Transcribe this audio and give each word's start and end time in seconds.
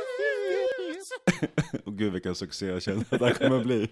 Och 1.84 1.96
gud 1.98 2.12
vilken 2.12 2.34
succé 2.34 2.66
jag 2.66 2.82
känner 2.82 3.00
att 3.10 3.18
det 3.18 3.26
här 3.26 3.34
kommer 3.34 3.64
bli. 3.64 3.88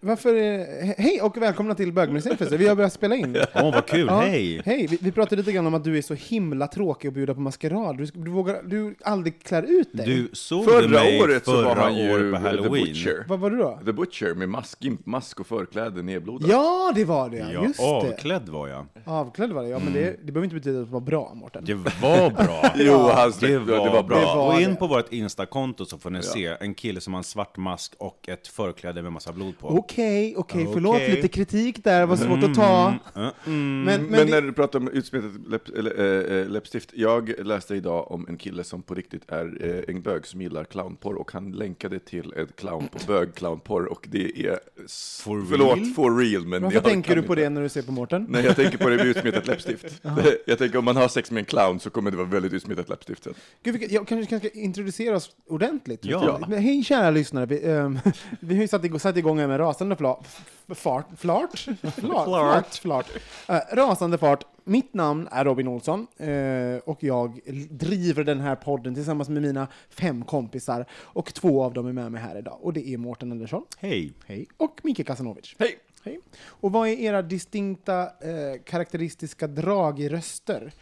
Varför, 0.00 0.34
he- 0.34 0.94
hej 0.98 1.20
och 1.22 1.36
välkomna 1.42 1.74
till 1.74 1.92
Bögmuseet 1.92 2.52
Vi 2.52 2.68
har 2.68 2.76
börjat 2.76 2.92
spela 2.92 3.14
in. 3.14 3.36
Åh 3.54 3.74
vad 3.74 3.86
kul, 3.86 4.06
Ja, 4.06 4.20
hej! 4.20 4.62
Hej, 4.64 4.86
vi, 4.90 4.98
vi 5.00 5.12
pratade 5.12 5.36
lite 5.36 5.52
grann 5.52 5.66
om 5.66 5.74
att 5.74 5.84
du 5.84 5.98
är 5.98 6.02
så 6.02 6.14
himla 6.14 6.66
tråkig 6.66 7.08
att 7.08 7.14
bjuda 7.14 7.34
på 7.34 7.40
maskerad. 7.40 7.96
Du, 7.98 8.04
du, 8.04 8.30
vågar, 8.30 8.62
du 8.62 8.94
aldrig 9.04 9.42
klär 9.42 9.62
ut 9.62 9.92
dig. 9.92 10.06
Du 10.06 10.28
såg 10.32 10.64
du 10.66 10.70
Förra 10.72 10.88
mig 10.88 11.20
året 11.22 11.44
så 11.44 11.50
förra 11.52 11.64
var 11.68 11.74
han 11.76 11.96
ju 11.96 12.12
året 12.14 12.32
på 12.32 12.38
The 12.38 12.48
halloween? 12.48 12.84
Butcher. 12.86 13.24
Vad 13.28 13.38
var 13.40 13.50
du 13.50 13.56
då? 13.56 13.78
The 13.84 13.92
Butcher 13.92 14.34
med 14.34 14.48
mask, 14.48 14.84
gimpmask 14.84 15.40
och 15.40 15.46
förkläde 15.46 16.02
nedblodad. 16.02 16.50
Ja, 16.50 16.92
det 16.94 17.04
var 17.04 17.30
det. 17.30 17.36
Ja, 17.52 17.64
Just 17.64 17.78
det. 17.80 17.84
avklädd 17.86 18.48
var 18.48 18.68
jag. 18.68 18.86
Avklädd 19.04 19.50
var 19.52 19.62
det. 19.62 19.68
Ja, 19.68 19.78
men 19.84 19.92
det, 19.92 20.00
det 20.24 20.32
behöver 20.32 20.44
inte 20.44 20.54
betyda 20.56 20.80
att 20.80 20.86
det 20.86 20.92
var 20.92 21.00
bra, 21.00 21.32
Mårten. 21.34 21.64
Det 21.64 21.74
var 21.74 22.30
bra. 22.44 22.70
Jo, 22.76 22.92
hans, 22.94 23.38
Det 23.38 23.58
var, 23.58 23.84
det 23.84 23.90
var 23.90 24.02
bra. 24.02 24.34
Var 24.36 24.54
Gå 24.54 24.60
in 24.60 24.76
på 24.76 24.86
vårt 24.86 25.12
instakonto 25.18 25.84
så 25.86 25.98
får 25.98 26.10
ni 26.10 26.22
se 26.22 26.56
en 26.60 26.74
kille 26.74 27.00
som 27.00 27.12
har 27.14 27.18
en 27.18 27.24
svart 27.24 27.56
mask 27.56 27.92
och 27.98 28.28
ett 28.28 28.48
förkläde 28.48 29.02
med 29.02 29.12
massa 29.12 29.32
blod 29.32 29.58
på. 29.58 29.68
Okej, 29.68 30.34
okej, 30.36 30.68
förlåt. 30.72 30.96
Okej. 30.96 31.10
Lite 31.16 31.28
kritik 31.28 31.84
där, 31.84 32.06
var 32.06 32.16
svårt 32.16 32.42
att 32.44 32.54
ta. 32.54 32.88
Mm, 32.88 33.30
mm. 33.46 33.82
Men, 33.84 34.02
men, 34.02 34.10
Men 34.10 34.26
när 34.30 34.42
du 34.42 34.52
pratar 34.52 34.78
om 34.78 34.88
utsmetat 34.88 35.30
läpp, 35.48 35.68
eller, 35.68 36.00
äh, 36.32 36.38
äh, 36.40 36.48
läppstift, 36.48 36.90
jag 36.94 37.46
läste 37.46 37.74
idag 37.74 38.10
om 38.10 38.26
en 38.28 38.36
kille 38.36 38.64
som 38.64 38.82
på 38.82 38.94
riktigt 38.94 39.22
är 39.28 39.58
äh, 39.88 39.94
en 39.94 40.02
bög 40.02 40.26
som 40.26 40.42
gillar 40.42 40.64
clownporr 40.64 41.14
och 41.14 41.32
han 41.32 41.52
länkade 41.52 41.98
till 41.98 42.32
ett 42.32 42.56
clown, 42.56 42.88
bög-clownporr 43.06 43.84
och 43.86 44.06
det 44.10 44.46
är, 44.46 44.58
s- 44.84 45.20
For 45.24 45.44
förlåt, 45.50 45.76
real? 45.78 45.86
for 45.86 46.16
real, 46.18 46.46
men 46.46 46.62
varför 46.62 46.76
jag 46.76 46.84
tänker 46.84 47.08
kan 47.14 47.22
du 47.22 47.26
på 47.26 47.32
inte. 47.32 47.42
det 47.42 47.48
när 47.50 47.62
du 47.62 47.68
ser 47.68 47.82
på 47.82 47.92
Mårten? 47.92 48.26
Nej, 48.28 48.44
jag 48.44 48.56
tänker 48.56 48.78
på 48.78 48.88
det 48.88 48.96
med 48.96 49.06
utsmetat 49.06 49.46
läppstift. 49.46 50.02
jag 50.46 50.58
tänker 50.58 50.78
om 50.78 50.84
man 50.84 50.96
har 50.96 51.08
sex 51.08 51.30
med 51.30 51.38
en 51.40 51.44
clown 51.44 51.80
så 51.80 51.90
kommer 51.90 52.10
det 52.10 52.16
vara 52.16 52.26
väldigt 52.28 52.52
utsmetat 52.52 52.88
läppstift 52.88 53.24
sen. 53.24 53.34
Gud, 53.62 53.72
vilket- 53.74 53.92
jag 53.92 54.08
kanske 54.08 54.30
kanske 54.30 54.48
ska 54.48 54.58
introducera 54.58 55.05
oss 55.14 55.36
ordentligt. 55.48 56.04
Ja. 56.04 56.38
Men 56.48 56.58
Hej 56.62 56.82
kära 56.84 57.10
lyssnare. 57.10 57.46
Vi, 57.46 57.70
ehm, 57.70 57.98
vi 58.40 58.54
har 58.54 58.62
ju 58.62 58.68
satt 58.68 58.84
igång, 58.84 59.00
satt 59.00 59.16
igång 59.16 59.36
med 59.36 59.60
rasande 59.60 59.96
fla, 59.96 60.18
f- 60.22 60.46
fart, 60.78 61.06
flart? 61.16 61.50
Flart? 61.94 62.24
Flart. 62.24 62.74
flart. 62.74 63.06
Eh, 63.48 63.60
rasande 63.76 64.18
fart. 64.18 64.44
Mitt 64.64 64.94
namn 64.94 65.28
är 65.30 65.44
Robin 65.44 65.68
Olsson 65.68 66.06
eh, 66.16 66.76
och 66.84 67.04
jag 67.04 67.40
driver 67.70 68.24
den 68.24 68.40
här 68.40 68.56
podden 68.56 68.94
tillsammans 68.94 69.28
med 69.28 69.42
mina 69.42 69.68
fem 69.90 70.24
kompisar 70.24 70.86
och 70.92 71.34
två 71.34 71.62
av 71.64 71.72
dem 71.72 71.86
är 71.86 71.92
med 71.92 72.12
mig 72.12 72.20
här 72.22 72.38
idag. 72.38 72.58
Och 72.62 72.72
det 72.72 72.88
är 72.88 72.96
Mårten 72.98 73.32
Andersson. 73.32 73.62
Hej. 73.78 74.12
Hej. 74.26 74.46
Och 74.56 74.80
Mikael 74.82 75.06
Kasanovic. 75.06 75.54
Hej! 75.58 75.78
Hej. 76.04 76.20
Och 76.46 76.72
vad 76.72 76.88
är 76.88 76.92
era 76.92 77.22
distinkta 77.22 78.02
eh, 78.02 78.62
karaktäristiska 78.64 79.46
drag 79.46 80.00
i 80.00 80.08
röster? 80.08 80.72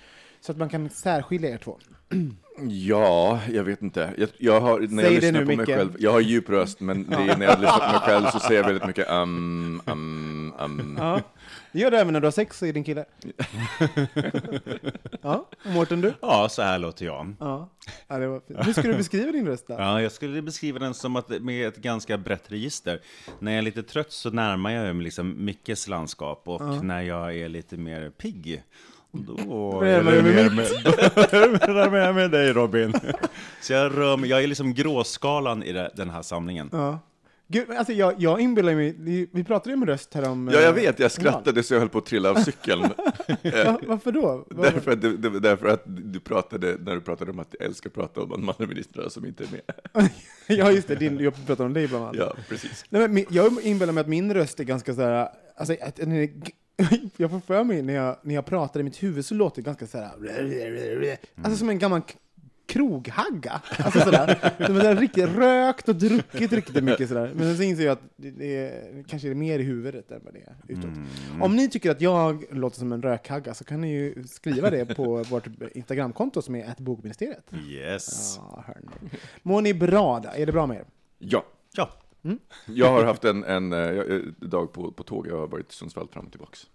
Så 0.44 0.52
att 0.52 0.58
man 0.58 0.68
kan 0.68 0.90
särskilja 0.90 1.50
er 1.50 1.58
två. 1.58 1.78
Ja, 2.68 3.40
jag 3.52 3.64
vet 3.64 3.82
inte. 3.82 4.14
Jag, 4.18 4.28
jag 4.38 4.60
har, 4.60 4.80
när 4.80 5.02
Säg 5.02 5.04
jag 5.04 5.22
lyssnar 5.22 5.32
nu, 5.32 5.40
på 5.40 5.46
mig 5.46 5.56
Micke. 5.56 5.68
själv, 5.68 5.96
jag 5.98 6.12
har 6.12 6.20
djup 6.20 6.48
röst, 6.48 6.80
men 6.80 7.10
det 7.10 7.16
är 7.16 7.36
när 7.36 7.46
jag 7.46 7.60
lyssnar 7.60 7.78
på 7.78 7.92
mig 7.92 8.00
själv 8.02 8.26
så 8.26 8.38
säger 8.38 8.60
jag 8.60 8.66
väldigt 8.66 8.86
mycket 8.86 9.10
um, 9.10 9.82
um, 9.86 10.54
um. 10.58 10.96
Ja. 10.98 11.20
Det 11.72 11.78
gör 11.80 11.90
du 11.90 11.96
även 11.96 12.12
när 12.12 12.20
du 12.20 12.26
har 12.26 12.32
sex, 12.32 12.58
säger 12.58 12.72
din 12.72 12.84
kille. 12.84 13.04
ja, 15.22 15.48
och 15.64 15.70
Mårten 15.70 16.00
du? 16.00 16.14
Ja, 16.20 16.48
så 16.48 16.62
här 16.62 16.78
låter 16.78 17.06
jag. 17.06 17.34
Ja. 17.40 17.70
ja 18.08 18.18
det 18.18 18.26
var 18.26 18.40
fint. 18.40 18.66
Hur 18.66 18.72
ska 18.72 18.82
du 18.82 18.94
beskriva 18.94 19.32
din 19.32 19.46
röst 19.46 19.66
då? 19.68 19.74
Ja, 19.74 20.02
jag 20.02 20.12
skulle 20.12 20.42
beskriva 20.42 20.78
den 20.78 20.94
som 20.94 21.16
att 21.16 21.42
med 21.42 21.68
ett 21.68 21.76
ganska 21.76 22.18
brett 22.18 22.52
register. 22.52 23.00
När 23.38 23.52
jag 23.52 23.58
är 23.58 23.62
lite 23.62 23.82
trött 23.82 24.12
så 24.12 24.30
närmar 24.30 24.70
jag 24.70 24.96
mig 24.96 25.04
liksom 25.04 25.44
Mickes 25.44 25.88
landskap 25.88 26.42
och 26.48 26.84
när 26.84 27.02
jag 27.02 27.36
är 27.36 27.48
lite 27.48 27.76
mer 27.76 28.10
pigg 28.10 28.62
då 29.14 29.80
du 29.80 30.02
mig 30.02 30.22
mer 30.22 30.50
med, 30.50 30.66
då 31.66 31.72
närmar 31.72 31.98
jag 31.98 32.14
med 32.14 32.30
dig 32.30 32.52
Robin. 32.52 32.94
Så 33.60 33.72
jag, 33.72 33.98
rör 33.98 34.16
mig, 34.16 34.30
jag 34.30 34.42
är 34.42 34.46
liksom 34.46 34.74
gråskalan 34.74 35.62
i 35.62 35.72
det- 35.72 35.90
den 35.96 36.10
här 36.10 36.22
samlingen. 36.22 36.68
Ja. 36.72 36.98
Gud, 37.48 37.70
alltså 37.70 37.92
jag, 37.92 38.14
jag 38.18 38.40
inbillar 38.40 38.74
mig, 38.74 38.94
vi, 39.32 39.44
pratade 39.44 39.70
ju 39.70 39.74
om 39.74 39.86
röst 39.86 40.14
här 40.14 40.28
om... 40.28 40.50
Ja, 40.52 40.60
jag 40.60 40.68
eh, 40.68 40.74
vet, 40.74 40.98
jag 40.98 41.12
skrattade 41.12 41.62
så 41.62 41.74
jag 41.74 41.80
höll 41.80 41.88
på 41.88 41.98
att 41.98 42.06
trilla 42.06 42.30
av 42.30 42.34
cykeln. 42.34 42.82
Va, 43.64 43.80
varför 43.86 44.12
då? 44.12 44.46
Va, 44.50 44.62
därför, 44.62 44.90
att, 44.92 45.02
det, 45.02 45.16
det, 45.16 45.40
därför 45.40 45.66
att 45.66 45.82
du 45.86 46.20
pratade, 46.20 46.76
när 46.80 46.94
du 46.94 47.00
pratade 47.00 47.30
om 47.30 47.38
att 47.38 47.54
jag 47.58 47.66
älskar 47.68 47.90
att 47.90 47.94
prata 47.94 48.20
om 48.22 48.28
de 48.28 48.48
andra 48.48 48.66
ministrarna 48.66 49.10
som 49.10 49.26
inte 49.26 49.44
är 49.44 49.48
med. 49.50 50.10
ja, 50.46 50.70
just 50.70 50.88
det, 50.88 50.94
din, 50.94 51.18
jag 51.20 51.46
pratar 51.46 51.64
om 51.64 51.72
dig 51.72 51.88
bland 51.88 52.04
annat. 52.04 52.16
Ja, 52.16 52.34
precis. 52.48 52.84
Nej, 52.88 53.08
men 53.08 53.24
jag 53.30 53.62
inbillar 53.62 53.92
mig 53.92 54.00
att 54.00 54.08
min 54.08 54.34
röst 54.34 54.60
är 54.60 54.64
ganska 54.64 54.94
så 54.94 55.00
här, 55.00 55.28
alltså, 55.56 55.76
att 55.82 55.96
den 55.96 56.12
är, 56.12 56.28
jag 57.16 57.30
får 57.30 57.40
för 57.40 57.64
mig 57.64 57.82
när 57.82 57.94
jag, 57.94 58.16
när 58.22 58.34
jag 58.34 58.46
pratar 58.46 58.80
i 58.80 58.82
mitt 58.82 59.02
huvud 59.02 59.26
så 59.26 59.34
låter 59.34 59.62
det 59.62 59.66
ganska 59.66 59.86
så 59.86 59.98
här, 59.98 60.10
alltså 61.42 61.58
som 61.58 61.68
en 61.68 61.78
gammal 61.78 62.02
kroghagga. 62.66 63.62
Alltså 63.78 64.00
sådär. 64.00 64.52
Som 64.66 64.76
är 64.76 64.80
där 64.82 64.96
riktigt 64.96 65.28
rökt 65.36 65.88
och 65.88 65.96
druckit 65.96 66.52
riktigt 66.52 66.84
mycket 66.84 67.08
sådär. 67.08 67.32
Men 67.34 67.56
sen 67.56 67.66
inser 67.66 67.84
jag 67.84 67.92
att 67.92 68.02
det 68.16 68.30
det 68.30 68.56
är, 68.56 69.02
kanske 69.08 69.30
är 69.30 69.34
mer 69.34 69.58
i 69.58 69.62
huvudet 69.62 70.10
än 70.10 70.20
vad 70.24 70.34
det 70.34 70.40
är 70.40 70.54
utåt. 70.68 70.90
Om 71.40 71.56
ni 71.56 71.68
tycker 71.68 71.90
att 71.90 72.00
jag 72.00 72.44
låter 72.50 72.78
som 72.78 72.92
en 72.92 73.02
rökhagga 73.02 73.54
så 73.54 73.64
kan 73.64 73.80
ni 73.80 73.92
ju 73.92 74.24
skriva 74.26 74.70
det 74.70 74.94
på 74.94 75.22
vårt 75.30 75.46
Instagramkonto 75.74 76.42
som 76.42 76.54
är 76.54 76.74
bokministeriet. 76.78 77.50
Yes. 77.68 78.36
Ja, 78.36 78.64
hörni. 78.66 79.10
Mår 79.42 79.62
ni 79.62 79.74
bra 79.74 80.20
där? 80.20 80.34
Är 80.36 80.46
det 80.46 80.52
bra 80.52 80.66
med 80.66 80.76
er? 80.76 80.84
Ja, 81.18 81.44
Ja. 81.76 81.90
jag 82.66 82.90
har 82.90 83.04
haft 83.04 83.24
en, 83.24 83.44
en 83.44 83.72
eh, 83.72 84.20
dag 84.40 84.72
på, 84.72 84.92
på 84.92 85.02
tåg, 85.02 85.26
jag 85.26 85.38
har 85.38 85.46
varit 85.46 85.70
i 85.72 85.74
Sundsvall 85.74 86.08
fram 86.08 86.24
och 86.26 86.30
tillbaks. 86.32 86.66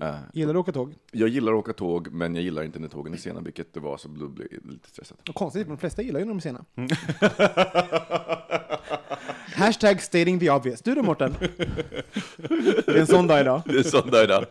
Eh, 0.00 0.16
Gillar 0.32 0.52
du 0.52 0.58
att 0.58 0.62
åka 0.62 0.72
tåg? 0.72 0.94
jag 1.12 1.28
gillar 1.28 1.52
att 1.52 1.58
åka 1.58 1.72
tåg, 1.72 2.08
men 2.12 2.34
jag 2.34 2.44
gillar 2.44 2.62
inte 2.62 2.78
när 2.78 2.88
tågen 2.88 3.12
är 3.12 3.16
sena, 3.18 3.40
vilket 3.40 3.74
det 3.74 3.80
var, 3.80 3.96
så 3.96 4.08
då 4.08 4.28
blir 4.28 4.48
jag 4.50 4.72
lite 4.72 4.88
stressad. 4.88 5.18
Och 5.28 5.34
konstigt, 5.34 5.62
för 5.62 5.70
de 5.70 5.78
flesta 5.78 6.02
gillar 6.02 6.20
ju 6.20 6.26
när 6.26 6.32
de 6.32 6.36
är 6.36 6.40
sena. 6.40 6.64
Hashtag 9.54 10.02
stating 10.02 10.40
the 10.40 10.50
obvious. 10.50 10.82
Du 10.82 10.94
då 10.94 11.02
Mårten? 11.02 11.34
Det 12.36 12.88
är 12.88 12.96
en 13.00 13.06
sån 13.06 13.26
dag 13.26 13.40
idag. 13.40 13.62
Det 13.66 13.78
är 13.78 13.82
sån 13.82 14.10
dag 14.10 14.24
idag. 14.24 14.44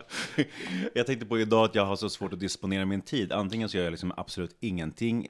Jag 0.94 1.06
tänkte 1.08 1.26
på 1.26 1.40
idag 1.40 1.66
att 1.66 1.76
jag 1.76 1.86
har 1.86 1.96
så 1.96 2.10
svårt 2.10 2.34
att 2.34 2.40
disponera 2.40 2.86
min 2.86 3.02
tid. 3.02 3.32
Antingen 3.32 3.70
så 3.70 3.78
gör 3.78 3.84
jag 3.84 3.92
liksom 3.92 4.14
absolut 4.18 4.56
ingenting 4.60 5.28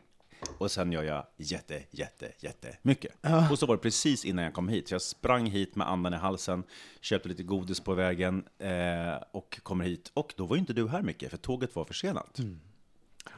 och 0.57 0.71
sen 0.71 0.91
gör 0.91 1.03
jag 1.03 1.25
jätte, 1.37 1.83
jätte, 1.91 2.31
jätte 2.39 2.77
mycket. 2.81 3.11
Och 3.51 3.59
så 3.59 3.65
var 3.65 3.75
det 3.75 3.81
precis 3.81 4.25
innan 4.25 4.43
jag 4.43 4.53
kom 4.53 4.69
hit. 4.69 4.87
Så 4.87 4.93
jag 4.93 5.01
sprang 5.01 5.45
hit 5.45 5.75
med 5.75 5.89
andan 5.89 6.13
i 6.13 6.17
halsen, 6.17 6.63
köpte 7.01 7.29
lite 7.29 7.43
godis 7.43 7.79
på 7.79 7.93
vägen 7.93 8.43
eh, 8.59 9.23
och 9.31 9.59
kommer 9.63 9.85
hit. 9.85 10.11
Och 10.13 10.33
då 10.37 10.45
var 10.45 10.55
ju 10.55 10.59
inte 10.59 10.73
du 10.73 10.87
här 10.87 11.01
mycket, 11.01 11.31
för 11.31 11.37
tåget 11.37 11.75
var 11.75 11.85
försenat. 11.85 12.39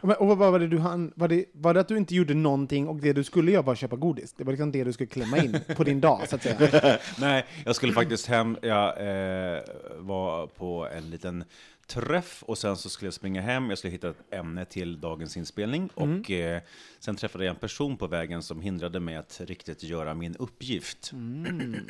Och, 0.02 0.12
och 0.12 0.38
vad 0.38 0.52
var 0.52 0.60
det 0.60 0.68
du 0.68 0.80
hann, 0.80 1.14
var 1.16 1.28
det, 1.28 1.46
var 1.52 1.74
det 1.74 1.80
att 1.80 1.88
du 1.88 1.98
inte 1.98 2.16
gjorde 2.16 2.34
någonting 2.34 2.88
och 2.88 2.96
det 2.96 3.14
du 3.14 3.24
skulle 3.24 3.52
göra 3.52 3.62
var 3.62 3.74
att 3.74 3.80
köpa 3.80 3.96
godis? 3.96 4.34
Det 4.34 4.44
var 4.44 4.52
liksom 4.52 4.72
det 4.72 4.84
du 4.84 4.94
skulle 4.94 5.08
klämma 5.08 5.38
in 5.38 5.60
på 5.76 5.84
din 5.84 6.02
dag, 6.02 6.30
så 6.30 6.36
att 6.36 6.44
säga. 6.44 6.98
Nej, 7.20 7.46
jag 7.66 7.76
skulle 7.76 7.94
faktiskt 7.94 8.28
hem. 8.28 8.58
Jag 8.62 8.88
eh, 8.88 9.62
var 9.98 10.48
på 10.48 10.88
en 10.88 11.10
liten 11.10 11.44
träff 11.88 12.44
och 12.44 12.58
sen 12.58 12.78
så 12.78 12.90
skulle 12.90 13.08
jag 13.08 13.14
springa 13.14 13.42
hem. 13.42 13.70
Jag 13.70 13.78
skulle 13.78 13.92
hitta 13.92 14.10
ett 14.10 14.34
ämne 14.34 14.66
till 14.66 15.02
dagens 15.02 15.38
inspelning. 15.38 15.90
Och 15.94 16.32
eh, 16.32 16.62
sen 17.00 17.16
träffade 17.16 17.46
jag 17.46 17.54
en 17.54 17.60
person 17.60 17.98
på 17.98 18.08
vägen 18.08 18.44
som 18.44 18.62
hindrade 18.62 19.00
mig 19.00 19.16
att 19.16 19.42
riktigt 19.46 19.84
göra 19.84 20.14
min 20.14 20.36
uppgift. 20.36 21.12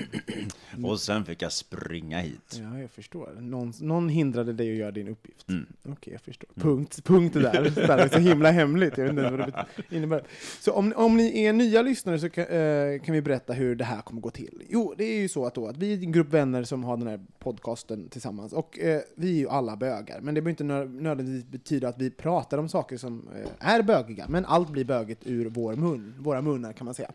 och 0.86 1.00
sen 1.00 1.26
fick 1.26 1.42
jag 1.42 1.52
springa 1.52 2.20
hit. 2.20 2.60
Ja, 2.62 2.80
jag 2.80 2.92
förstår. 2.92 3.38
Någon, 3.40 3.74
någon 3.80 4.10
hindrade 4.10 4.54
dig 4.54 4.72
att 4.72 4.78
göra 4.78 4.92
din 4.92 5.08
uppgift. 5.08 5.50
Mm. 5.50 5.66
Okej, 5.84 6.14
jag 6.14 6.22
förstår. 6.22 6.50
Punkt, 6.56 7.04
punkt 7.04 7.34
det 7.34 7.40
där. 7.40 7.64
Det 7.78 7.88
där 7.88 7.98
är 7.98 8.10
så 8.10 8.20
himla 8.20 8.52
hemligt. 8.52 8.98
Jag 8.98 9.06
vet 9.06 9.12
inte 9.12 9.30
vad 9.30 9.40
det 9.40 9.96
innebär. 9.96 10.24
Så 10.60 10.72
om, 10.72 10.94
om 10.96 11.18
ni 11.18 11.44
är 11.44 11.54
nya 11.54 11.82
lyssnare 11.82 12.20
så 12.20 12.30
kan, 12.30 12.44
eh, 12.44 13.02
kan 13.02 13.14
vi 13.14 13.22
berätta 13.22 13.54
hur 13.54 13.76
det 13.76 13.86
här 13.86 14.02
kommer 14.02 14.22
gå 14.22 14.30
till. 14.30 14.64
Jo, 14.70 14.94
det 14.98 15.04
är 15.04 15.22
ju 15.22 15.30
så 15.30 15.46
att, 15.46 15.56
då, 15.56 15.68
att 15.68 15.78
vi 15.78 15.94
är 15.94 16.04
en 16.04 16.12
grupp 16.12 16.30
vänner 16.30 16.64
som 16.64 16.84
har 16.84 16.98
den 16.98 17.08
här 17.08 17.20
podcasten 17.40 18.10
tillsammans. 18.10 18.54
Och 18.54 18.80
eh, 18.80 19.02
vi 19.16 19.30
är 19.30 19.40
ju 19.40 19.50
alla 19.50 19.76
bögar. 19.90 20.22
Men 20.22 20.36
det 20.36 20.42
behöver 20.42 20.50
inte 20.50 20.64
nö- 20.64 21.02
nödvändigtvis 21.02 21.52
betyda 21.52 21.88
att 21.90 21.98
vi 22.02 22.10
pratar 22.12 22.58
om 22.58 22.70
saker 22.70 22.98
som 22.98 23.28
eh, 23.36 23.74
är 23.74 23.82
bögiga. 23.82 24.26
Men 24.30 24.46
allt 24.46 24.70
blir 24.70 24.86
bögigt 24.86 25.22
ur 25.26 25.50
vår 25.50 25.76
mun, 25.76 26.14
våra 26.20 26.42
munnar 26.42 26.74
kan 26.74 26.86
man 26.86 26.94
säga. 26.94 27.12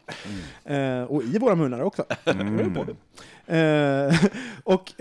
Eh, 0.64 1.02
och 1.04 1.22
i 1.22 1.38
våra 1.38 1.54
munnar 1.54 1.80
också. 1.80 2.04
På. 2.74 2.86
Eh, 3.52 4.14
och 4.64 4.92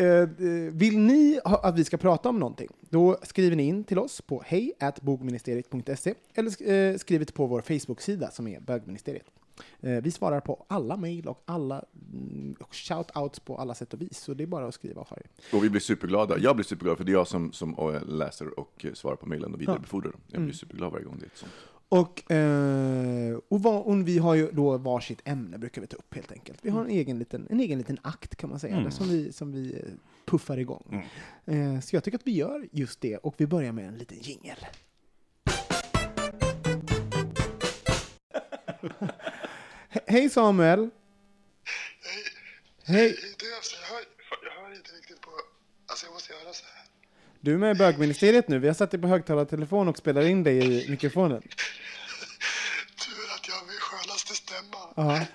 vill 0.71 0.99
ni 0.99 1.39
ha, 1.45 1.59
att 1.63 1.77
vi 1.79 1.83
ska 1.83 1.97
prata 1.97 2.29
om 2.29 2.39
någonting, 2.39 2.67
då 2.89 3.17
skriver 3.23 3.55
ni 3.55 3.63
in 3.63 3.83
till 3.83 3.99
oss 3.99 4.21
på 4.21 4.43
hej 4.45 4.73
eller 4.79 6.49
sk- 6.49 6.97
skriver 6.97 7.25
på 7.25 7.45
vår 7.45 7.61
Facebook-sida 7.61 8.31
som 8.31 8.47
är 8.47 8.59
bögministeriet. 8.59 9.25
Eh, 9.81 10.01
vi 10.01 10.11
svarar 10.11 10.39
på 10.41 10.65
alla 10.69 10.97
mejl 10.97 11.27
och 11.27 11.43
alla 11.45 11.83
mm, 12.13 12.55
och 12.59 12.73
shout-outs 12.73 13.41
på 13.41 13.57
alla 13.57 13.73
sätt 13.75 13.93
och 13.93 14.01
vis, 14.01 14.19
så 14.19 14.33
det 14.33 14.43
är 14.43 14.47
bara 14.47 14.67
att 14.67 14.73
skriva 14.73 15.01
och 15.01 15.07
ha 15.07 15.17
det. 15.17 15.57
Och 15.57 15.63
vi 15.63 15.69
blir 15.69 15.81
superglada. 15.81 16.37
Jag 16.37 16.55
blir 16.55 16.63
superglad 16.65 16.97
för 16.97 17.03
det 17.03 17.11
är 17.11 17.13
jag 17.13 17.27
som, 17.27 17.51
som 17.51 17.73
eh, 17.95 18.03
läser 18.07 18.59
och 18.59 18.85
eh, 18.85 18.93
svarar 18.93 19.15
på 19.15 19.25
mejlen 19.25 19.53
och 19.53 19.61
vidarebefordrar 19.61 20.11
dem. 20.11 20.21
Jag 20.27 20.31
blir 20.31 20.41
Mm. 20.41 20.53
superglad 20.53 20.91
varje 20.91 21.05
gång 21.05 21.17
det 21.19 21.25
är 21.25 21.27
ett 21.27 21.37
sånt. 21.37 21.51
Och, 21.89 22.31
eh, 22.31 23.37
och, 23.49 23.61
vad, 23.63 23.81
och 23.85 24.07
vi 24.07 24.17
har 24.17 24.35
ju 24.35 24.51
då 24.51 24.77
varsitt 24.77 25.21
ämne, 25.25 25.57
brukar 25.57 25.81
vi 25.81 25.87
ta 25.87 25.97
upp 25.97 26.15
helt 26.15 26.31
enkelt. 26.31 26.59
Vi 26.61 26.69
har 26.69 26.81
en 26.85 26.89
egen 26.89 27.19
liten, 27.19 27.47
en 27.49 27.59
egen 27.59 27.77
liten 27.77 27.97
akt 28.01 28.35
kan 28.35 28.49
man 28.49 28.59
säga, 28.59 28.75
Mm. 28.77 28.91
som, 28.91 29.07
vi, 29.09 29.31
som 29.31 29.51
vi 29.51 29.85
puffar 30.25 30.57
igång. 30.57 31.09
Eh, 31.45 31.79
så 31.79 31.95
jag 31.95 32.03
tycker 32.03 32.17
att 32.17 32.27
vi 32.27 32.31
gör 32.35 32.67
just 32.71 33.01
det, 33.01 33.17
och 33.17 33.35
vi 33.37 33.47
börjar 33.47 33.71
med 33.71 33.87
en 33.87 33.95
liten 33.97 34.17
jingel. 34.21 34.57
He- 39.91 40.03
Hej 40.07 40.29
Samuel! 40.29 40.89
Hej! 42.85 43.17
Du, 43.39 43.55
alltså, 43.55 43.75
jag, 43.81 43.87
hör, 43.95 44.03
jag 44.43 44.61
hör 44.61 44.75
inte 44.75 44.91
riktigt 44.91 45.21
på... 45.21 45.29
Alltså 45.87 46.05
jag 46.05 46.13
måste 46.13 46.33
göra 46.33 46.53
så 46.53 46.65
här. 46.65 46.83
Du 47.39 47.53
är 47.53 47.57
med 47.57 47.75
i 47.75 47.79
bögministeriet 47.79 48.47
nu. 48.47 48.59
Vi 48.59 48.67
har 48.67 48.73
satt 48.73 48.91
dig 48.91 49.01
på 49.01 49.07
högtalartelefon 49.07 49.87
och 49.87 49.97
spelar 49.97 50.21
in 50.21 50.43
dig 50.43 50.57
i 50.85 50.89
mikrofonen. 50.89 51.41
Tur 53.01 53.25
att 53.35 53.47
jag 53.47 53.55
har 53.55 53.65
min 53.65 53.77
skönaste 53.79 54.33
stämma. 54.35 54.77
Ja. 54.95 55.25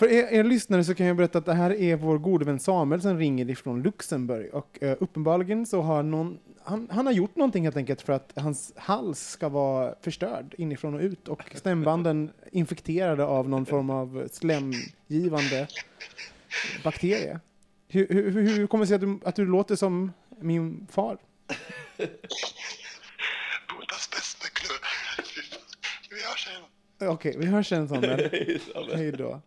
För 0.00 0.08
er, 0.08 0.28
er 0.32 0.44
lyssnare 0.44 0.84
så 0.84 0.94
kan 0.94 1.06
jag 1.06 1.16
berätta 1.16 1.38
att 1.38 1.44
det 1.44 1.54
här 1.54 1.70
är 1.72 1.96
vår 1.96 2.18
gode 2.18 2.44
vän 2.44 2.58
Samuel 2.58 3.02
som 3.02 3.18
ringer 3.18 3.50
ifrån 3.50 3.82
Luxemburg. 3.82 4.54
Och 4.54 4.82
eh, 4.82 4.96
uppenbarligen 5.00 5.66
så 5.66 5.80
har 5.80 6.02
någon, 6.02 6.38
han, 6.62 6.88
han 6.90 7.06
har 7.06 7.12
gjort 7.12 7.36
någonting 7.36 7.64
helt 7.64 7.76
enkelt 7.76 8.02
för 8.02 8.12
att 8.12 8.32
hans 8.36 8.72
hals 8.76 9.30
ska 9.30 9.48
vara 9.48 9.94
förstörd 10.00 10.54
inifrån 10.58 10.94
och 10.94 11.00
ut 11.00 11.28
och 11.28 11.42
stämbanden 11.54 12.30
infekterade 12.52 13.24
av 13.24 13.48
någon 13.48 13.66
form 13.66 13.90
av 13.90 14.28
slemgivande 14.32 15.68
bakterie. 16.84 17.40
Hur, 17.88 18.06
hur, 18.08 18.30
hur 18.30 18.66
kommer 18.66 18.84
det 18.84 18.88
sig 18.88 18.94
att 18.94 19.00
du, 19.00 19.18
att 19.24 19.36
du 19.36 19.46
låter 19.46 19.76
som 19.76 20.12
min 20.40 20.86
far? 20.90 21.18
Botas 23.68 24.10
bäst 24.10 24.42
med 24.42 24.52
klur. 24.52 24.78
Fy 25.34 25.42
fan. 25.42 25.60
Vi 26.10 26.16
hörs 26.16 26.44
sen. 26.98 27.08
Okej, 27.08 27.36
vi 27.38 27.46
hörs 27.46 27.68
sen 27.68 27.88
Samuel. 27.88 28.30
Hej 28.96 29.12
då. 29.12 29.40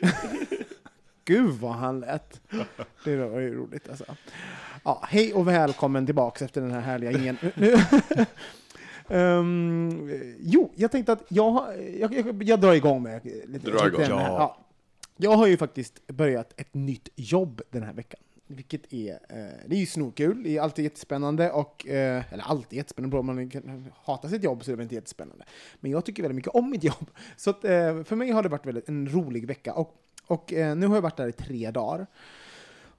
Gud 1.24 1.54
vad 1.54 1.72
han 1.72 2.00
lät. 2.00 2.40
Det 3.04 3.16
var 3.16 3.40
ju 3.40 3.54
roligt 3.54 3.88
alltså. 3.88 4.04
Ja, 4.84 5.02
hej 5.08 5.34
och 5.34 5.48
välkommen 5.48 6.06
tillbaks 6.06 6.42
efter 6.42 6.60
den 6.60 6.70
här 6.70 6.80
härliga 6.80 7.10
ingen. 7.10 7.36
Ehm, 9.12 10.10
jo, 10.40 10.72
jag 10.76 10.90
tänkte 10.92 11.12
att 11.12 11.24
jag, 11.28 11.64
jag, 11.98 12.14
jag, 12.14 12.42
jag 12.42 12.60
drar 12.60 12.72
igång 12.72 13.02
med 13.02 13.20
lite, 13.24 13.70
Dra 13.70 13.86
igång. 13.86 14.02
Ja. 14.08 14.20
Ja. 14.20 14.58
Jag 15.16 15.30
har 15.30 15.46
ju 15.46 15.56
faktiskt 15.56 16.06
börjat 16.06 16.52
ett 16.56 16.74
nytt 16.74 17.08
jobb 17.16 17.62
den 17.70 17.82
här 17.82 17.92
veckan. 17.92 18.20
Vilket 18.50 18.92
är, 18.92 19.12
eh, 19.12 19.66
det 19.66 19.76
är 19.76 19.80
ju 19.80 19.86
snorkul, 19.86 20.42
det 20.42 20.56
är 20.56 20.60
alltid 20.60 20.84
jättespännande 20.84 21.50
och, 21.50 21.86
eh, 21.86 22.32
eller 22.32 22.44
alltid 22.44 22.76
jättespännande, 22.76 23.18
om 23.18 23.26
man 23.26 23.90
hatar 24.04 24.28
sitt 24.28 24.44
jobb 24.44 24.64
så 24.64 24.70
är 24.70 24.72
det 24.72 24.76
väl 24.76 24.82
inte 24.82 24.94
jättespännande. 24.94 25.44
Men 25.80 25.90
jag 25.90 26.04
tycker 26.04 26.22
väldigt 26.22 26.36
mycket 26.36 26.54
om 26.54 26.70
mitt 26.70 26.84
jobb. 26.84 27.10
Så 27.36 27.50
att, 27.50 27.64
eh, 27.64 28.02
för 28.04 28.16
mig 28.16 28.30
har 28.30 28.42
det 28.42 28.48
varit 28.48 28.66
väldigt, 28.66 28.88
en 28.88 29.08
rolig 29.08 29.46
vecka 29.46 29.74
och, 29.74 29.94
och 30.26 30.52
eh, 30.52 30.76
nu 30.76 30.86
har 30.86 30.94
jag 30.94 31.02
varit 31.02 31.16
där 31.16 31.28
i 31.28 31.32
tre 31.32 31.70
dagar. 31.70 32.06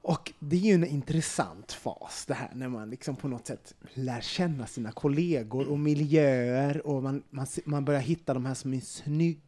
Och 0.02 0.32
det 0.40 0.56
är 0.56 0.60
ju 0.60 0.74
en 0.74 0.86
intressant 0.86 1.72
fas 1.72 2.26
det 2.28 2.34
här 2.34 2.50
när 2.54 2.68
man 2.70 2.90
liksom 2.90 3.16
på 3.16 3.28
något 3.28 3.48
sätt 3.48 3.76
lär 3.94 4.22
känna 4.22 4.68
sina 4.68 4.92
kollegor 4.92 5.70
och 5.70 5.80
miljöer 5.80 6.88
och 6.88 7.04
man, 7.04 7.24
man, 7.30 7.48
man 7.66 7.86
börjar 7.86 8.02
hitta 8.02 8.34
de 8.34 8.46
här 8.46 8.54
som 8.54 8.74
är 8.74 8.80
snygga, 8.80 9.40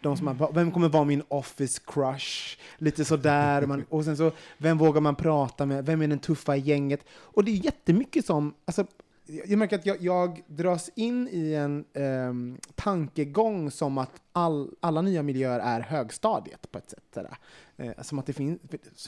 de 0.00 0.16
som 0.16 0.24
man, 0.24 0.48
vem 0.54 0.70
kommer 0.70 0.88
vara 0.88 1.04
min 1.04 1.22
office 1.28 1.80
crush? 1.86 2.58
Lite 2.78 3.04
sådär. 3.04 3.66
Man, 3.66 3.84
och 3.88 4.04
sen 4.04 4.16
så, 4.16 4.30
vem 4.58 4.78
vågar 4.78 5.00
man 5.00 5.14
prata 5.14 5.66
med? 5.66 5.86
Vem 5.86 6.02
är 6.02 6.08
den 6.08 6.18
tuffa 6.18 6.56
i 6.56 6.60
gänget? 6.60 7.00
Och 7.10 7.44
det 7.44 7.50
är 7.50 7.64
jättemycket 7.64 8.26
som, 8.26 8.54
alltså, 8.64 8.86
jag 9.26 9.58
märker 9.58 9.78
att 9.78 9.86
jag, 9.86 9.96
jag 10.00 10.42
dras 10.46 10.90
in 10.94 11.28
i 11.28 11.54
en 11.54 11.84
ehm, 11.94 12.58
tankegång 12.74 13.70
som 13.70 13.98
att 13.98 14.22
all, 14.32 14.74
alla 14.80 15.02
nya 15.02 15.22
miljöer 15.22 15.60
är 15.60 15.80
högstadiet 15.80 16.72
på 16.72 16.78
ett 16.78 16.90
sätt. 16.90 17.04
Sådär. 17.14 17.36
Eh, 17.76 18.02
som 18.02 18.18
att 18.18 18.26
det 18.26 18.32
finns, 18.32 18.58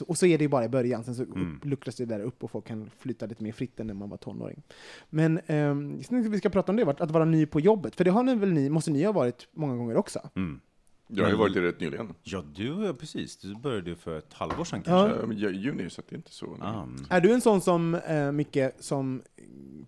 och 0.07 0.17
så 0.17 0.25
är 0.25 0.37
det 0.37 0.43
ju 0.43 0.47
bara 0.47 0.65
i 0.65 0.69
början, 0.69 1.03
sen 1.03 1.15
så 1.15 1.23
upp, 1.23 1.65
luckras 1.65 1.95
det 1.95 2.05
där 2.05 2.19
upp 2.19 2.43
och 2.43 2.51
folk 2.51 2.67
kan 2.67 2.89
flytta 2.97 3.25
lite 3.25 3.43
mer 3.43 3.51
fritt 3.51 3.79
än 3.79 3.87
när 3.87 3.93
man 3.93 4.09
var 4.09 4.17
tonåring. 4.17 4.63
Men 5.09 5.37
att 5.37 6.11
vi 6.11 6.37
ska 6.37 6.49
prata 6.49 6.71
om 6.71 6.75
det, 6.75 7.01
att 7.01 7.11
vara 7.11 7.25
ny 7.25 7.45
på 7.45 7.59
jobbet, 7.59 7.95
för 7.95 8.03
det 8.03 8.11
har 8.11 8.23
ni 8.23 8.35
väl 8.35 8.51
ni, 8.51 8.69
måste 8.69 8.91
ni 8.91 9.03
ha 9.03 9.11
varit 9.11 9.47
många 9.51 9.75
gånger 9.75 9.95
också? 9.95 10.29
Mm. 10.35 10.59
Jag 11.07 11.23
har 11.23 11.31
ju 11.31 11.37
varit 11.37 11.53
det 11.53 11.61
rätt 11.61 11.79
nyligen. 11.79 12.13
Ja, 12.23 12.43
du, 12.55 12.93
precis. 12.93 13.37
Du 13.37 13.55
började 13.55 13.89
ju 13.89 13.95
för 13.95 14.17
ett 14.17 14.33
halvår 14.33 14.63
sedan 14.65 14.81
kanske. 14.81 15.17
Ja. 15.17 15.25
men 15.27 15.39
jag- 15.39 15.53
juni, 15.53 15.89
så 15.89 16.01
att 16.01 16.07
det 16.07 16.15
är 16.15 16.17
inte 16.17 16.31
så. 16.31 16.57
Ah. 16.61 16.87
Är 17.09 17.21
du 17.21 17.33
en 17.33 17.41
sån 17.41 17.61
som, 17.61 17.95
eh, 17.95 18.31
Micke, 18.31 18.57
som 18.79 19.21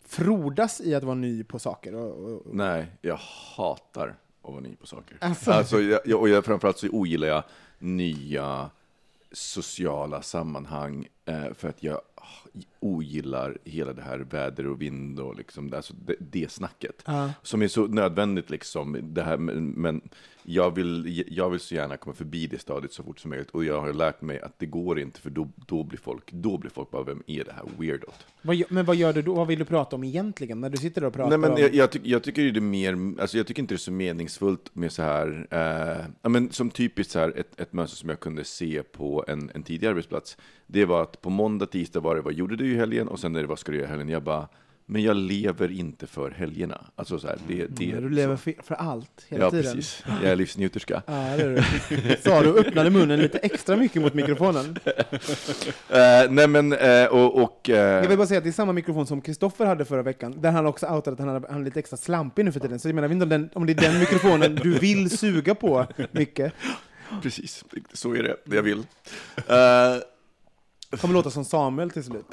frodas 0.05 0.81
i 0.81 0.95
att 0.95 1.03
vara 1.03 1.15
ny 1.15 1.43
på 1.43 1.59
saker? 1.59 1.95
Och, 1.95 2.23
och, 2.23 2.45
och, 2.47 2.55
Nej, 2.55 2.85
jag 3.01 3.19
hatar 3.55 4.15
att 4.41 4.51
vara 4.51 4.61
ny 4.61 4.75
på 4.75 4.87
saker. 4.87 5.17
Alltså. 5.21 5.51
Alltså, 5.51 5.81
jag, 5.81 6.01
jag, 6.05 6.19
och 6.21 6.29
jag, 6.29 6.45
framförallt 6.45 6.77
så 6.77 6.87
ogillar 6.89 7.27
jag 7.27 7.43
nya 7.79 8.69
sociala 9.31 10.21
sammanhang 10.21 11.07
eh, 11.25 11.53
för 11.53 11.69
att 11.69 11.83
jag 11.83 12.01
ogillar 12.79 13.57
hela 13.63 13.93
det 13.93 14.01
här 14.01 14.19
väder 14.19 14.67
och 14.67 14.81
vind 14.81 15.19
och 15.19 15.35
liksom, 15.35 15.73
alltså 15.73 15.93
det, 16.05 16.15
det 16.19 16.51
snacket. 16.51 17.03
Som 17.43 17.61
är 17.61 17.67
så 17.67 17.87
nödvändigt 17.87 18.49
liksom, 18.49 18.97
det 19.13 19.23
här, 19.23 19.37
men, 19.37 19.69
men 19.69 20.01
jag, 20.49 20.75
vill, 20.75 21.23
jag 21.27 21.49
vill 21.49 21.59
så 21.59 21.75
gärna 21.75 21.97
komma 21.97 22.13
förbi 22.13 22.47
det 22.47 22.59
stadiet 22.59 22.93
så 22.93 23.03
fort 23.03 23.19
som 23.19 23.29
möjligt 23.29 23.49
och 23.49 23.65
jag 23.65 23.81
har 23.81 23.93
lärt 23.93 24.21
mig 24.21 24.41
att 24.41 24.59
det 24.59 24.65
går 24.65 24.99
inte 24.99 25.19
för 25.21 25.29
då, 25.29 25.49
då 25.55 25.83
blir 25.83 25.99
folk, 25.99 26.31
då 26.31 26.57
blir 26.57 26.71
folk 26.71 26.91
bara, 26.91 27.03
vem 27.03 27.23
är 27.27 27.43
det 27.43 27.51
här 27.51 27.63
weirdot? 27.77 28.25
Men 28.69 28.85
vad 28.85 28.95
gör 28.95 29.13
du 29.13 29.21
då? 29.21 29.33
Vad 29.33 29.47
vill 29.47 29.59
du 29.59 29.65
prata 29.65 29.95
om 29.95 30.03
egentligen? 30.03 30.61
När 30.61 30.69
du 30.69 30.77
sitter 30.77 31.01
där 31.01 31.07
och 31.07 31.13
pratar 31.13 31.29
Nej, 31.29 31.37
men 31.37 31.51
om... 31.51 31.57
jag, 31.61 31.75
jag, 31.75 31.91
tyck, 31.91 32.01
jag 32.05 32.23
tycker 32.23 32.41
det 32.51 32.59
är 32.59 32.61
mer, 32.61 33.21
alltså 33.21 33.37
jag 33.37 33.47
tycker 33.47 33.61
inte 33.61 33.73
det 33.73 33.75
är 33.75 33.79
så 33.79 33.91
meningsfullt 33.91 34.75
med 34.75 34.91
så 34.91 35.01
här, 35.01 35.47
eh, 35.51 36.05
ja, 36.21 36.29
men 36.29 36.51
som 36.51 36.69
typiskt 36.69 37.13
så 37.13 37.19
här 37.19 37.33
ett, 37.37 37.59
ett 37.59 37.73
mönster 37.73 37.97
som 37.97 38.09
jag 38.09 38.19
kunde 38.19 38.43
se 38.43 38.83
på 38.83 39.25
en, 39.27 39.51
en 39.53 39.63
tidigare 39.63 39.91
arbetsplats. 39.91 40.37
Det 40.67 40.85
var 40.85 41.01
att 41.01 41.21
på 41.21 41.29
måndag, 41.29 41.65
tisdag 41.65 41.99
var 41.99 42.15
det 42.15 42.21
vad 42.21 42.33
gjorde 42.33 42.55
du 42.55 42.73
i 42.73 42.77
helgen 42.77 43.07
och 43.07 43.19
sen 43.19 43.33
när 43.33 43.41
det 43.41 43.47
vad 43.47 43.59
ska 43.59 43.71
du 43.71 43.77
göra 43.77 43.87
i 43.87 43.91
helgen? 43.91 44.09
Jag 44.09 44.23
bara, 44.23 44.47
men 44.89 45.03
jag 45.03 45.15
lever 45.17 45.71
inte 45.71 46.07
för 46.07 46.31
helgerna. 46.31 46.81
Alltså 46.95 47.19
så 47.19 47.27
här, 47.27 47.37
det, 47.47 47.65
det 47.69 47.93
När 47.93 48.01
du 48.01 48.09
lever 48.09 48.35
för, 48.35 48.53
för 48.63 48.75
allt 48.75 49.25
hela 49.29 49.43
Ja, 49.43 49.51
tiden. 49.51 49.73
precis. 49.73 50.03
Jag 50.21 50.31
är 50.31 50.35
livsnjuterska. 50.35 51.01
Ja, 51.07 51.13
det 51.13 51.43
är 51.43 51.49
du. 52.07 52.17
Sa 52.23 52.41
du 52.41 52.59
öppnade 52.59 52.89
munnen 52.89 53.19
lite 53.19 53.37
extra 53.37 53.75
mycket 53.75 54.01
mot 54.01 54.13
mikrofonen. 54.13 54.77
Eh, 55.89 56.29
nej 56.31 56.47
men, 56.47 56.73
eh, 56.73 57.05
och, 57.05 57.43
och 57.43 57.69
eh, 57.69 57.75
Jag 57.77 58.07
vill 58.07 58.17
bara 58.17 58.27
säga 58.27 58.37
att 58.37 58.43
det 58.43 58.49
är 58.49 58.51
samma 58.51 58.73
mikrofon 58.73 59.07
som 59.07 59.21
Kristoffer 59.21 59.65
hade 59.65 59.85
förra 59.85 60.03
veckan, 60.03 60.41
där 60.41 60.51
han 60.51 60.65
också 60.65 60.85
outade 60.87 61.13
att 61.13 61.19
han, 61.19 61.27
hade, 61.27 61.47
han 61.47 61.61
är 61.61 61.65
lite 61.65 61.79
extra 61.79 61.97
slampig 61.97 62.45
nu 62.45 62.51
för 62.51 62.59
tiden. 62.59 62.79
Så 62.79 62.87
jag 62.87 62.95
menar, 62.95 63.03
jag 63.07 63.09
vet 63.15 63.23
inte 63.23 63.35
om, 63.35 63.41
den, 63.41 63.49
om 63.53 63.65
det 63.65 63.73
är 63.73 63.91
den 63.91 63.99
mikrofonen 63.99 64.55
du 64.55 64.73
vill 64.79 65.17
suga 65.17 65.55
på 65.55 65.85
mycket. 66.11 66.53
precis, 67.21 67.63
så 67.93 68.15
är 68.15 68.23
det, 68.23 68.35
jag 68.55 68.63
vill. 68.63 68.83
Eh, 70.91 70.99
kommer 70.99 71.13
låta 71.13 71.29
som 71.29 71.45
Samuel 71.45 71.89
till 71.91 72.03
slut. 72.03 72.25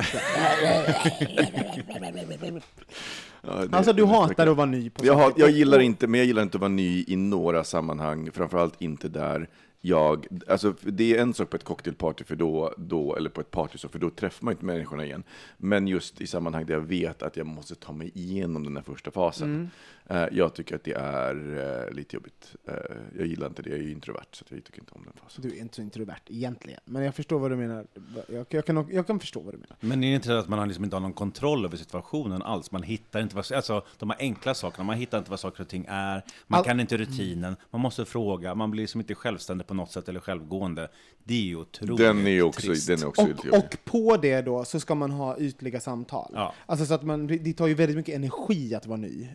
ja, 3.43 3.65
det- 3.67 3.77
Alltså 3.77 3.93
du 3.93 4.03
det- 4.03 4.09
hatar 4.09 4.47
att 4.47 4.57
vara 4.57 4.67
ny 4.67 4.91
på 4.91 5.07
Jag, 5.07 5.19
saker. 5.19 5.41
jag 5.41 5.51
gillar 5.51 5.79
inte, 5.81 6.07
men 6.07 6.19
jag 6.21 6.27
gillar 6.27 6.43
inte 6.43 6.57
att 6.57 6.61
vara 6.61 6.69
ny 6.69 7.05
i 7.09 7.17
några 7.17 7.65
sammanhang, 7.65 8.31
framförallt 8.33 8.83
inte 8.83 9.09
där 9.09 9.49
jag, 9.81 10.27
alltså 10.49 10.75
det 10.83 11.17
är 11.17 11.23
en 11.23 11.35
sak 11.35 11.51
på 11.51 11.57
ett 11.57 11.65
cocktailparty 11.65 12.25
för 12.25 12.37
då, 12.37 12.75
då, 12.77 13.17
eller 13.17 13.31
på 13.31 13.41
ett 13.41 13.51
party 13.51 13.79
så, 13.79 13.89
för 13.89 13.99
då 13.99 14.11
träffar 14.11 14.45
man 14.45 14.53
inte 14.53 14.65
människorna 14.65 15.05
igen. 15.05 15.23
Men 15.57 15.89
just 15.89 16.21
i 16.21 16.27
sammanhang 16.27 16.67
där 16.67 16.75
jag 16.75 16.81
vet 16.81 17.23
att 17.23 17.37
jag 17.37 17.47
måste 17.47 17.75
ta 17.75 17.93
mig 17.93 18.11
igenom 18.15 18.65
den 18.65 18.77
här 18.77 18.83
första 18.83 19.11
fasen. 19.11 19.71
Eh, 20.11 20.25
jag 20.33 20.55
tycker 20.55 20.75
att 20.77 20.85
det 20.85 20.93
är 20.93 21.59
eh, 21.89 21.95
lite 21.95 22.17
jobbigt. 22.17 22.55
Eh, 22.69 22.75
jag 23.19 23.27
gillar 23.27 23.47
inte 23.47 23.63
det, 23.63 23.71
jag 23.71 23.79
är 23.79 23.83
ju 23.83 23.93
introvert 23.93 24.27
så 24.33 24.45
jag 24.49 24.65
tycker 24.65 24.81
inte 24.81 24.93
om 24.95 25.03
den 25.05 25.13
fasen. 25.23 25.43
Du 25.49 25.57
är 25.57 25.61
inte 25.61 25.75
så 25.77 25.83
introvert 25.83 26.21
egentligen, 26.27 26.81
men 26.85 27.03
jag 27.03 27.15
förstår 27.15 27.39
vad 27.39 27.51
du 27.51 27.57
menar. 27.57 27.87
Jag, 28.29 28.47
jag, 28.49 28.67
kan, 28.67 28.89
jag 28.91 29.07
kan 29.07 29.21
förstå 29.21 29.41
vad 29.41 29.55
du 29.55 29.59
menar. 29.59 29.77
Men 29.81 30.05
är 30.05 30.09
det 30.09 30.15
inte 30.15 30.29
det 30.33 30.39
att 30.39 30.49
man 30.49 30.59
har 30.59 30.67
liksom 30.67 30.85
inte 30.85 30.97
har 30.97 31.01
någon 31.01 31.13
kontroll 31.13 31.65
över 31.65 31.77
situationen 31.77 32.43
alls? 32.43 32.71
Man 32.71 32.83
hittar 32.83 33.21
inte 33.21 33.37
vad, 33.37 33.53
alltså 33.53 33.85
de 33.99 34.11
här 34.11 34.19
enkla 34.21 34.55
sakerna, 34.55 34.85
man 34.85 34.97
hittar 34.97 35.19
inte 35.19 35.31
vad 35.31 35.41
saker 35.41 35.63
och 35.63 35.69
ting 35.69 35.85
är, 35.89 36.23
man 36.47 36.59
All- 36.59 36.65
kan 36.65 36.81
inte 36.81 36.97
rutinen, 36.97 37.57
man 37.71 37.81
måste 37.81 38.05
fråga, 38.05 38.55
man 38.55 38.71
blir 38.71 38.83
liksom 38.83 39.01
inte 39.01 39.15
självständig 39.15 39.67
på 39.67 39.75
något 39.75 39.91
sätt 39.91 40.09
eller 40.09 40.21
självgående. 40.21 40.89
Det 41.27 41.35
är 41.35 41.43
ju 41.43 41.57
otroligt 41.57 41.99
Den 41.99 42.27
är 42.27 42.43
också, 42.43 42.61
trist. 42.67 42.87
den 42.89 43.03
är 43.03 43.07
också 43.07 43.23
Och, 43.23 43.59
och 43.59 43.77
på 43.85 44.17
det 44.17 44.43
då 44.43 44.65
så 44.65 44.81
ska 44.81 44.95
man 44.95 45.11
ha 45.11 45.39
ytliga 45.39 45.81
samtal. 45.81 46.31
Ja. 46.35 46.55
Alltså 46.67 46.87
så 46.87 46.95
att 46.95 47.03
man, 47.03 47.27
det 47.27 47.53
tar 47.53 47.67
ju 47.67 47.75
väldigt 47.75 47.97
mycket 47.97 48.15
energi 48.15 48.75
att 48.75 48.87
vara 48.87 48.97
ny. 48.97 49.29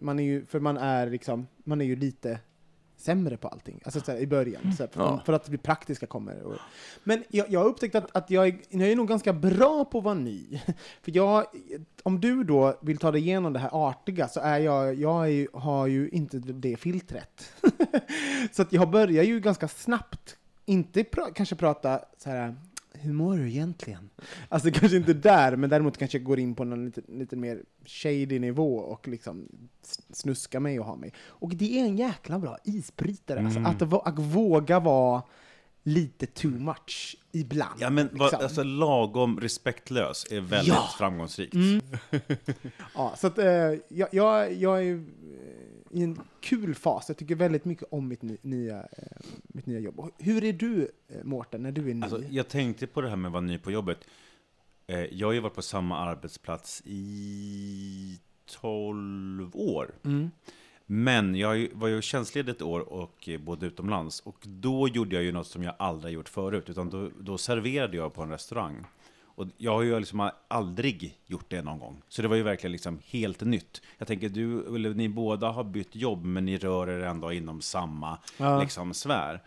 Man 0.00 0.18
är 0.18 0.24
ju, 0.24 0.44
för 0.46 0.60
man 0.60 0.76
är 0.76 1.10
liksom, 1.10 1.46
man 1.64 1.80
är 1.80 1.84
ju 1.84 1.96
lite 1.96 2.38
sämre 2.96 3.36
på 3.36 3.48
allting, 3.48 3.80
alltså 3.84 4.00
så 4.00 4.12
här, 4.12 4.18
i 4.18 4.26
början. 4.26 4.72
Så 4.72 4.82
här, 4.82 4.90
för, 4.90 5.00
Ja. 5.00 5.22
för 5.26 5.32
att 5.32 5.44
det 5.50 5.58
praktiska 5.58 6.06
kommer. 6.06 6.42
Och, 6.42 6.54
men 7.04 7.24
jag, 7.28 7.50
jag 7.50 7.60
har 7.60 7.66
upptäckt 7.66 7.94
att, 7.94 8.16
att 8.16 8.30
jag, 8.30 8.48
är, 8.48 8.58
jag 8.68 8.88
är 8.90 8.96
nog 8.96 9.08
ganska 9.08 9.32
bra 9.32 9.84
på 9.84 9.98
att 9.98 10.04
vara 10.04 10.14
ny. 10.14 10.60
För 11.02 11.16
jag, 11.16 11.44
om 12.02 12.20
du 12.20 12.44
då 12.44 12.78
vill 12.82 12.98
ta 12.98 13.10
dig 13.10 13.20
igenom 13.20 13.52
det 13.52 13.58
här 13.58 13.70
artiga 13.88 14.28
så 14.28 14.40
är 14.40 14.58
jag, 14.58 14.94
jag 14.94 15.24
är, 15.24 15.30
ju- 15.30 15.48
har 15.52 15.86
ju 15.86 16.08
inte 16.08 16.38
det 16.38 16.76
filtret. 16.76 17.52
så 18.52 18.62
att 18.62 18.72
jag 18.72 18.90
börjar 18.90 19.24
ju 19.24 19.40
ganska 19.40 19.68
snabbt, 19.68 20.36
inte 20.64 21.04
pra, 21.04 21.26
kanske 21.34 21.54
prata 21.56 22.00
så 22.18 22.30
här 22.30 22.56
hur 22.92 23.12
mår 23.12 23.36
du 23.36 23.48
egentligen? 23.48 24.10
Alltså 24.48 24.70
kanske 24.70 24.96
inte 24.96 25.14
där, 25.14 25.56
men 25.56 25.70
däremot 25.70 25.96
kanske 25.98 26.18
jag 26.18 26.24
går 26.24 26.38
in 26.38 26.54
på 26.54 26.64
någon 26.64 26.84
lite, 26.84 27.02
lite 27.08 27.36
mer 27.36 27.62
shady 27.86 28.38
nivå 28.38 28.76
och 28.76 29.08
liksom 29.08 29.48
snuska 30.12 30.60
mig 30.60 30.80
och 30.80 30.86
ha 30.86 30.96
mig. 30.96 31.12
Och 31.26 31.54
det 31.54 31.80
är 31.80 31.84
en 31.84 31.96
jäkla 31.96 32.38
bra 32.38 32.58
isbrytare, 32.64 33.40
alltså 33.44 33.60
att, 33.60 33.78
vå- 33.92 34.02
att 34.04 34.18
våga 34.18 34.80
vara 34.80 35.22
lite 35.82 36.26
too 36.26 36.50
much 36.50 37.16
ibland. 37.32 37.80
Ja 37.80 37.90
men 37.90 38.08
vad, 38.12 38.20
liksom. 38.26 38.40
alltså, 38.44 38.62
lagom 38.62 39.40
respektlös 39.40 40.26
är 40.30 40.40
väldigt 40.40 40.74
Ja. 40.74 40.88
framgångsrikt. 40.98 41.54
Ja, 42.94 43.14
så 43.18 43.26
att, 43.26 43.38
eh, 43.38 43.46
jag, 43.88 44.08
jag, 44.12 44.52
jag 44.52 44.82
är 44.86 44.94
eh, 44.94 45.00
i 45.90 46.02
en 46.02 46.20
kul 46.40 46.74
fas. 46.74 47.08
Jag 47.08 47.16
tycker 47.16 47.34
väldigt 47.34 47.64
mycket 47.64 47.88
om 47.90 48.08
mitt, 48.08 48.22
ny, 48.22 48.36
nya, 48.42 48.80
eh, 48.80 49.18
mitt 49.42 49.66
nya 49.66 49.78
jobb. 49.78 50.10
Hur 50.18 50.44
är 50.44 50.52
du, 50.52 50.88
eh, 51.08 51.24
Mårten, 51.24 51.62
när 51.62 51.72
du 51.72 51.90
är 51.90 51.94
ny? 51.94 52.02
Alltså, 52.02 52.22
jag 52.30 52.48
tänkte 52.48 52.86
på 52.86 53.00
det 53.00 53.08
här 53.08 53.16
med 53.16 53.28
att 53.28 53.32
vara 53.32 53.40
ny 53.40 53.58
på 53.58 53.70
jobbet. 53.70 53.98
Eh, 54.86 55.00
jag 55.00 55.28
har 55.28 55.32
ju 55.32 55.40
varit 55.40 55.54
på 55.54 55.62
samma 55.62 55.98
arbetsplats 55.98 56.82
i 56.84 58.20
12 58.46 59.56
år. 59.56 59.94
Men 60.90 61.34
jag 61.34 61.68
var 61.72 61.88
ju 61.88 62.02
tjänstledig 62.02 62.52
ett 62.52 62.62
år 62.62 62.80
och 62.80 63.28
bodde 63.40 63.66
utomlands. 63.66 64.20
Och 64.20 64.36
då 64.46 64.88
gjorde 64.88 65.14
jag 65.16 65.24
ju 65.24 65.32
något 65.32 65.46
som 65.46 65.62
jag 65.62 65.74
aldrig 65.78 66.14
gjort 66.14 66.28
förut. 66.28 66.70
Utan 66.70 66.90
då, 66.90 67.10
då 67.20 67.38
serverade 67.38 67.96
jag 67.96 68.14
på 68.14 68.22
en 68.22 68.30
restaurang. 68.30 68.84
Och 69.38 69.46
jag 69.56 69.72
har 69.72 69.82
ju 69.82 69.98
liksom 69.98 70.30
aldrig 70.48 71.18
gjort 71.26 71.44
det 71.48 71.62
någon 71.62 71.78
gång. 71.78 72.02
Så 72.08 72.22
det 72.22 72.28
var 72.28 72.36
ju 72.36 72.42
verkligen 72.42 72.72
liksom 72.72 72.98
helt 73.06 73.40
nytt. 73.40 73.82
Jag 73.98 74.08
tänker, 74.08 74.28
du, 74.28 74.76
eller 74.76 74.94
ni 74.94 75.08
båda 75.08 75.50
har 75.50 75.64
bytt 75.64 75.96
jobb, 75.96 76.24
men 76.24 76.44
ni 76.44 76.58
rör 76.58 76.88
er 76.88 77.00
ändå 77.00 77.32
inom 77.32 77.60
samma 77.60 78.18
Ja. 78.36 78.60
liksom, 78.62 78.94
sfär. 78.94 79.42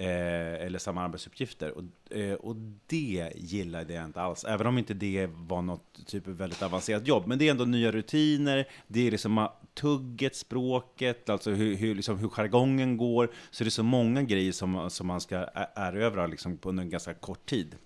Eh, 0.00 0.66
eller 0.66 0.78
samma 0.78 1.02
arbetsuppgifter. 1.02 1.70
Och, 1.70 2.16
eh, 2.16 2.34
och 2.34 2.56
det 2.86 3.32
gillade 3.34 3.94
jag 3.94 4.04
inte 4.04 4.20
alls. 4.20 4.44
Även 4.44 4.66
om 4.66 4.78
inte 4.78 4.94
det 4.94 5.26
var 5.32 5.62
något 5.62 6.06
typ 6.06 6.28
av 6.28 6.36
väldigt 6.36 6.62
avancerat 6.62 7.06
jobb. 7.06 7.26
Men 7.26 7.38
det 7.38 7.46
är 7.46 7.50
ändå 7.50 7.64
nya 7.64 7.92
rutiner, 7.92 8.68
det 8.86 9.06
är 9.06 9.10
liksom 9.10 9.38
ah, 9.38 9.60
tugget, 9.74 10.36
språket, 10.36 11.28
alltså 11.28 11.50
hur, 11.50 11.76
hur, 11.76 11.94
liksom, 11.94 12.18
hur 12.18 12.28
jargongen 12.28 12.96
går. 12.96 13.30
Så 13.50 13.64
det 13.64 13.68
är 13.68 13.70
så 13.70 13.82
många 13.82 14.22
grejer 14.22 14.52
som, 14.52 14.90
som 14.90 15.06
man 15.06 15.20
ska 15.20 15.46
erövra 15.74 16.26
liksom, 16.26 16.56
på 16.56 16.68
en 16.70 16.90
ganska 16.90 17.14
kort 17.14 17.46
tid. 17.46 17.76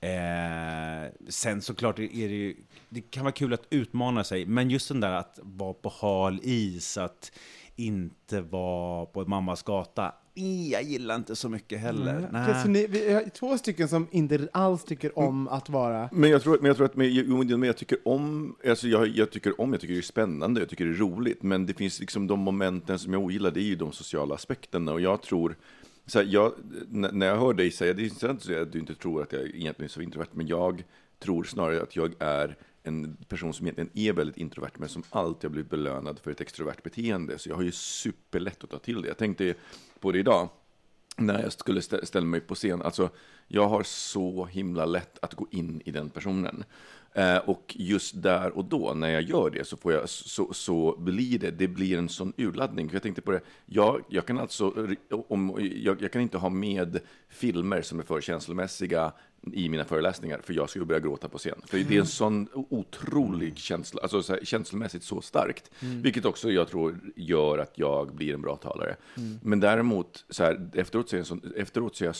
Eh, 0.00 1.12
sen 1.28 1.62
såklart 1.62 1.98
är 1.98 2.28
det 2.28 2.34
ju, 2.34 2.56
det 2.88 3.00
kan 3.00 3.24
vara 3.24 3.32
kul 3.32 3.52
att 3.52 3.66
utmana 3.70 4.24
sig, 4.24 4.46
men 4.46 4.70
just 4.70 4.88
den 4.88 5.00
där 5.00 5.12
att 5.12 5.38
vara 5.42 5.72
på 5.72 5.92
hal 6.00 6.40
is, 6.42 6.96
att 6.96 7.32
inte 7.76 8.40
vara 8.40 9.06
på 9.06 9.24
mammas 9.24 9.62
gata, 9.62 10.14
jag 10.70 10.82
gillar 10.82 11.16
inte 11.16 11.36
så 11.36 11.48
mycket 11.48 11.80
heller. 11.80 12.28
Okej, 12.28 12.62
så 12.62 12.68
ni, 12.68 12.86
vi 12.86 13.12
har 13.12 13.22
två 13.22 13.58
stycken 13.58 13.88
som 13.88 14.06
inte 14.10 14.48
alls 14.52 14.84
tycker 14.84 15.18
om 15.18 15.48
att 15.48 15.68
vara... 15.68 16.08
Men 16.12 16.30
jag 16.30 16.42
tror, 16.42 16.58
men 16.58 16.66
jag 16.66 16.76
tror 16.76 16.86
att 16.86 16.96
men, 16.96 17.12
jo, 17.12 17.44
men 17.44 17.62
jag 17.62 17.76
tycker 17.76 17.98
om, 18.04 18.56
alltså 18.68 18.88
jag, 18.88 19.08
jag 19.08 19.30
tycker 19.30 19.60
om, 19.60 19.72
jag 19.72 19.80
tycker 19.80 19.94
det 19.94 20.00
är 20.00 20.02
spännande, 20.02 20.60
jag 20.60 20.68
tycker 20.68 20.84
det 20.84 20.90
är 20.90 20.94
roligt, 20.94 21.42
men 21.42 21.66
det 21.66 21.74
finns 21.74 22.00
liksom 22.00 22.26
de 22.26 22.38
momenten 22.40 22.98
som 22.98 23.12
jag 23.12 23.22
ogillar, 23.22 23.50
det 23.50 23.60
är 23.60 23.62
ju 23.62 23.76
de 23.76 23.92
sociala 23.92 24.34
aspekterna, 24.34 24.92
och 24.92 25.00
jag 25.00 25.22
tror, 25.22 25.56
så 26.06 26.18
här, 26.18 26.26
jag, 26.26 26.52
när 26.90 27.26
jag 27.26 27.36
hör 27.36 27.52
dig 27.52 27.70
säga, 27.70 27.94
det 27.94 28.22
är 28.22 28.30
att 28.30 28.42
säga 28.42 28.62
att 28.62 28.72
du 28.72 28.78
inte 28.78 28.94
tror 28.94 29.22
att 29.22 29.32
jag 29.32 29.42
egentligen 29.42 29.84
är 29.84 29.88
så 29.88 30.00
introvert, 30.00 30.28
men 30.32 30.46
jag 30.46 30.84
tror 31.18 31.44
snarare 31.44 31.82
att 31.82 31.96
jag 31.96 32.14
är 32.18 32.56
en 32.88 33.16
person 33.28 33.54
som 33.54 33.66
egentligen 33.66 33.90
är 33.94 34.12
väldigt 34.12 34.36
introvert, 34.36 34.72
men 34.78 34.88
som 34.88 35.02
alltid 35.10 35.44
har 35.44 35.52
blivit 35.52 35.70
belönad 35.70 36.18
för 36.18 36.30
ett 36.30 36.40
extrovert 36.40 36.82
beteende, 36.82 37.38
så 37.38 37.48
jag 37.48 37.56
har 37.56 37.62
ju 37.62 37.72
superlätt 37.72 38.64
att 38.64 38.70
ta 38.70 38.78
till 38.78 39.02
det. 39.02 39.08
Jag 39.08 39.18
tänkte 39.18 39.54
på 40.00 40.12
det 40.12 40.18
idag, 40.18 40.48
när 41.16 41.42
jag 41.42 41.52
skulle 41.52 41.82
ställa 41.82 42.26
mig 42.26 42.40
på 42.40 42.54
scen. 42.54 42.82
Alltså, 42.82 43.10
jag 43.48 43.68
har 43.68 43.82
så 43.82 44.46
himla 44.46 44.86
lätt 44.86 45.18
att 45.22 45.34
gå 45.34 45.46
in 45.50 45.82
i 45.84 45.90
den 45.90 46.10
personen. 46.10 46.64
Eh, 47.18 47.36
och 47.36 47.76
just 47.78 48.22
där 48.22 48.50
och 48.50 48.64
då, 48.64 48.94
när 48.94 49.08
jag 49.08 49.22
gör 49.22 49.50
det, 49.50 49.64
så, 49.64 49.76
får 49.76 49.92
jag, 49.92 50.08
så, 50.08 50.52
så 50.52 50.96
blir 50.98 51.38
det, 51.38 51.50
det 51.50 51.68
blir 51.68 51.98
en 51.98 52.08
sån 52.08 52.32
urladdning. 52.36 52.88
För 52.88 52.94
jag 52.94 53.02
tänkte 53.02 53.22
på 53.22 53.32
det, 53.32 53.40
jag, 53.66 54.04
jag 54.08 54.26
kan 54.26 54.38
alltså, 54.38 54.86
om, 55.28 55.56
jag, 55.60 56.02
jag 56.02 56.12
kan 56.12 56.22
inte 56.22 56.38
ha 56.38 56.48
med 56.48 57.00
filmer 57.28 57.82
som 57.82 57.98
är 57.98 58.02
för 58.02 58.20
känslomässiga 58.20 59.12
i 59.52 59.68
mina 59.68 59.84
föreläsningar, 59.84 60.40
för 60.44 60.54
jag 60.54 60.70
skulle 60.70 60.84
börja 60.84 61.00
gråta 61.00 61.28
på 61.28 61.38
scen. 61.38 61.62
För 61.66 61.78
det 61.78 61.96
är 61.96 62.00
en 62.00 62.06
sån 62.06 62.48
otrolig 62.52 63.58
känsla, 63.58 64.02
alltså 64.02 64.22
så 64.22 64.32
här, 64.32 64.44
känslomässigt 64.44 65.02
så 65.02 65.20
starkt, 65.20 65.70
vilket 65.80 66.24
också 66.24 66.50
jag 66.50 66.68
tror 66.68 67.00
gör 67.16 67.58
att 67.58 67.72
jag 67.74 68.14
blir 68.14 68.34
en 68.34 68.42
bra 68.42 68.56
talare. 68.56 68.96
Men 69.42 69.60
däremot, 69.60 70.24
så 70.30 70.44
här, 70.44 70.70
efteråt, 70.74 71.08
så 71.08 71.16
är 71.16 71.20
jag, 71.20 71.26
så, 71.26 71.38
efteråt 71.56 71.96
så 71.96 72.04
är 72.04 72.06
jag 72.06 72.16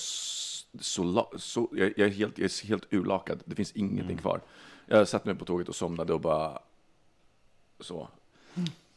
så, 0.81 1.31
så 1.37 1.69
jag, 1.73 1.93
jag, 1.97 2.09
är 2.09 2.13
helt, 2.13 2.39
jag 2.39 2.45
är 2.45 2.67
helt 2.67 2.87
urlakad, 2.91 3.43
det 3.45 3.55
finns 3.55 3.73
ingenting 3.73 4.17
kvar. 4.17 4.41
Jag 4.89 5.09
satt 5.09 5.25
mig 5.25 5.35
på 5.35 5.45
tåget 5.45 5.69
och 5.69 5.77
somnade 5.77 6.13
och 6.13 6.21
bara 6.21 6.59
så. 7.81 8.09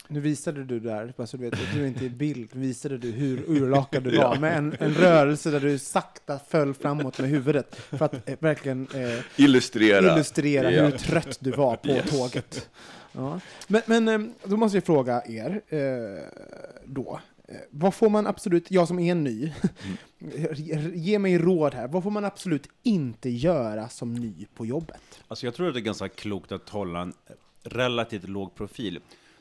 Nu 0.07 0.19
visade 0.19 0.63
du 0.63 0.79
där, 0.79 1.13
bara 1.17 1.27
så 1.27 1.37
du 1.37 1.43
vet, 1.43 1.53
att 1.53 1.73
du 1.73 1.83
är 1.83 1.87
inte 1.87 2.05
i 2.05 2.09
bild, 2.09 2.49
visade 2.55 2.97
du 2.97 3.11
hur 3.11 3.43
urlakad 3.47 4.03
du 4.03 4.17
var 4.17 4.35
med 4.35 4.57
en, 4.57 4.75
en 4.79 4.93
rörelse 4.93 5.51
där 5.51 5.59
du 5.59 5.77
sakta 5.79 6.39
föll 6.49 6.73
framåt 6.73 7.19
med 7.19 7.29
huvudet 7.29 7.75
för 7.75 8.05
att 8.05 8.29
eh, 8.29 8.35
verkligen 8.39 8.87
eh, 8.95 9.19
Illustrera. 9.35 10.13
illustrera 10.13 10.71
Ja. 10.71 10.83
hur 10.83 10.91
trött 10.97 11.37
du 11.41 11.51
var 11.51 11.75
på 11.75 11.87
Yes. 11.87 12.09
tåget. 12.09 12.69
Ja. 13.11 13.39
Men, 13.67 13.81
men 13.85 14.07
eh, 14.07 14.19
då 14.43 14.57
måste 14.57 14.77
jag 14.77 14.83
fråga 14.83 15.23
er 15.27 15.61
eh, 15.67 16.23
då. 16.85 17.19
Eh, 17.47 17.55
Vad 17.71 17.93
får 17.93 18.09
man 18.09 18.27
absolut, 18.27 18.71
jag 18.71 18.87
som 18.87 18.99
är 18.99 19.15
ny, 19.15 19.51
ge 20.93 21.19
mig 21.19 21.37
råd 21.37 21.73
här. 21.73 21.87
Vad 21.87 22.03
får 22.03 22.11
man 22.11 22.25
absolut 22.25 22.67
inte 22.83 23.29
göra 23.29 23.89
som 23.89 24.13
ny 24.13 24.45
på 24.55 24.65
jobbet? 24.65 25.01
Alltså 25.27 25.45
jag 25.45 25.55
tror 25.55 25.67
att 25.67 25.73
det 25.73 25.79
är 25.79 25.81
ganska 25.81 26.09
klokt 26.09 26.51
att 26.51 26.69
hålla 26.69 27.01
en 27.01 27.13
relativt 27.63 28.29
låg 28.29 28.55
profil. 28.55 28.99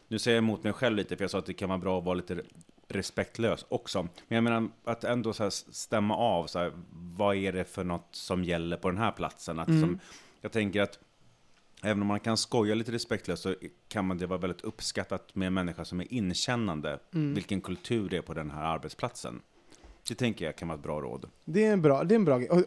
Nu 0.09 0.19
säger 0.19 0.37
jag 0.37 0.43
emot 0.43 0.65
mig 0.65 0.73
själv 0.73 0.97
lite, 0.97 1.17
för 1.17 1.25
jag 1.25 1.31
sa 1.31 1.39
att 1.39 1.47
det 1.47 1.55
kan 1.55 1.69
vara 1.69 1.79
bra 1.79 1.99
att 1.99 2.05
vara 2.05 2.15
lite 2.15 2.43
respektlös 2.89 3.67
också. 3.69 4.03
Men 4.03 4.35
jag 4.37 4.45
menar 4.45 4.69
att 4.85 5.05
ändå 5.05 5.33
så 5.33 5.51
stämma 5.51 6.17
av, 6.17 6.47
så 6.47 6.59
här, 6.59 6.73
vad 6.93 7.37
är 7.37 7.53
det 7.53 7.65
för 7.65 7.85
något 7.85 8.09
som 8.11 8.45
gäller 8.45 8.77
på 8.77 8.89
den 8.91 8.99
här 8.99 9.13
platsen? 9.13 9.59
Att 9.59 9.67
som, 9.69 9.99
jag 10.41 10.53
tänker 10.53 10.83
att 10.83 10.99
även 11.83 12.03
om 12.03 12.09
man 12.09 12.21
kan 12.21 12.37
skoja 12.37 12.75
lite 12.75 12.93
respektlöst 12.93 13.43
så 13.43 13.55
kan 13.89 14.07
man 14.07 14.19
det 14.19 14.27
vara 14.27 14.39
väldigt 14.39 14.61
uppskattat 14.61 15.35
med 15.35 15.47
en 15.47 15.55
människa 15.55 15.85
som 15.85 16.01
är 16.01 16.13
inkännande, 16.13 16.99
vilken 17.11 17.61
kultur 17.61 18.09
det 18.09 18.17
är 18.17 18.23
på 18.23 18.35
den 18.35 18.51
här 18.51 18.63
arbetsplatsen. 18.63 19.41
Det 20.09 20.15
tänker 20.15 20.45
jag 20.45 20.57
kan 20.57 20.69
vara 20.69 20.79
ett 20.79 20.83
bra 20.83 21.01
råd. 21.01 21.31
Det 21.45 21.65
är 21.65 21.73
en 21.73 21.83
bra, 21.83 22.05
det 22.05 22.15
är 22.15 22.17
en 22.17 22.25
bra 22.25 22.39
grej. 22.39 22.51
Och, 22.51 22.63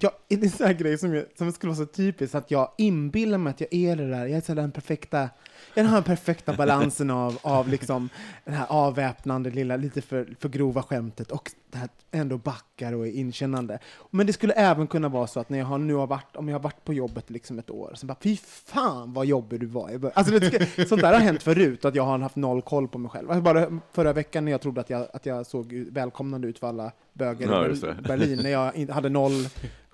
jag, 0.00 0.12
det 0.28 0.34
är 0.34 0.44
en 0.44 0.50
sån 0.50 0.66
här 0.66 0.74
grej 0.74 0.98
som, 0.98 1.14
jag, 1.14 1.24
som 1.38 1.52
skulle 1.52 1.72
vara 1.72 1.86
så 1.86 1.92
typiskt, 1.92 2.34
att 2.34 2.50
jag 2.50 2.72
inbillar 2.78 3.38
mig 3.38 3.50
att 3.50 3.60
jag 3.60 3.74
är 3.74 3.96
det 3.96 4.10
där, 4.10 4.26
jag 4.26 4.36
är 4.36 4.40
så 4.40 4.54
den 4.54 4.72
perfekta 4.72 5.28
den 5.74 5.86
har 5.86 5.94
den 5.94 6.04
perfekta 6.04 6.52
balansen 6.52 7.10
av, 7.10 7.38
av 7.42 7.68
liksom 7.68 8.08
den 8.44 8.54
här 8.54 8.66
avväpnande 8.68 9.50
lilla, 9.50 9.76
lite 9.76 10.02
för, 10.02 10.34
för 10.40 10.48
grova 10.48 10.82
skämtet 10.82 11.30
och 11.30 11.50
det 11.70 11.78
här 11.78 11.88
ändå 12.10 12.38
backar 12.38 12.92
och 12.92 13.06
är 13.06 13.10
inkännande. 13.10 13.78
Men 14.10 14.26
det 14.26 14.32
skulle 14.32 14.52
även 14.52 14.86
kunna 14.86 15.08
vara 15.08 15.26
så 15.26 15.40
att 15.40 15.48
när 15.48 15.58
jag 15.58 15.66
har, 15.66 15.78
nu 15.78 15.94
har 15.94 16.06
varit, 16.06 16.36
om 16.36 16.48
jag 16.48 16.54
har 16.54 16.62
varit 16.62 16.84
på 16.84 16.92
jobbet 16.92 17.30
liksom 17.30 17.58
ett 17.58 17.70
år, 17.70 17.92
så 17.94 18.06
bara 18.06 18.16
fy 18.20 18.36
fan 18.36 19.12
vad 19.12 19.26
jobbig 19.26 19.60
du 19.60 19.66
var. 19.66 19.90
i 19.90 19.98
början." 19.98 20.12
Alltså, 20.16 20.38
det, 20.38 20.88
sånt 20.88 21.02
där 21.02 21.12
har 21.12 21.20
hänt 21.20 21.42
förut, 21.42 21.84
att 21.84 21.94
jag 21.94 22.02
har 22.02 22.18
haft 22.18 22.36
noll 22.36 22.62
koll 22.62 22.88
på 22.88 22.98
mig 22.98 23.10
själv. 23.10 23.30
Alltså, 23.30 23.42
bara 23.42 23.80
förra 23.92 24.12
veckan 24.12 24.44
när 24.44 24.52
jag 24.52 24.60
trodde 24.60 24.80
att 24.80 24.90
jag, 24.90 25.06
att 25.12 25.26
jag 25.26 25.46
såg 25.46 25.72
välkomnande 25.90 26.48
ut 26.48 26.58
för 26.58 26.66
alla 26.66 26.92
böger 27.12 27.48
Ja, 27.48 27.66
i 27.68 28.02
Berlin, 28.02 28.40
när 28.42 28.50
jag 28.50 28.90
hade 28.90 29.08
noll 29.08 29.48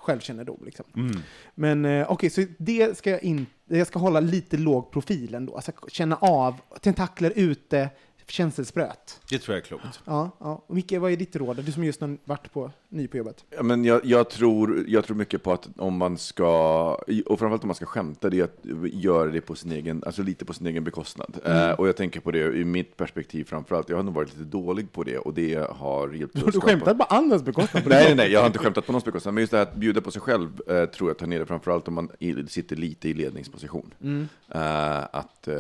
självkännedom. 0.09 0.63
Liksom. 0.65 0.85
Mm. 0.97 1.17
Men 1.55 1.85
eh, 1.85 2.11
okej, 2.11 2.31
så 2.31 2.45
det 2.59 2.99
ska 2.99 3.11
jag 3.11 3.23
inte, 3.23 3.53
jag 3.67 3.87
ska 3.87 3.99
hålla 3.99 4.21
lite 4.21 4.57
låg 4.57 4.91
profil 4.91 5.35
ändå. 5.35 5.57
Alltså 5.57 5.73
känna 5.89 6.17
av, 6.17 6.55
tentakler 6.81 7.33
ute, 7.37 7.91
känselspröt. 8.27 9.21
Det 9.31 9.39
tror 9.39 9.57
jag 9.57 9.63
är 9.63 9.67
klokt. 9.67 10.01
Ja, 10.05 10.31
ja. 10.41 10.65
Och 10.67 10.75
Micke, 10.75 10.93
vad 10.93 11.13
är 11.13 11.17
ditt 11.17 11.37
råd? 11.37 11.65
Du 11.65 11.73
som 11.73 11.85
just 11.85 12.01
har 12.01 12.19
varit 12.25 12.53
på, 12.53 12.71
ny 12.91 13.09
på 13.09 13.17
jobbet. 13.17 13.45
Ja, 13.51 13.63
men 13.63 13.85
jag, 13.85 14.05
jag, 14.05 14.31
tror, 14.31 14.85
jag 14.89 15.05
tror 15.05 15.17
mycket 15.17 15.43
på 15.43 15.53
att 15.53 15.69
om 15.77 15.97
man 15.97 16.19
ska, 16.19 16.95
och 17.27 17.39
framförallt 17.39 17.63
om 17.63 17.69
man 17.69 17.75
ska 17.75 17.87
skämta, 17.87 18.31
det 18.31 18.39
är 18.41 18.45
att 18.45 18.59
göra 18.93 19.31
det 19.31 19.41
på 19.41 19.55
sin 19.55 19.73
egen, 19.73 20.03
alltså 20.07 20.23
lite 20.23 20.45
på 20.45 20.53
sin 20.53 20.67
egen 20.67 20.85
bekostnad. 20.85 21.37
Mm. 21.45 21.69
Eh, 21.71 21.75
och 21.81 21.89
jag 21.89 21.97
tänker 21.97 22.21
på 22.21 22.31
det 22.31 22.57
i 22.57 22.65
mitt 22.65 22.97
perspektiv 22.97 23.45
framförallt, 23.45 23.89
jag 23.89 23.97
har 23.97 24.03
nog 24.03 24.15
varit 24.15 24.29
lite 24.37 24.51
dålig 24.51 24.93
på 24.93 25.03
det 25.05 25.19
och 25.19 25.35
det 25.35 25.55
har 25.71 26.13
hjälpt 26.13 26.35
Du 26.35 26.41
skapa- 26.41 26.61
skämtar 26.67 26.95
på 26.95 27.05
andras 27.05 27.43
bekostnad. 27.43 27.83
på 27.83 27.89
Nej, 27.89 28.05
nej, 28.05 28.15
nej, 28.17 28.33
jag 28.33 28.41
har 28.41 28.47
inte 28.47 28.59
skämtat 28.59 28.87
på 28.87 28.93
någons 28.93 29.05
bekostnad, 29.05 29.35
men 29.35 29.41
just 29.43 29.51
det 29.51 29.57
här 29.57 29.63
att 29.67 29.75
bjuda 29.77 30.01
på 30.01 30.11
sig 30.11 30.23
själv 30.23 30.49
eh, 30.69 30.85
tror 30.85 31.11
jag 31.11 31.19
tar 31.19 31.27
ner 31.27 31.39
det, 31.39 31.47
framförallt 31.47 31.89
om 31.89 31.95
man 31.95 32.09
sitter 32.49 32.77
lite 32.77 33.09
i 33.09 33.15
ledningsposition. 33.15 33.95
Mm. 34.03 34.29
Eh, 34.49 34.99
att 35.13 35.49
eh, 35.49 35.55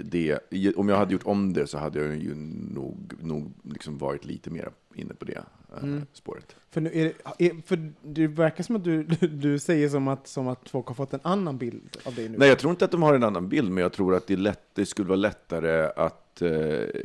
det, 0.00 0.38
om 0.76 0.88
jag 0.88 0.96
hade 0.96 1.12
gjort 1.12 1.26
om 1.26 1.52
det 1.52 1.66
så 1.66 1.78
hade 1.78 1.98
jag 2.04 2.16
ju 2.16 2.34
nog, 2.74 3.12
nog 3.22 3.52
liksom 3.62 3.98
varit 3.98 4.24
lite 4.24 4.50
mer 4.50 4.68
inne 4.98 5.14
på 5.14 5.24
det 5.24 5.32
eh, 5.76 5.82
Mm. 5.82 6.06
spåret. 6.12 6.56
För, 6.70 6.80
nu 6.80 6.90
är 6.94 7.12
det, 7.38 7.46
är, 7.46 7.62
för 7.66 7.92
det 8.02 8.26
verkar 8.26 8.64
som 8.64 8.76
att 8.76 8.84
du, 8.84 9.02
du 9.20 9.58
säger 9.58 9.88
som 9.88 10.08
att, 10.08 10.28
som 10.28 10.48
att 10.48 10.68
folk 10.68 10.86
har 10.86 10.94
fått 10.94 11.12
en 11.14 11.20
annan 11.22 11.58
bild 11.58 11.96
av 12.04 12.14
dig 12.14 12.28
nu. 12.28 12.38
Nej, 12.38 12.48
jag 12.48 12.58
tror 12.58 12.70
inte 12.70 12.84
att 12.84 12.90
de 12.90 13.02
har 13.02 13.14
en 13.14 13.24
annan 13.24 13.48
bild, 13.48 13.70
men 13.72 13.82
jag 13.82 13.92
tror 13.92 14.14
att 14.14 14.26
det, 14.26 14.36
lätt, 14.36 14.62
det 14.74 14.86
skulle 14.86 15.08
vara 15.08 15.16
lättare 15.16 15.90
att 15.96 16.42
eh, 16.42 17.02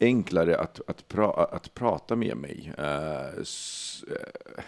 enklare 0.00 0.58
att, 0.58 0.80
att, 0.86 1.08
pra, 1.08 1.32
att 1.32 1.74
prata 1.74 2.16
med 2.16 2.36
mig. 2.36 2.72
Eh, 2.78 3.40
s, 3.42 4.04
eh, 4.10 4.62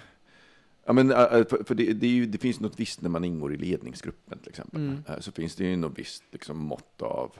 ja, 0.86 0.92
men, 0.92 1.10
eh, 1.10 1.16
för 1.28 1.64
för 1.64 1.74
det, 1.74 1.92
det, 1.92 2.06
ju, 2.06 2.26
det 2.26 2.38
finns 2.38 2.60
något 2.60 2.80
visst 2.80 3.02
när 3.02 3.10
man 3.10 3.24
ingår 3.24 3.54
i 3.54 3.56
ledningsgruppen 3.56 4.38
till 4.38 4.48
exempel. 4.50 4.80
Mm. 4.80 5.02
Eh, 5.08 5.18
så 5.20 5.32
finns 5.32 5.56
det 5.56 5.64
ju 5.64 5.76
något 5.76 5.98
visst 5.98 6.22
liksom, 6.32 6.58
mått 6.58 7.02
av 7.02 7.32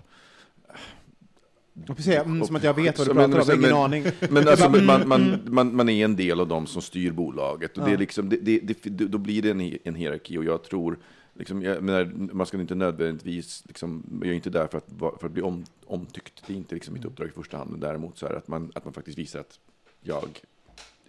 Säga, 1.99 2.23
mm, 2.23 2.45
som 2.47 2.57
att 2.57 2.65
jag 2.65 2.75
vet 2.75 2.99
vad 2.99 3.09
du 3.09 3.15
pratar 3.15 3.29
men- 3.29 3.41
om, 3.43 3.49
ingen 3.51 3.61
men- 3.61 3.73
aning. 3.75 4.05
Men 4.31 4.49
alltså, 4.49 4.69
bara, 4.69 4.83
man, 4.83 5.03
mm, 5.03 5.09
man, 5.09 5.41
man, 5.55 5.77
man 5.77 5.89
är 5.89 6.05
en 6.05 6.17
del 6.17 6.41
av 6.41 6.49
dem 6.49 6.67
som 6.67 6.83
styr 6.83 7.13
bolaget. 7.13 7.79
Och 7.79 7.85
det 7.85 7.91
Ja. 7.91 7.95
är 7.95 7.99
liksom, 7.99 8.29
det, 8.29 8.37
det, 8.37 8.83
det, 8.83 9.05
då 9.07 9.19
blir 9.19 9.43
det 9.43 9.51
en, 9.51 9.79
en 9.85 9.95
hierarki. 9.95 10.39
Och 10.39 10.45
jag 10.45 10.63
tror, 10.65 10.99
liksom, 11.35 11.63
jag 11.63 11.83
menar, 11.83 12.13
man 12.33 12.47
ska 12.47 12.61
inte 12.61 12.75
nödvändigtvis, 12.75 13.63
liksom, 13.67 14.05
jag 14.23 14.31
är 14.31 14.35
inte 14.35 14.51
där 14.51 14.67
för 14.67 14.79
att, 14.79 14.89
för 15.21 15.27
att 15.27 15.33
bli 15.33 15.43
om, 15.43 15.65
omtyckt. 15.87 16.43
Det 16.47 16.53
är 16.53 16.57
inte 16.57 16.75
liksom 16.75 16.95
mitt 16.95 17.05
uppdrag 17.05 17.29
i 17.29 17.33
första 17.33 17.57
hand. 17.57 17.71
Men 17.71 17.81
däremot 17.81 18.19
så 18.19 18.27
är 18.27 18.31
det 18.31 18.39
att 18.39 18.49
man, 18.49 18.73
att 18.75 18.85
man 18.85 18.95
faktiskt 18.95 19.19
visar 19.19 19.41
att 19.41 19.59
jag 20.03 20.41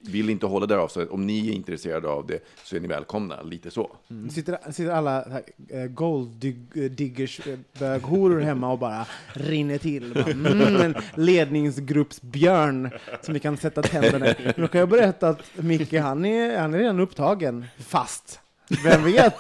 vill 0.02 0.30
inte 0.30 0.46
hålla 0.46 0.66
därav. 0.66 0.88
Så 0.88 1.06
om 1.08 1.28
ni 1.28 1.50
är 1.50 1.54
intresserade 1.54 2.08
av 2.08 2.28
det 2.28 2.40
så 2.64 2.76
är 2.76 2.80
ni 2.80 2.88
välkomna. 2.88 3.42
Lite 3.42 3.72
så. 3.72 3.92
Mm. 4.10 4.30
Sitter, 4.30 4.72
sitter 4.72 4.92
alla 4.92 5.12
här, 5.30 5.42
eh, 5.70 5.86
gold 5.86 6.30
dig- 6.30 6.90
diggers 6.90 7.48
eh, 7.48 7.58
böghoror 7.80 8.40
hemma 8.42 8.72
och 8.72 8.80
bara 8.80 9.06
rinner 9.34 9.78
till. 9.78 10.14
Bara, 10.14 10.32
mm, 10.32 10.82
en 10.82 10.96
ledningsgruppsbjörn 11.16 12.90
som 13.22 13.34
vi 13.34 13.40
kan 13.40 13.58
sätta 13.58 13.82
tänderna 13.82 14.28
i. 14.28 14.36
Då 14.58 14.68
kan 14.68 14.80
jag 14.80 14.90
berätta 14.90 15.30
att 15.30 15.42
Micke, 15.56 15.94
han 15.94 16.26
är, 16.26 16.58
han 16.60 16.74
är 16.74 16.78
redan 16.78 17.00
upptagen. 17.00 17.66
Fast. 17.80 18.40
Vem 18.84 19.04
vet? 19.04 19.36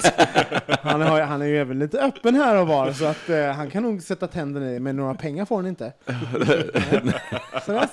Han, 0.82 1.01
har, 1.01 1.22
han 1.22 1.41
är 1.41 1.46
ju 1.46 1.58
även 1.58 1.80
lite 1.80 2.00
öppen 2.01 2.36
här 2.36 2.62
och 2.62 2.68
var, 2.68 2.91
så 2.91 3.06
att 3.06 3.30
eh, 3.30 3.46
han 3.46 3.70
kan 3.70 3.84
nog 3.84 4.01
sätta 4.01 4.27
tänderna 4.27 4.72
i, 4.72 4.80
men 4.80 4.96
några 4.96 5.13
pengar 5.13 5.46
får 5.46 5.56
han 5.56 5.68
inte. 5.68 5.94
Så 7.65 7.72
det. 7.72 7.89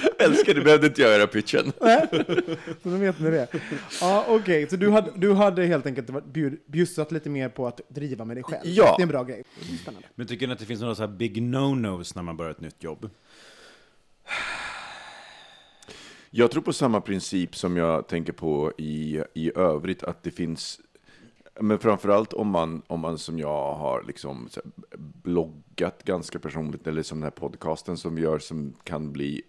Älskar, 0.18 0.54
du 0.54 0.62
behövde 0.64 0.86
inte 0.86 1.02
göra 1.02 1.26
pitchen. 1.26 1.72
Nej. 1.80 2.06
Så 2.82 2.88
då 2.88 2.96
vet 2.96 3.20
ni 3.20 3.30
det. 3.30 3.48
Ja, 4.00 4.24
okej. 4.28 4.68
Så 4.70 4.76
du 4.76 4.90
hade, 4.90 5.12
du 5.14 5.32
hade 5.32 5.66
helt 5.66 5.86
enkelt 5.86 6.24
bjud, 6.24 6.60
bjussat 6.66 7.12
lite 7.12 7.30
mer 7.30 7.48
på 7.48 7.66
att 7.66 7.80
driva 7.88 8.24
med 8.24 8.36
dig 8.36 8.44
själv? 8.44 8.60
Ja. 8.64 8.94
Det 8.96 9.00
är 9.00 9.02
en 9.02 9.08
bra 9.08 9.24
grej. 9.24 9.44
Spännande. 9.82 10.08
Men 10.14 10.26
tycker 10.26 10.46
ni 10.46 10.52
att 10.52 10.58
det 10.58 10.64
finns 10.64 10.80
några 10.80 10.94
så 10.94 11.02
här 11.02 11.08
big 11.08 11.42
no-nos 11.42 12.14
när 12.14 12.22
man 12.22 12.36
börjar 12.36 12.50
ett 12.50 12.60
nytt 12.60 12.82
jobb? 12.82 13.10
Jag 16.30 16.50
tror 16.50 16.62
på 16.62 16.72
samma 16.72 17.00
princip 17.00 17.56
som 17.56 17.76
jag 17.76 18.08
tänker 18.08 18.32
på 18.32 18.72
i, 18.78 19.22
i 19.34 19.58
övrigt, 19.58 20.02
att 20.02 20.22
det 20.22 20.30
finns 20.30 20.80
men 21.60 21.78
framförallt 21.78 22.32
om 22.32 22.48
man, 22.48 22.82
om 22.86 23.00
man 23.00 23.18
som 23.18 23.38
jag 23.38 23.74
har 23.74 24.02
liksom 24.06 24.48
bloggat 25.22 26.04
ganska 26.04 26.38
personligt, 26.38 26.86
eller 26.86 27.02
som 27.02 27.18
den 27.18 27.24
här 27.24 27.30
podcasten 27.30 27.96
som 27.96 28.14
vi 28.14 28.22
gör 28.22 28.38
som 28.38 28.74
kan 28.84 29.12
bli 29.12 29.42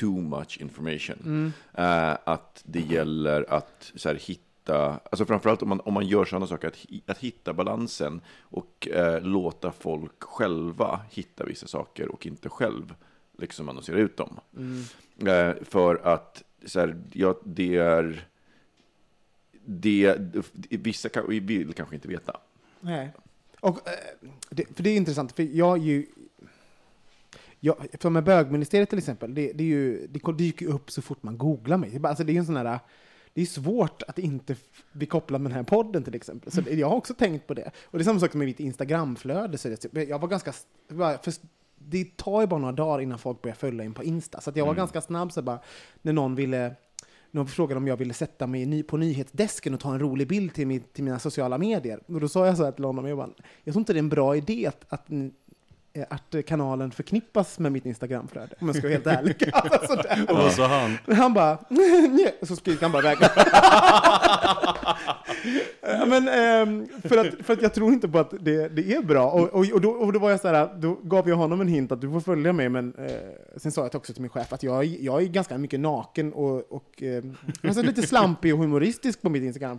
too 0.00 0.20
much 0.20 0.58
information. 0.60 1.52
Eh, 1.74 2.16
att 2.24 2.62
det 2.64 2.80
gäller 2.80 3.46
att 3.48 3.92
så 3.94 4.08
här, 4.08 4.16
hitta, 4.16 5.00
alltså 5.10 5.24
framförallt 5.24 5.62
om 5.62 5.68
man, 5.68 5.80
om 5.80 5.94
man 5.94 6.06
gör 6.06 6.24
sådana 6.24 6.46
saker, 6.46 6.68
att, 6.68 6.86
att 7.06 7.18
hitta 7.18 7.52
balansen 7.52 8.20
och 8.40 8.88
eh, 8.88 9.22
låta 9.22 9.72
folk 9.72 10.22
själva 10.22 11.00
hitta 11.10 11.44
vissa 11.44 11.66
saker 11.66 12.08
och 12.08 12.26
inte 12.26 12.48
själv 12.48 12.94
liksom 13.38 13.68
annonsera 13.68 13.98
ut 13.98 14.16
dem. 14.16 14.40
Eh, 15.28 15.54
för 15.64 15.94
att 15.94 16.42
så 16.66 16.80
här, 16.80 16.96
ja, 17.12 17.34
det 17.44 17.76
är... 17.76 18.28
Det, 19.64 20.16
vissa 20.68 21.08
kan, 21.08 21.28
vill 21.28 21.72
kanske 21.72 21.94
inte 21.94 22.08
veta. 22.08 22.36
Nej. 22.80 23.12
Och, 23.60 23.78
det, 24.50 24.76
för 24.76 24.82
det 24.82 24.90
är 24.90 24.96
intressant, 24.96 25.32
för 25.32 25.42
jag 25.42 25.78
är 25.78 25.82
ju... 25.82 26.06
Jag, 27.64 27.86
för 28.00 28.10
med 28.10 28.24
bögministeriet 28.24 28.88
till 28.88 28.98
exempel, 28.98 29.34
det, 29.34 29.52
det, 29.52 29.64
är 29.64 29.68
ju, 29.68 30.06
det 30.06 30.32
dyker 30.32 30.66
upp 30.66 30.90
så 30.90 31.02
fort 31.02 31.22
man 31.22 31.38
googlar 31.38 31.76
mig. 31.76 32.00
Alltså 32.02 32.24
det 32.24 32.32
är 32.32 32.38
en 32.38 32.46
sån 32.46 32.56
här... 32.56 32.78
Det 33.34 33.42
är 33.42 33.46
svårt 33.46 34.02
att 34.02 34.18
inte 34.18 34.56
bli 34.92 35.06
kopplad 35.06 35.40
med 35.40 35.50
den 35.50 35.56
här 35.56 35.64
podden 35.64 36.02
till 36.02 36.14
exempel. 36.14 36.52
Så 36.52 36.60
det, 36.60 36.74
jag 36.74 36.88
har 36.88 36.96
också 36.96 37.14
tänkt 37.14 37.46
på 37.46 37.54
det. 37.54 37.70
Och 37.84 37.98
det 37.98 38.02
är 38.02 38.04
samma 38.04 38.20
sak 38.20 38.34
med 38.34 38.46
mitt 38.46 38.60
Instagramflöde. 38.60 39.58
Så 39.58 39.68
det, 39.68 40.04
jag 40.04 40.18
var 40.18 40.28
ganska... 40.28 40.52
För 40.88 41.32
det 41.78 42.16
tar 42.16 42.40
ju 42.40 42.46
bara 42.46 42.60
några 42.60 42.72
dagar 42.72 43.00
innan 43.00 43.18
folk 43.18 43.42
börjar 43.42 43.54
följa 43.54 43.84
in 43.84 43.94
på 43.94 44.04
Insta. 44.04 44.40
Så 44.40 44.52
jag 44.54 44.66
var 44.66 44.74
ganska 44.74 45.00
snabb 45.00 45.32
så 45.32 45.42
bara, 45.42 45.60
när 46.02 46.12
någon 46.12 46.34
ville 46.34 46.74
någon 47.30 47.46
frågade 47.46 47.78
om 47.78 47.86
jag 47.86 47.96
ville 47.96 48.14
sätta 48.14 48.46
mig 48.46 48.82
på 48.82 48.96
nyhetsdesken 48.96 49.74
och 49.74 49.80
ta 49.80 49.92
en 49.92 50.00
rolig 50.00 50.28
bild 50.28 50.54
till, 50.54 50.66
min, 50.66 50.80
till 50.92 51.04
mina 51.04 51.18
sociala 51.18 51.58
medier. 51.58 52.00
Och 52.06 52.20
då 52.20 52.28
sa 52.28 52.46
jag 52.46 52.56
så 52.56 52.64
här 52.64 52.72
till 52.72 52.84
honom, 52.84 53.06
jag, 53.06 53.18
bara, 53.18 53.30
jag 53.64 53.72
tror 53.72 53.80
inte 53.80 53.92
det 53.92 53.96
är 53.96 54.02
en 54.02 54.08
bra 54.08 54.36
idé 54.36 54.66
att, 54.66 54.84
att, 54.88 55.06
att 56.10 56.34
kanalen 56.46 56.90
förknippas 56.90 57.58
med 57.58 57.72
mitt 57.72 57.86
Instagramflöde, 57.86 58.54
om 58.60 58.66
jag 58.66 58.76
ska 58.76 58.82
vara 58.82 58.92
helt 58.92 59.06
ärlig. 59.06 59.50
Alltså. 59.52 59.92
Och 60.28 60.36
vad 60.36 60.52
sa 60.52 60.66
han? 60.66 60.98
Han 61.16 61.34
bara, 61.34 61.58
nej, 61.68 62.38
så 62.42 62.56
skrek 62.56 62.82
han 62.82 62.92
bara 62.92 63.02
iväg. 63.02 63.18
Ja, 65.80 66.06
Men, 66.06 66.28
um, 66.68 66.88
för, 67.02 67.16
att, 67.18 67.34
för 67.46 67.52
att 67.52 67.62
jag 67.62 67.74
tror 67.74 67.92
inte 67.92 68.08
på 68.08 68.18
att 68.18 68.30
det, 68.40 68.68
det 68.68 68.94
är 68.94 69.02
bra. 69.02 69.30
Och, 69.30 69.48
och, 69.54 69.66
och, 69.72 69.80
då, 69.80 69.90
och 69.90 70.12
då 70.12 70.18
var 70.18 70.30
jag 70.30 70.40
så 70.40 70.48
här, 70.48 70.68
då 70.80 70.98
gav 71.02 71.28
jag 71.28 71.36
honom 71.36 71.60
en 71.60 71.68
hint 71.68 71.92
att 71.92 72.00
du 72.00 72.10
får 72.10 72.20
följa 72.20 72.52
mig, 72.52 72.68
men 72.68 72.94
eh, 72.98 73.06
sen 73.56 73.72
sa 73.72 73.80
jag 73.82 73.94
också 73.94 74.12
till 74.12 74.22
min 74.22 74.28
chef 74.30 74.52
att 74.52 74.62
jag, 74.62 74.84
är- 74.84 74.96
jag 75.04 75.22
är 75.22 75.26
ganska 75.26 75.58
mycket 75.58 75.80
naken 75.80 76.32
och, 76.32 76.72
och 76.72 77.02
eh, 77.02 77.24
alltså 77.62 77.82
lite 77.82 78.02
slampig 78.02 78.54
och 78.54 78.60
humoristisk 78.60 79.22
på 79.22 79.28
mitt 79.30 79.42
Instagram. 79.42 79.78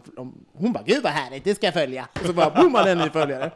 Hon 0.53 0.73
bara, 0.73 0.83
gud 0.87 1.03
vad 1.03 1.11
härligt, 1.11 1.43
det 1.43 1.55
ska 1.55 1.67
jag 1.67 1.73
följa. 1.73 2.07
Och 2.21 2.25
så 2.27 2.33
bara, 2.33 2.49
boom, 2.61 2.75
hade 2.75 2.89
jag 2.89 2.99
en 2.99 3.05
ny 3.05 3.09
följare. 3.11 3.51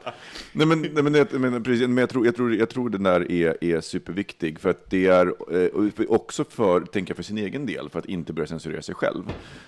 Nej, 0.54 0.68
men, 0.68 0.82
nej, 0.82 1.04
men, 1.04 1.14
jag- 1.14 1.34
men, 1.42 1.64
precis, 1.64 1.88
men 1.88 1.98
jag, 1.98 2.10
tror, 2.10 2.26
jag, 2.26 2.36
tror, 2.36 2.56
jag 2.56 2.70
tror 2.70 2.90
den 2.90 3.04
där 3.04 3.32
är, 3.32 3.64
är 3.64 3.82
superviktig, 3.82 4.60
för 4.60 4.70
att 4.70 4.90
det 4.90 5.08
är 5.08 5.28
eh, 5.28 6.06
också 6.08 6.44
för, 6.44 6.82
tänker 6.82 7.12
jag, 7.12 7.16
för 7.16 7.24
sin 7.24 7.38
egen 7.38 7.66
del, 7.66 7.90
för 7.90 8.00
att 8.00 8.06
inte 8.06 8.34
börja 8.34 8.48
censurera 8.48 8.82
sig 8.82 8.96
själv. 8.96 9.24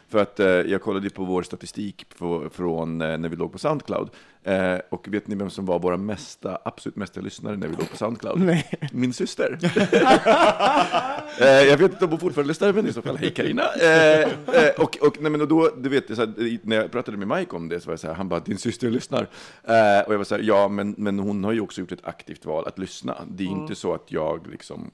För 0.07 0.19
att 0.19 0.39
eh, 0.39 0.47
jag 0.47 0.81
kollade 0.81 1.09
på 1.09 1.23
vår 1.25 1.43
statistik 1.43 2.05
på, 2.17 2.28
från 2.51 3.01
eh, 3.01 3.17
när 3.17 3.29
vi 3.29 3.35
låg 3.35 3.51
på 3.51 3.59
Soundcloud, 3.59 4.09
eh, 4.43 4.77
och 4.89 5.07
vet 5.07 5.27
ni 5.27 5.35
vem 5.35 5.49
som 5.49 5.65
var 5.65 5.79
våra 5.79 5.97
mesta, 5.97 6.59
absolut 6.65 6.95
mesta 6.95 7.21
lyssnare 7.21 7.57
när 7.57 7.67
vi 7.67 7.75
låg 7.75 7.89
på 7.89 7.97
Soundcloud? 7.97 8.39
Nej. 8.39 8.71
Min 8.91 9.13
syster. 9.13 9.59
eh, 11.41 11.47
jag 11.47 11.77
vet 11.77 11.91
inte 11.91 12.05
om 12.05 12.11
hon 12.11 12.19
fortfarande 12.19 12.47
lyssnar, 12.47 12.73
men 12.73 12.87
i 12.87 12.93
så 12.93 13.01
fall, 13.01 13.17
hej 13.17 13.33
Carina. 13.33 13.63
Eh, 13.81 14.21
eh, 14.21 14.29
och, 14.77 14.97
och, 15.01 15.17
nej, 15.21 15.31
men 15.31 15.41
och 15.41 15.47
då, 15.47 15.69
du 15.77 15.89
vet, 15.89 16.17
här, 16.17 16.59
när 16.67 16.75
jag 16.75 16.91
pratade 16.91 17.17
med 17.17 17.37
Mike 17.37 17.55
om 17.55 17.69
det, 17.69 17.79
så 17.79 17.87
var 17.87 17.93
jag 17.93 17.99
så 17.99 18.07
här, 18.07 18.13
han 18.13 18.29
bara, 18.29 18.39
din 18.39 18.57
syster 18.57 18.89
lyssnar. 18.89 19.21
Eh, 19.63 20.07
och 20.07 20.13
jag 20.13 20.17
var 20.17 20.23
så 20.23 20.35
här, 20.35 20.43
ja, 20.43 20.67
men, 20.67 20.95
men 20.97 21.19
hon 21.19 21.43
har 21.43 21.51
ju 21.51 21.61
också 21.61 21.81
gjort 21.81 21.91
ett 21.91 22.07
aktivt 22.07 22.45
val 22.45 22.67
att 22.67 22.79
lyssna. 22.79 23.17
Det 23.27 23.43
är 23.43 23.47
inte 23.47 23.75
så 23.75 23.93
att 23.93 24.11
jag 24.11 24.47
liksom 24.51 24.91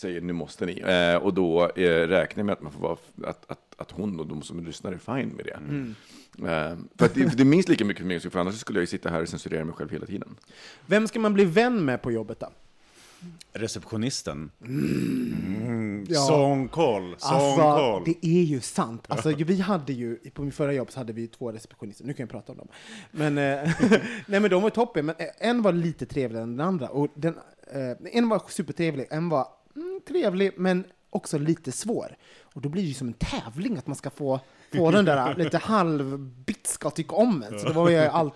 säger 0.00 0.20
nu 0.20 0.32
måste 0.32 0.66
ni. 0.66 0.80
Eh, 0.80 1.16
och 1.16 1.34
då 1.34 1.68
eh, 1.68 2.08
räknar 2.08 2.40
jag 2.40 2.46
med 2.46 2.52
att, 2.52 2.62
man 2.62 2.72
får 2.72 2.80
vara, 2.80 2.96
att, 3.24 3.50
att, 3.50 3.74
att 3.76 3.90
hon 3.90 4.20
och 4.20 4.26
de 4.26 4.42
som 4.42 4.64
lyssnar 4.64 4.92
är 4.92 4.98
fine 4.98 5.28
med 5.28 5.44
det. 5.44 5.50
Eh, 5.50 5.84
för 6.40 7.06
att 7.06 7.14
det, 7.14 7.30
för 7.30 7.36
det 7.36 7.42
är 7.42 7.44
minst 7.44 7.68
lika 7.68 7.84
mycket 7.84 8.06
meningsfullt, 8.06 8.32
för 8.32 8.40
annars 8.40 8.54
skulle 8.54 8.78
jag 8.78 8.82
ju 8.82 8.86
sitta 8.86 9.10
här 9.10 9.22
och 9.22 9.28
censurera 9.28 9.64
mig 9.64 9.74
själv 9.74 9.90
hela 9.90 10.06
tiden. 10.06 10.36
Vem 10.86 11.08
ska 11.08 11.20
man 11.20 11.34
bli 11.34 11.44
vän 11.44 11.84
med 11.84 12.02
på 12.02 12.12
jobbet 12.12 12.40
då? 12.40 12.48
Receptionisten. 13.52 14.50
Ja. 16.08 16.20
Sångkoll, 16.20 17.16
Alltså, 17.20 18.02
det 18.04 18.26
är 18.26 18.42
ju 18.42 18.60
sant. 18.60 19.04
Alltså, 19.08 19.28
vi 19.38 19.60
hade 19.60 19.92
ju, 19.92 20.16
på 20.16 20.42
min 20.42 20.52
förra 20.52 20.72
jobb 20.72 20.90
så 20.90 21.00
hade 21.00 21.12
vi 21.12 21.26
två 21.26 21.52
receptionister, 21.52 22.04
nu 22.04 22.12
kan 22.12 22.24
jag 22.24 22.30
prata 22.30 22.52
om 22.52 22.58
dem. 22.58 22.68
Men, 23.10 23.38
eh, 23.38 23.70
nej, 24.26 24.40
men 24.40 24.50
de 24.50 24.62
var 24.62 24.70
toppen, 24.70 25.06
men 25.06 25.14
en 25.38 25.62
var 25.62 25.72
lite 25.72 26.06
trevligare 26.06 26.42
än 26.42 26.56
den 26.56 26.66
andra. 26.66 26.88
Och 26.88 27.08
den, 27.14 27.34
eh, 27.72 28.16
en 28.16 28.28
var 28.28 28.42
supertrevlig, 28.48 29.06
en 29.10 29.28
var 29.28 29.48
mm, 29.76 30.00
trevlig, 30.08 30.52
men 30.56 30.84
också 31.10 31.38
lite 31.38 31.72
svår. 31.72 32.16
Och 32.42 32.60
då 32.60 32.68
blir 32.68 32.82
det 32.82 32.88
ju 32.88 32.94
som 32.94 33.08
en 33.08 33.14
tävling 33.14 33.76
att 33.76 33.86
man 33.86 33.96
ska 33.96 34.10
få, 34.10 34.40
få 34.74 34.90
den 34.90 35.04
där 35.04 35.34
lite 35.34 35.58
halvbitska 35.58 36.90
tycka 36.90 37.14
om 37.14 37.42
en. 37.42 37.58
Så 37.58 37.66
då 37.66 37.72
var 37.72 37.90
jag 37.90 38.06
allt, 38.06 38.34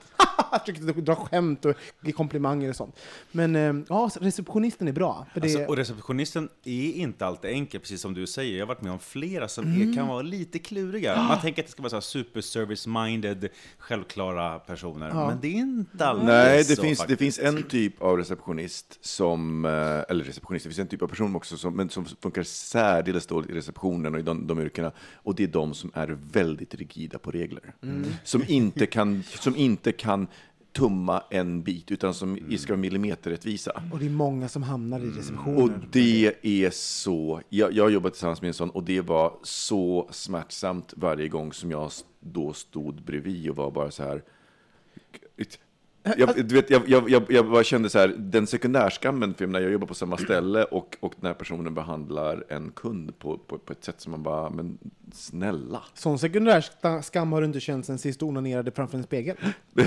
försökte 0.67 1.01
dra 1.01 1.15
skämt 1.15 1.65
och 1.65 1.75
ge 2.03 2.13
komplimanger 2.13 2.69
och 2.69 2.77
sånt. 2.77 2.97
Men 3.33 3.57
eh, 3.57 3.75
ja, 3.89 4.11
receptionisten 4.21 4.89
är 4.89 4.93
bra. 4.93 5.27
För 5.33 5.41
det, 5.41 5.47
Alltså, 5.47 5.65
och 5.65 5.77
receptionisten 5.77 6.49
är 6.65 6.93
inte 6.93 7.27
alltid 7.27 7.51
enkel, 7.51 7.81
precis 7.81 8.01
som 8.01 8.15
du 8.15 8.27
säger. 8.27 8.53
Jag 8.59 8.67
har 8.67 8.69
varit 8.69 8.83
med 8.83 8.93
om 8.93 8.99
flera 8.99 9.49
som 9.49 9.65
Mm. 9.65 9.91
är, 9.91 9.95
kan 9.95 10.09
vara 10.09 10.23
lite 10.23 10.59
kluriga. 10.59 11.23
Man 11.23 11.41
tänker 11.41 11.63
att 11.63 11.67
det 11.67 11.73
ska 11.73 11.83
vara 11.83 11.91
så 11.91 11.97
här 11.97 12.01
super 12.01 12.41
service-minded, 12.41 13.49
självklara 13.79 14.59
personer. 14.59 15.15
Men 15.15 15.39
det 15.41 15.49
är 15.49 15.53
inte 15.59 16.07
alltid 16.07 16.27
Nej, 16.27 16.59
det 16.59 16.77
så 16.77 16.83
finns, 16.83 17.05
det 17.09 17.17
finns 17.17 17.39
en 17.39 17.63
typ 17.63 18.03
av 18.03 18.17
receptionist 18.17 18.99
som, 19.01 19.65
eh, 19.65 19.71
eller 20.09 20.25
receptionist, 20.25 20.65
det 20.65 20.71
finns 20.71 20.79
en 20.79 20.89
typ 20.89 21.03
av 21.03 21.07
person 21.09 21.37
också 21.37 21.57
som, 21.57 21.77
men 21.77 21.89
som 21.91 22.05
funkar 22.05 22.43
särdeles 22.43 23.27
dåligt 23.27 23.51
i 23.51 23.55
receptionen 23.55 24.15
och 24.15 24.21
i 24.21 24.23
de, 24.23 24.47
de 24.47 24.61
yrkena. 24.61 24.93
Och 25.15 25.35
det 25.35 25.43
är 25.43 25.49
de 25.49 25.75
som 25.75 25.91
är 25.95 26.19
väldigt 26.33 26.75
rigida 26.75 27.19
på 27.19 27.31
regler. 27.31 27.75
Som, 28.25 28.43
inte 28.49 28.87
kan, 28.87 29.23
som 29.23 29.57
inte 29.57 29.93
kan 29.93 30.27
tumma 30.73 31.23
en 31.31 31.63
bit, 31.63 31.91
utan 31.91 32.15
som 32.15 32.39
ska 32.59 32.73
vara 32.73 32.81
millimeterrättvisa. 32.81 33.83
och 33.93 33.99
det 33.99 34.07
är 34.07 34.11
många 34.11 34.49
som 34.49 34.63
hamnar 34.63 35.01
i 35.01 35.11
receptionen. 35.11 35.63
Och 35.63 35.71
det 35.91 36.35
är 36.43 36.71
så, 36.71 37.41
jag, 37.49 37.73
jag 37.73 37.91
jobbat 37.91 38.13
tillsammans 38.13 38.43
med 38.43 38.49
en 38.49 38.55
sån 38.55 38.71
och 38.71 38.85
det 38.85 39.01
var 39.01 39.37
så 39.43 40.09
smärtsamt 40.11 40.95
varje 40.97 41.29
gång 41.29 41.53
som 41.53 41.71
jag 41.71 41.91
då 42.21 42.53
stod 42.53 43.03
bredvid 43.03 43.51
och 43.51 43.57
var 43.57 43.71
bara 43.71 43.91
så 43.91 44.03
här. 44.03 44.23
Jag, 46.19 46.47
du 46.49 46.55
vet, 46.55 46.71
jag, 46.71 46.89
jag, 46.89 47.11
jag, 47.11 47.23
jag 47.29 47.51
bara 47.51 47.65
kände 47.65 47.91
så 47.91 47.99
här, 47.99 48.09
den 48.19 48.47
sekundärskammen, 48.47 49.35
för 49.35 49.47
när 49.47 49.61
jag 49.61 49.73
jobbar 49.73 49.87
på 49.87 49.95
samma 49.95 50.17
ställe 50.17 50.65
och, 50.65 50.97
och 51.01 51.15
den 51.21 51.27
här 51.27 51.35
personen 51.35 51.75
behandlar 51.75 52.45
en 52.49 52.71
kund 52.71 53.19
på, 53.19 53.39
på, 53.39 53.59
på 53.59 53.73
ett 53.73 53.85
sätt 53.85 54.01
som 54.01 54.11
man 54.11 54.23
bara, 54.23 54.51
men 54.51 54.79
snälla. 55.13 55.83
Sån 55.95 56.19
sekundär 56.19 56.61
sta- 56.61 57.03
skam 57.03 57.33
har 57.33 57.41
du 57.41 57.47
inte 57.47 57.61
känt 57.61 57.87
sen 57.87 57.99
sist 57.99 58.21
du 58.21 58.27
onanerade 58.27 58.71
framför 58.71 58.99
en 58.99 59.05
spegel. 59.05 59.37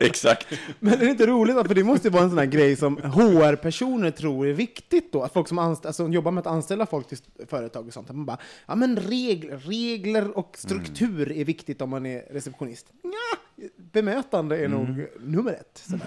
Exakt. 0.00 0.46
Men 0.80 0.92
är 0.94 0.98
det 0.98 1.10
inte 1.10 1.26
roligt? 1.26 1.56
För 1.66 1.74
det 1.74 1.84
måste 1.84 2.08
ju 2.08 2.12
vara 2.12 2.22
en 2.22 2.28
sån 2.30 2.38
här 2.38 2.46
grej 2.46 2.76
som 2.76 2.96
HR-personer 2.96 4.10
tror 4.10 4.46
är 4.46 4.52
viktigt 4.52 5.12
då. 5.12 5.22
Att 5.22 5.32
folk 5.32 5.48
som, 5.48 5.58
anst- 5.58 5.86
alltså, 5.86 6.08
jobbar 6.08 6.30
med 6.32 6.40
att 6.40 6.46
anställa 6.46 6.86
folk 6.86 7.08
till 7.08 7.18
företag 7.48 7.86
och 7.86 7.92
sånt. 7.92 8.08
Man 8.08 8.24
bara, 8.26 8.38
ja 8.66 8.74
men 8.74 8.96
regler, 8.96 9.56
regler 9.58 10.38
och 10.38 10.56
struktur 10.58 11.32
är 11.32 11.44
viktigt 11.44 11.82
om 11.82 11.90
man 11.90 12.06
är 12.06 12.20
receptionist. 12.30 12.86
Nja, 13.02 13.38
bemötande 13.76 14.56
är 14.58 14.68
nog 14.68 15.06
nummer 15.20 15.52
ett. 15.52 15.82
Sådär. 15.90 16.06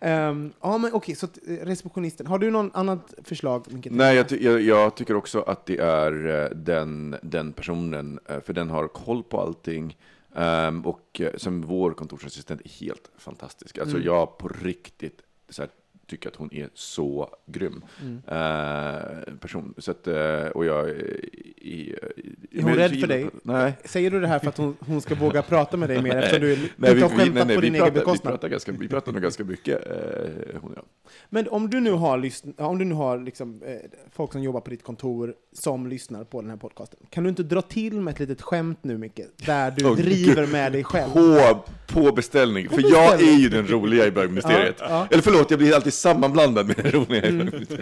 Ehm, 0.00 0.52
ja 0.60 0.78
men 0.78 0.92
okej, 0.92 1.14
så 1.14 1.26
att, 1.26 1.38
eh, 1.46 1.52
receptionisten. 1.54 2.26
Har 2.26 2.38
du 2.38 2.50
någon 2.50 2.70
annat 2.74 3.14
förslag? 3.24 3.66
Nej, 3.90 4.16
jag, 4.16 4.28
ty 4.28 4.44
jag, 4.44 4.60
jag 4.62 4.94
tycker 4.94 5.16
också 5.16 5.40
att 5.40 5.66
det 5.66 5.78
är 5.78 6.26
eh, 6.44 6.50
den, 6.56 7.16
den 7.22 7.52
personen, 7.52 8.18
eh, 8.28 8.40
för 8.40 8.52
den 8.52 8.70
har 8.70 8.88
koll 8.88 9.22
på 9.22 9.40
allting. 9.40 9.96
ehm, 10.36 10.86
och 10.86 11.20
som 11.36 11.62
vår 11.62 11.92
kontorsassistent 11.92 12.60
är 12.64 12.68
helt 12.68 13.10
fantastisk. 13.18 13.78
Alltså 13.78 13.96
Mm. 13.96 14.06
jag 14.06 14.38
på 14.38 14.48
riktigt 14.48 15.22
så 15.48 15.62
här, 15.62 15.70
tycker 16.06 16.28
att 16.28 16.36
hon 16.36 16.54
är 16.54 16.68
så 16.74 17.30
grym 17.46 17.84
Mm. 18.00 18.22
eh, 18.26 19.34
person. 19.40 19.74
Så 19.78 19.90
att, 19.90 20.06
eh, 20.06 20.14
och 20.46 20.64
jag 20.64 20.88
är... 20.88 21.20
är, 21.64 21.98
Är 22.50 22.62
hon 22.62 22.74
rädd 22.74 23.00
för 23.00 23.06
dig? 23.06 23.26
Nej. 23.42 23.72
Säger 23.84 24.10
du 24.10 24.20
det 24.20 24.26
här 24.28 24.38
för 24.38 24.48
att 24.48 24.56
hon, 24.58 24.76
hon 24.80 25.00
ska 25.00 25.14
våga 25.14 25.42
prata 25.42 25.76
med 25.76 25.88
dig 25.88 26.02
mer 26.02 26.16
eftersom 26.16 26.40
du 26.40 26.56
Nej, 26.56 26.90
inte 26.90 26.94
vi, 26.94 27.00
har 27.02 27.08
vi, 27.08 27.16
skämtat 27.16 27.34
nej, 27.34 27.44
nej, 27.46 27.56
på 27.56 27.60
din 27.60 27.74
egen 27.74 27.84
pratar, 27.84 27.94
vi, 27.94 28.00
bekostnad? 28.00 28.32
pratar 28.32 28.48
ganska, 28.48 28.72
vi 28.72 28.88
pratar 28.88 29.12
nog 29.12 29.22
ganska 29.22 29.44
mycket, 29.44 29.86
eh, 29.86 30.60
hon 30.60 30.70
och 30.70 30.76
jag. 30.76 30.84
Men 31.30 31.48
om 31.48 31.70
du 31.70 31.80
nu 31.80 31.90
har, 31.92 32.30
om 32.56 32.78
du 32.78 32.84
nu 32.84 32.94
har 32.94 33.18
liksom, 33.18 33.62
eh, 33.66 33.74
folk 34.12 34.32
som 34.32 34.42
jobbar 34.42 34.60
på 34.60 34.70
ditt 34.70 34.82
kontor 34.82 35.34
som 35.52 35.86
lyssnar 35.86 36.24
på 36.24 36.40
den 36.40 36.50
här 36.50 36.56
podcasten, 36.56 36.98
kan 37.10 37.24
du 37.24 37.30
inte 37.30 37.42
dra 37.42 37.62
till 37.62 38.00
med 38.00 38.12
ett 38.14 38.20
litet 38.20 38.42
skämt 38.42 38.78
nu, 38.82 38.98
Micke? 38.98 39.20
Där 39.46 39.70
du 39.70 39.84
Åh, 39.90 39.96
driver 39.96 40.46
med 40.46 40.72
dig 40.72 40.84
själv. 40.84 41.12
På, 41.12 41.64
på 41.86 42.12
beställning, 42.12 42.68
för 42.68 42.80
jag 42.82 43.20
är 43.22 43.36
ju 43.38 43.48
den 43.48 43.66
roliga 43.66 44.06
i 44.06 44.10
bögministeriet. 44.10 44.76
Ja, 44.80 44.86
ja. 44.90 45.06
Eller 45.10 45.22
förlåt, 45.22 45.50
jag 45.50 45.58
blir 45.58 45.74
alltid 45.74 45.93
sammanblandad 45.94 46.66
med 46.66 46.76
den 46.76 46.92
roliga 46.92 47.30
Gud. 47.30 47.80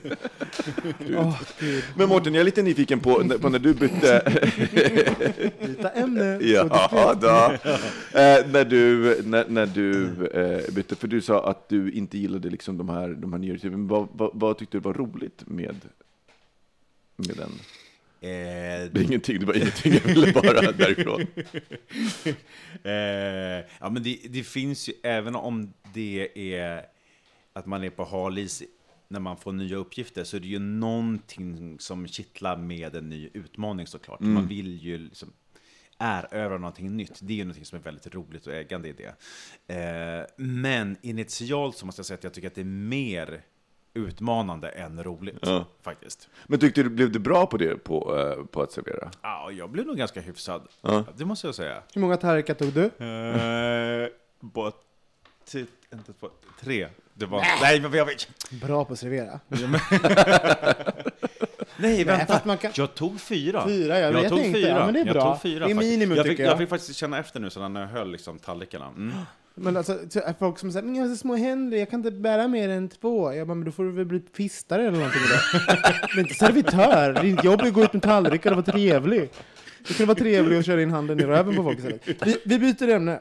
Men 1.96 2.08
Mårten, 2.08 2.34
jag 2.34 2.40
är 2.40 2.44
lite 2.44 2.62
nyfiken 2.62 3.00
på, 3.00 3.38
på 3.40 3.48
när 3.48 3.58
du 3.58 3.74
bytte... 3.74 4.32
Byta 5.66 5.88
ämne. 5.90 6.38
ja, 6.42 7.14
då. 7.20 7.68
Eh, 8.18 8.46
när 8.52 8.64
du, 8.64 9.16
när, 9.24 9.48
när 9.48 9.66
du 9.66 10.04
eh, 10.26 10.74
bytte, 10.74 10.94
för 10.96 11.08
du 11.08 11.20
sa 11.20 11.50
att 11.50 11.68
du 11.68 11.92
inte 11.92 12.18
gillade 12.18 12.50
liksom 12.50 12.78
de 12.78 12.88
här, 12.88 13.08
de 13.08 13.32
här 13.32 13.40
nya 13.40 13.58
typen. 13.58 13.88
Vad, 13.88 14.08
vad, 14.12 14.30
vad 14.34 14.58
tyckte 14.58 14.76
du 14.76 14.80
var 14.80 14.94
roligt 14.94 15.42
med, 15.46 15.76
med 17.16 17.36
den? 17.36 17.52
Eh, 18.20 18.90
Det 18.92 19.00
är 19.00 19.02
ingenting, 19.02 19.40
det 19.40 19.46
var 19.46 19.54
ingenting, 19.56 19.92
jag 19.92 20.14
ville 20.14 20.32
bara 20.32 20.72
därifrån. 20.72 21.26
Eh, 22.82 23.64
ja, 23.80 23.90
men 23.90 24.02
det, 24.02 24.18
det 24.28 24.42
finns 24.42 24.88
ju, 24.88 24.92
även 25.02 25.34
om 25.36 25.72
det 25.94 26.28
är 26.54 26.82
att 27.52 27.66
man 27.66 27.84
är 27.84 27.90
på 27.90 28.04
hal 28.04 28.38
is 28.38 28.62
när 29.08 29.20
man 29.20 29.36
får 29.36 29.52
nya 29.52 29.76
uppgifter, 29.76 30.24
så 30.24 30.36
är 30.36 30.40
det 30.40 30.46
ju 30.48 30.58
någonting 30.58 31.76
som 31.78 32.06
kittlar 32.06 32.56
med 32.56 32.96
en 32.96 33.08
ny 33.08 33.30
utmaning 33.34 33.86
såklart. 33.86 34.20
Man 34.20 34.46
vill 34.46 34.78
ju 34.82 34.98
liksom 34.98 35.32
erövra 35.98 36.58
någonting 36.58 36.96
nytt. 36.96 37.18
Det 37.22 37.32
är 37.32 37.36
ju 37.36 37.44
någonting 37.44 37.64
som 37.64 37.78
är 37.78 37.82
väldigt 37.82 38.14
roligt 38.14 38.46
och 38.46 38.52
ägande 38.54 38.88
i 38.88 38.92
det. 38.92 39.14
Eh, 39.74 40.26
men 40.36 40.96
initialt 41.02 41.76
så 41.76 41.86
måste 41.86 41.98
jag 42.00 42.06
säga 42.06 42.14
att 42.18 42.24
jag 42.24 42.34
tycker 42.34 42.48
att 42.48 42.54
det 42.54 42.60
är 42.60 42.64
mer 42.64 43.42
utmanande 43.94 44.68
än 44.68 45.04
roligt, 45.04 45.38
Ja. 45.42 45.66
faktiskt. 45.82 46.28
Men 46.46 46.58
tyckte 46.58 46.82
du, 46.82 46.90
blev 46.90 47.12
du 47.12 47.18
bra 47.18 47.46
på 47.46 47.56
det, 47.56 47.84
på, 47.84 48.18
eh, 48.18 48.44
på 48.46 48.62
att 48.62 48.72
servera? 48.72 49.10
Ja, 49.22 49.50
jag 49.50 49.70
blev 49.70 49.86
nog 49.86 49.96
ganska 49.96 50.20
hyfsad. 50.20 50.68
Ja. 50.80 51.04
Det 51.16 51.24
måste 51.24 51.46
jag 51.46 51.54
säga. 51.54 51.82
Hur 51.94 52.00
många 52.00 52.16
tallrikar 52.16 52.54
tog 52.54 52.72
du? 52.72 52.84
Eh, 52.84 54.08
ty- 55.52 55.66
inte 55.92 56.12
två, 56.12 56.28
tre. 56.60 56.88
Det 57.14 57.26
var... 57.26 57.40
Nej, 57.62 57.80
men 57.80 57.92
jag 57.92 58.06
vet... 58.06 58.28
Bra 58.50 58.84
på 58.84 58.92
att 58.92 58.98
servera. 58.98 59.40
Nej, 61.76 62.04
vänta. 62.04 62.26
fast 62.26 62.44
man 62.44 62.58
kan- 62.58 62.70
Jag 62.74 62.94
tog 62.94 63.20
fyra. 63.20 63.66
Fyra, 63.66 63.98
ja, 64.00 64.06
jag 64.10 64.22
jag 64.24 64.28
tog 64.28 64.38
tänkte, 64.38 64.60
fyra. 64.60 64.68
ja, 64.68 64.84
men 64.84 64.94
det 64.94 65.00
är 65.00 65.06
jag 65.06 65.14
bra. 65.14 65.32
Tog 65.32 65.42
fyra, 65.42 65.64
Det 65.66 65.70
är 65.72 65.74
faktiskt. 65.74 65.90
minimum, 65.92 66.16
jag 66.16 66.26
fick, 66.26 66.32
tycker 66.32 66.42
jag. 66.44 66.50
jag 66.52 66.58
fick 66.58 66.68
faktiskt 66.68 66.96
känna 66.98 67.18
efter 67.18 67.40
nu 67.40 67.50
så 67.50 67.68
när 67.68 67.80
jag 67.80 67.88
höll 67.88 68.12
liksom 68.12 68.38
tallrikarna. 68.38 68.86
Mm. 68.86 69.12
Men 69.54 69.76
alltså, 69.76 69.98
så 70.10 70.20
är 70.20 70.34
folk 70.38 70.58
som 70.58 70.72
säger 70.72 70.86
men 70.86 70.94
jag 70.96 71.02
har 71.02 71.10
så 71.10 71.16
små 71.16 71.34
händer, 71.36 71.78
jag 71.78 71.90
kan 71.90 72.00
inte 72.00 72.10
bära 72.10 72.48
mer 72.48 72.68
än 72.68 72.88
två. 72.88 73.32
Jag 73.32 73.46
bara, 73.46 73.54
men 73.54 73.64
då 73.64 73.72
får 73.72 73.84
du 73.84 73.92
väl 73.92 74.04
bli 74.04 74.22
fistare 74.36 74.82
eller 74.82 74.98
någonting 74.98 75.20
då. 75.30 75.72
Är 76.16 76.20
inte 76.20 76.34
servitör. 76.34 77.22
Ditt 77.22 77.44
jobb 77.44 77.60
är 77.60 77.66
att 77.66 77.72
gå 77.72 77.84
ut 77.84 77.92
med 77.92 78.02
tallrikar 78.02 78.50
och 78.50 78.56
vara 78.56 78.66
trevlig. 78.66 79.30
Du 79.88 79.94
kan 79.94 80.06
vara 80.06 80.18
trevlig 80.18 80.58
och 80.58 80.64
köra 80.64 80.82
in 80.82 80.90
handen 80.90 81.20
i 81.20 81.22
röven 81.22 81.56
på 81.56 81.62
folk 81.62 81.78
istället. 81.78 82.26
Vi, 82.26 82.38
vi 82.44 82.58
byter 82.58 82.88
ämne. 82.88 83.20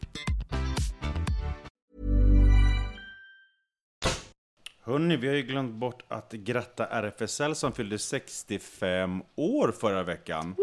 Hörni, 4.83 5.17
vi 5.17 5.27
har 5.27 5.35
ju 5.35 5.41
glömt 5.41 5.73
bort 5.75 6.03
att 6.07 6.31
gratta 6.31 6.85
RFSL 6.85 7.55
som 7.55 7.71
fyllde 7.71 7.99
65 7.99 9.21
år 9.35 9.71
förra 9.71 10.03
veckan. 10.03 10.55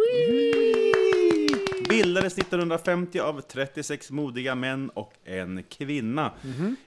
Bildades 1.89 2.39
1950 2.39 3.19
av 3.21 3.41
36 3.41 4.11
modiga 4.11 4.55
män 4.55 4.91
och 4.91 5.13
en 5.25 5.63
kvinna. 5.63 6.33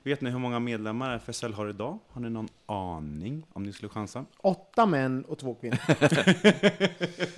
Vet 0.03 0.21
ni 0.21 0.29
hur 0.29 0.39
många 0.39 0.59
medlemmar 0.59 1.15
RFSL 1.15 1.53
har 1.53 1.69
idag? 1.69 1.99
Har 2.09 2.21
ni 2.21 2.29
någon 2.29 2.47
aning 2.65 3.45
om 3.53 3.63
ni 3.63 3.73
skulle 3.73 3.89
chansa? 3.89 4.25
Åtta 4.37 4.85
män 4.85 5.25
och 5.25 5.37
två 5.39 5.53
kvinnor. 5.55 5.79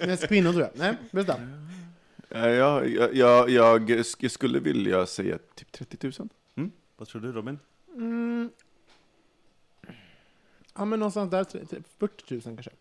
Mest 0.07 0.27
kvinnor 0.27 0.51
tror 0.51 0.61
jag. 0.63 0.71
Nej, 0.75 0.93
berätta. 1.11 1.35
Eh, 2.29 2.47
Jag, 2.49 2.89
jag, 2.89 3.15
jag, 3.15 3.49
jag 3.49 3.89
sk- 3.89 4.27
skulle 4.29 4.59
vilja 4.59 5.05
säga 5.05 5.37
typ 5.55 5.71
30 5.71 5.97
000. 6.19 6.29
Mm? 6.55 6.71
Vad 6.97 7.07
tror 7.07 7.21
du 7.21 7.31
Robin? 7.31 7.59
Mm. 7.95 8.49
Ja, 10.75 10.85
men 10.85 10.99
någonstans 10.99 11.31
där, 11.31 11.43
tre- 11.43 11.65
tre- 11.65 11.81
40 11.99 12.33
000 12.33 12.41
kanske. 12.41 12.71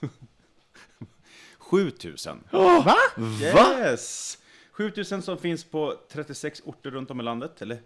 7000. 1.58 2.44
Va? 2.84 2.96
Yes! 3.42 4.38
7000 4.72 5.22
som 5.22 5.38
finns 5.38 5.64
på 5.64 5.94
36 6.08 6.62
orter 6.64 6.90
runt 6.90 7.10
om 7.10 7.20
i 7.20 7.22
landet, 7.22 7.62
eller 7.62 7.78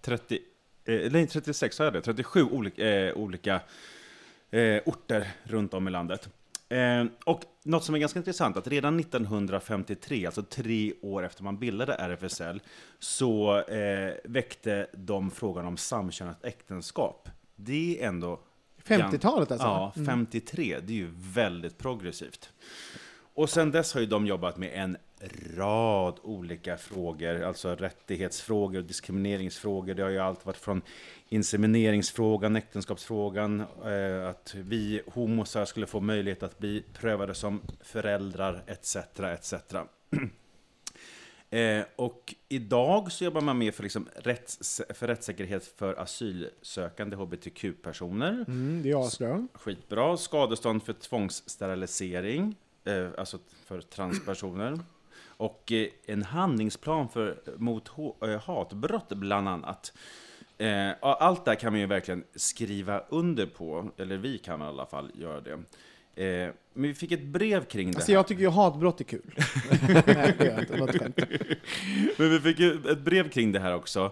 30, 0.00 0.38
eh, 0.84 1.12
nej 1.12 1.26
36 1.26 1.76
sa 1.76 1.84
jag 1.84 1.92
det, 1.92 2.00
37 2.02 2.42
olika, 2.42 2.88
eh, 2.90 3.14
olika 3.16 3.60
eh, 4.50 4.82
orter 4.86 5.28
runt 5.44 5.74
om 5.74 5.88
i 5.88 5.90
landet. 5.90 6.28
Eh, 6.68 7.04
och 7.24 7.42
något 7.62 7.84
som 7.84 7.94
är 7.94 7.98
ganska 7.98 8.18
intressant, 8.18 8.56
att 8.56 8.66
redan 8.66 9.00
1953, 9.00 10.26
alltså 10.26 10.42
tre 10.42 10.92
år 11.02 11.22
efter 11.24 11.42
man 11.44 11.58
bildade 11.58 11.94
RFSL, 11.94 12.60
så 12.98 13.58
eh, 13.60 14.14
väckte 14.24 14.86
de 14.92 15.30
frågan 15.30 15.66
om 15.66 15.76
samkönat 15.76 16.44
äktenskap. 16.44 17.28
Det 17.56 18.02
är 18.02 18.08
ändå... 18.08 18.40
50-talet 18.84 19.50
alltså? 19.50 19.66
Ja, 19.66 19.92
53. 20.06 20.78
Det 20.82 20.92
är 20.92 20.96
ju 20.96 21.10
väldigt 21.16 21.78
progressivt. 21.78 22.50
Och 23.34 23.50
sen 23.50 23.70
dess 23.70 23.94
har 23.94 24.00
ju 24.00 24.06
de 24.06 24.26
jobbat 24.26 24.56
med 24.56 24.70
en 24.74 24.96
rad 25.56 26.18
olika 26.22 26.76
frågor, 26.76 27.42
alltså 27.42 27.74
rättighetsfrågor 27.74 28.78
och 28.78 28.84
diskrimineringsfrågor. 28.84 29.94
Det 29.94 30.02
har 30.02 30.10
ju 30.10 30.18
allt 30.18 30.46
varit 30.46 30.56
från 30.56 30.82
insemineringsfrågan, 31.28 32.56
äktenskapsfrågan, 32.56 33.60
eh, 33.60 34.28
att 34.28 34.54
vi 34.54 35.02
homosar 35.06 35.64
skulle 35.64 35.86
få 35.86 36.00
möjlighet 36.00 36.42
att 36.42 36.58
bli 36.58 36.84
prövade 36.92 37.34
som 37.34 37.60
föräldrar, 37.80 38.62
etc. 38.66 38.96
etc. 39.20 39.54
Eh, 41.52 41.84
och 41.96 42.34
idag 42.48 43.12
så 43.12 43.24
jobbar 43.24 43.40
man 43.40 43.58
med 43.58 43.74
för, 43.74 43.82
liksom 43.82 44.08
rätts, 44.16 44.82
för 44.94 45.06
rättssäkerhet 45.06 45.64
för 45.64 45.94
asylsökande 45.94 47.16
hbtq-personer. 47.16 48.44
Mm, 48.48 48.82
det 48.82 48.90
är 48.90 49.06
asbra. 49.06 49.48
Skitbra. 49.54 50.16
Skadestånd 50.16 50.82
för 50.82 50.92
tvångssterilisering, 50.92 52.56
eh, 52.84 53.08
alltså 53.18 53.38
för 53.64 53.80
transpersoner. 53.80 54.80
Och 55.24 55.72
eh, 55.72 55.88
en 56.06 56.22
handlingsplan 56.22 57.08
för, 57.08 57.42
mot 57.56 57.90
eh, 58.22 58.40
hatbrott, 58.40 59.08
bland 59.08 59.48
annat. 59.48 59.92
Eh, 60.58 60.90
allt 61.00 61.44
det 61.44 61.50
här 61.50 61.58
kan 61.58 61.72
man 61.72 61.80
ju 61.80 61.86
verkligen 61.86 62.24
skriva 62.34 63.00
under 63.08 63.46
på, 63.46 63.90
eller 63.96 64.16
vi 64.16 64.38
kan 64.38 64.60
i 64.60 64.64
alla 64.64 64.86
fall 64.86 65.10
göra 65.14 65.40
det. 65.40 65.58
Eh, 66.14 66.24
men 66.74 66.88
vi 66.88 66.94
fick 66.94 67.12
ett 67.12 67.22
brev 67.22 67.64
kring 67.64 67.90
det 67.90 67.96
Alltså 67.96 68.10
här. 68.12 68.16
jag 68.18 68.26
tycker 68.26 68.42
ju 68.42 68.48
hatbrott 68.48 69.00
är 69.00 69.04
kul. 69.04 69.34
Nej, 70.06 70.34
det 70.38 70.44
jag 70.46 71.06
inte. 71.06 71.26
Men 72.18 72.30
vi 72.30 72.40
fick 72.40 72.58
ju 72.58 72.90
ett 72.90 73.00
brev 73.00 73.28
kring 73.30 73.52
det 73.52 73.60
här 73.60 73.74
också, 73.74 74.04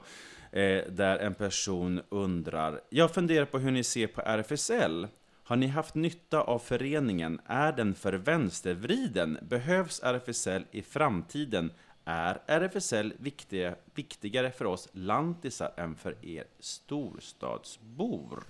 eh, 0.53 0.83
där 0.89 1.19
en 1.19 1.35
person 1.35 2.01
undrar, 2.09 2.81
jag 2.91 3.15
funderar 3.15 3.45
på 3.45 3.59
hur 3.59 3.71
ni 3.71 3.85
ser 3.85 4.07
på 4.07 4.21
RFSL. 4.21 5.09
Har 5.45 5.57
ni 5.57 5.67
haft 5.67 5.95
nytta 5.95 6.41
av 6.41 6.59
föreningen? 6.59 7.41
Är 7.47 7.73
den 7.73 7.95
för 7.95 8.13
vänstervriden? 8.13 9.39
Behövs 9.43 10.01
RFSL 10.03 10.65
i 10.71 10.83
framtiden? 10.83 11.73
Är 12.05 12.39
RFSL 12.47 13.13
viktiga, 13.19 13.75
viktigare 13.95 14.51
för 14.51 14.65
oss 14.65 14.89
lantisar 14.93 15.73
än 15.77 15.95
för 15.97 16.15
er 16.27 16.45
storstadsbor? 16.61 18.45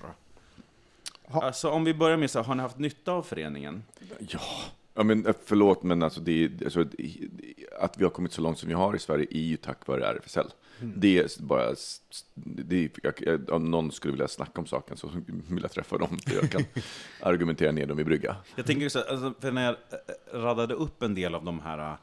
Alltså 1.32 1.70
om 1.70 1.84
vi 1.84 1.94
börjar 1.94 2.16
med 2.16 2.30
så 2.30 2.38
här, 2.38 2.46
har 2.46 2.54
ni 2.54 2.62
haft 2.62 2.78
nytta 2.78 3.12
av 3.12 3.22
föreningen? 3.22 3.82
Ja, 4.18 4.40
ja 4.94 5.02
men 5.02 5.26
eh, 5.26 5.34
förlåt, 5.44 5.82
men 5.82 6.02
alltså 6.02 6.20
det, 6.20 6.50
alltså, 6.64 6.84
det- 6.84 7.16
att 7.80 7.98
vi 7.98 8.04
har 8.04 8.10
kommit 8.10 8.32
så 8.32 8.42
långt 8.42 8.58
som 8.58 8.68
vi 8.68 8.74
har 8.74 8.96
i 8.96 8.98
Sverige 8.98 9.26
är 9.30 9.40
ju 9.42 9.56
tack 9.56 9.86
vare 9.86 10.04
RFSL. 10.06 10.46
Det 10.96 11.18
är 11.18 11.42
bara, 11.42 11.74
det 12.34 12.84
är, 12.84 12.90
jag, 13.26 13.50
om 13.50 13.70
någon 13.70 13.92
skulle 13.92 14.12
vilja 14.12 14.28
snacka 14.28 14.60
om 14.60 14.66
saken 14.66 14.96
så 14.96 15.10
vill 15.26 15.62
jag 15.62 15.70
träffa 15.72 15.98
dem, 15.98 16.18
för 16.26 16.34
jag 16.34 16.50
kan 16.50 16.62
argumentera 17.22 17.72
ner 17.72 17.86
dem 17.86 18.00
i 18.00 18.04
brygga. 18.04 18.36
Jag 18.56 18.66
tänker 18.66 18.88
så, 18.88 18.98
här, 18.98 19.06
alltså, 19.10 19.34
för 19.40 19.52
när 19.52 19.64
jag 19.64 19.76
eh, 20.34 20.38
radade 20.40 20.74
upp 20.74 21.02
en 21.02 21.14
del 21.14 21.34
av 21.34 21.44
de 21.44 21.60
här 21.60 21.78
eh, 21.78 21.94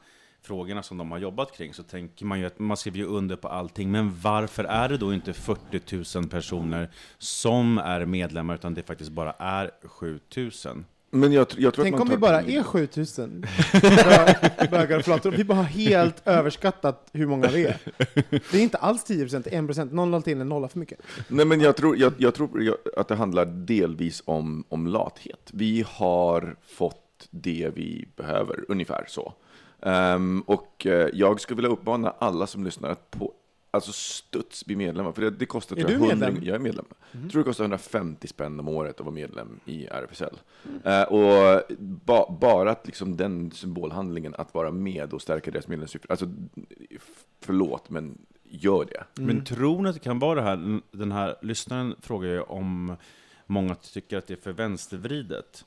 frågorna 0.48 0.82
som 0.82 0.98
de 0.98 1.10
har 1.10 1.18
jobbat 1.18 1.56
kring 1.56 1.74
så 1.74 1.82
tänker 1.82 2.24
man 2.24 2.40
ju 2.40 2.46
att 2.46 2.58
man 2.58 2.76
skriver 2.76 2.98
ju 2.98 3.04
under 3.04 3.36
på 3.36 3.48
allting, 3.48 3.90
men 3.90 4.16
varför 4.22 4.64
är 4.64 4.88
det 4.88 4.96
då 4.96 5.14
inte 5.14 5.32
40 5.32 6.18
000 6.18 6.28
personer 6.28 6.88
som 7.18 7.78
är 7.78 8.04
medlemmar, 8.04 8.54
utan 8.54 8.74
det 8.74 8.82
faktiskt 8.82 9.10
bara 9.10 9.32
är 9.32 9.70
7 9.84 10.20
000? 10.36 10.50
Men 11.10 11.32
jag, 11.32 11.46
jag 11.56 11.74
tror 11.74 11.84
Tänk 11.84 11.94
att 11.94 11.98
man 11.98 12.08
om 12.08 12.10
vi 12.10 12.16
bara 12.16 12.40
är 12.42 12.62
7000 12.62 13.44
bö- 13.72 14.70
bögar 14.70 14.98
och 14.98 15.04
flator. 15.04 15.30
Vi 15.30 15.44
bara 15.44 15.56
har 15.56 15.64
helt 15.64 16.28
överskattat 16.28 17.08
hur 17.12 17.26
många 17.26 17.48
vi 17.48 17.64
är. 17.66 17.76
Det 18.30 18.54
är 18.58 18.62
inte 18.62 18.78
alls 18.78 19.04
10 19.04 19.22
procent, 19.24 19.44
det 19.44 19.54
är 19.54 19.60
1 19.62 19.66
procent. 19.66 19.92
Någon 19.92 20.10
la 20.10 20.20
till 20.20 20.40
en 20.40 20.48
nolla 20.48 20.68
för 20.68 20.78
mycket. 20.78 20.98
Nej, 21.28 21.46
men 21.46 21.60
jag 21.60 21.76
tror, 21.76 21.96
jag, 21.96 22.12
jag 22.18 22.34
tror 22.34 22.76
att 22.96 23.08
det 23.08 23.14
handlar 23.14 23.44
delvis 23.46 24.22
om, 24.24 24.64
om 24.68 24.86
lathet. 24.86 25.50
Vi 25.52 25.84
har 25.88 26.56
fått 26.66 27.28
det 27.30 27.70
vi 27.74 28.08
behöver, 28.16 28.64
ungefär 28.68 29.04
så. 29.08 29.32
Ehm, 29.82 30.40
och 30.40 30.86
eh, 30.86 31.08
jag 31.12 31.40
skulle 31.40 31.56
vilja 31.56 31.70
uppmana 31.70 32.14
alla 32.18 32.46
som 32.46 32.64
lyssnar 32.64 32.90
att 32.90 33.10
på 33.10 33.32
alltså 33.70 33.92
studs 33.92 34.66
bli 34.66 34.76
medlemmar. 34.76 35.12
För 35.12 35.22
det, 35.22 35.30
det 35.30 35.46
kostar 35.46 35.76
Är 35.76 35.80
tror 35.80 35.92
jag, 35.92 36.00
du 36.00 36.06
100 36.06 36.26
medlem? 36.26 36.44
Jag 36.44 36.54
är 36.54 36.58
medlem. 36.58 36.84
Jag 37.12 37.30
tror 37.30 37.42
det 37.42 37.44
kostar 37.44 37.64
150 37.64 38.28
spänn 38.28 38.60
om 38.60 38.68
året 38.68 39.00
att 39.00 39.06
vara 39.06 39.14
medlem 39.14 39.60
i 39.64 39.86
RFSL. 39.86 40.38
Eh, 40.84 41.02
och 41.02 41.62
ba, 41.78 42.36
bara 42.40 42.70
att 42.70 42.86
liksom 42.86 43.16
den 43.16 43.50
symbolhandlingen 43.50 44.34
att 44.38 44.54
vara 44.54 44.70
med 44.70 45.12
och 45.12 45.22
stärka 45.22 45.50
deras 45.50 45.68
medlemssyfte. 45.68 46.08
Alltså, 46.10 46.26
förlåt, 47.40 47.90
men 47.90 48.18
gör 48.44 48.84
det. 48.84 49.22
Men 49.22 49.44
tror 49.44 49.82
ni 49.82 49.88
att 49.88 49.94
det 49.94 50.00
kan 50.00 50.18
vara 50.18 50.34
det 50.34 50.42
här, 50.42 50.80
den 50.90 51.12
här 51.12 51.36
lyssnaren 51.42 51.94
frågar 52.00 52.28
ju 52.28 52.40
om 52.40 52.96
många 53.46 53.74
tycker 53.74 54.18
att 54.18 54.26
det 54.26 54.34
är 54.34 54.42
för 54.42 54.52
vänstervridet. 54.52 55.64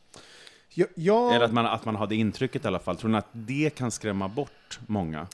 Jag, 0.73 0.87
jag, 0.95 1.35
Eller 1.35 1.45
att 1.45 1.53
man, 1.53 1.65
att 1.65 1.85
man 1.85 1.95
har 1.95 2.07
det 2.07 2.15
intrycket 2.15 2.65
i 2.65 2.67
alla 2.67 2.79
fall. 2.79 2.97
Tror 2.97 3.11
ni 3.11 3.17
att 3.17 3.29
det 3.31 3.75
kan 3.75 3.91
skrämma 3.91 4.27
bort 4.27 4.79
många? 4.87 5.27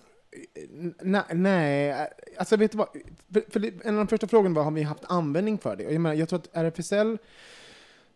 Nej, 1.02 1.23
nej, 1.34 2.10
alltså 2.38 2.58
vet 2.58 2.71
du 2.71 2.78
vad? 2.78 2.88
För, 3.34 3.52
för 3.52 3.88
en 3.88 3.93
av 3.93 4.06
de 4.06 4.08
första 4.08 4.28
frågorna 4.28 4.56
var, 4.56 4.63
har 4.63 4.71
vi 4.71 4.84
haft 4.84 5.04
användning 5.08 5.58
för 5.58 5.76
det? 5.76 5.86
Och 5.86 5.93
Jag, 5.93 6.02
menar, 6.02 6.15
jag 6.15 6.30
tror 6.30 6.39
att 6.39 6.50
RFSL 6.54 7.17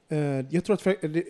eh, 0.10 0.20
jag 0.50 0.64
tror 0.64 0.74
att 0.74 0.88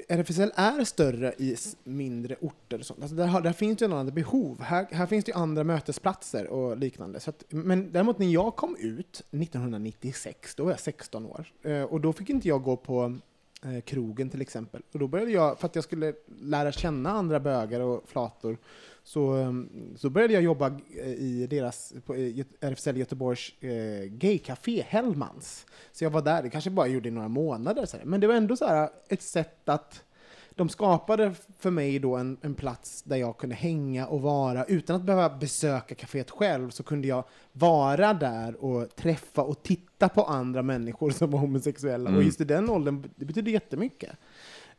RFSL 0.09 0.51
är 0.55 0.83
större 0.83 1.33
i 1.37 1.57
mindre 1.83 2.35
orter. 2.41 2.79
Och 2.79 2.85
sånt. 2.85 3.01
Alltså 3.01 3.15
där, 3.15 3.41
där 3.41 3.53
finns 3.53 3.77
det 3.79 3.85
en 3.85 3.93
annan 3.93 4.13
behov. 4.13 4.61
Här, 4.61 4.87
här 4.91 5.05
finns 5.05 5.25
det 5.25 5.33
andra 5.33 5.63
mötesplatser 5.63 6.47
och 6.47 6.77
liknande. 6.77 7.19
Att, 7.25 7.43
men 7.49 7.91
däremot 7.91 8.19
när 8.19 8.27
jag 8.27 8.55
kom 8.55 8.75
ut 8.79 9.23
1996, 9.31 10.55
då 10.55 10.63
var 10.63 10.71
jag 10.71 10.79
16 10.79 11.25
år. 11.25 11.47
Eh, 11.63 11.83
och 11.83 12.01
då 12.01 12.13
fick 12.13 12.29
inte 12.29 12.47
jag 12.47 12.63
gå 12.63 12.77
på 12.77 13.19
eh, 13.65 13.81
krogen 13.81 14.29
till 14.29 14.41
exempel. 14.41 14.81
Och 14.93 14.99
då 14.99 15.07
började 15.07 15.31
jag, 15.31 15.59
för 15.59 15.65
att 15.67 15.75
jag 15.75 15.83
skulle 15.83 16.13
lära 16.41 16.71
känna 16.71 17.09
andra 17.11 17.39
bögar 17.39 17.79
och 17.79 18.03
flator, 18.09 18.57
så, 19.03 19.33
ehm, 19.33 19.69
så 19.97 20.09
började 20.09 20.33
jag 20.33 20.43
jobba 20.43 20.67
eh, 21.01 21.09
i 21.09 21.47
deras, 21.49 21.93
på 22.05 22.13
RFSL 22.59 22.97
Göteborgs 22.97 23.63
eh, 23.63 24.05
gaycafé, 24.05 24.81
Hellmans. 24.87 25.65
Så 25.91 26.03
jag 26.03 26.11
var 26.11 26.21
där, 26.21 26.43
det 26.43 26.49
kanske 26.49 26.69
bara 26.69 26.87
gjorde 26.87 27.07
i 27.07 27.11
några 27.11 27.27
månader, 27.27 27.85
så 27.85 27.97
här. 27.97 28.05
men 28.05 28.19
det 28.19 28.27
var 28.27 28.35
ändå 28.35 28.55
så 28.55 28.65
här 28.65 28.89
ett 29.07 29.21
sätt 29.21 29.69
att 29.69 30.03
de 30.55 30.69
skapade 30.69 31.33
för 31.59 31.71
mig 31.71 31.99
då 31.99 32.15
en, 32.15 32.37
en 32.41 32.55
plats 32.55 33.03
där 33.03 33.17
jag 33.17 33.37
kunde 33.37 33.55
hänga 33.55 34.07
och 34.07 34.21
vara 34.21 34.65
utan 34.65 34.95
att 34.95 35.01
behöva 35.01 35.37
besöka 35.37 35.95
kaféet 35.95 36.31
själv 36.31 36.69
så 36.69 36.83
kunde 36.83 37.07
jag 37.07 37.23
vara 37.51 38.13
där 38.13 38.63
och 38.63 38.95
träffa 38.95 39.41
och 39.41 39.63
titta 39.63 40.09
på 40.09 40.23
andra 40.23 40.61
människor 40.61 41.09
som 41.11 41.31
var 41.31 41.39
homosexuella. 41.39 42.09
Mm. 42.09 42.17
Och 42.17 42.23
just 42.23 42.41
i 42.41 42.43
den 42.43 42.69
åldern, 42.69 43.09
det 43.15 43.25
betydde 43.25 43.51
jättemycket. 43.51 44.11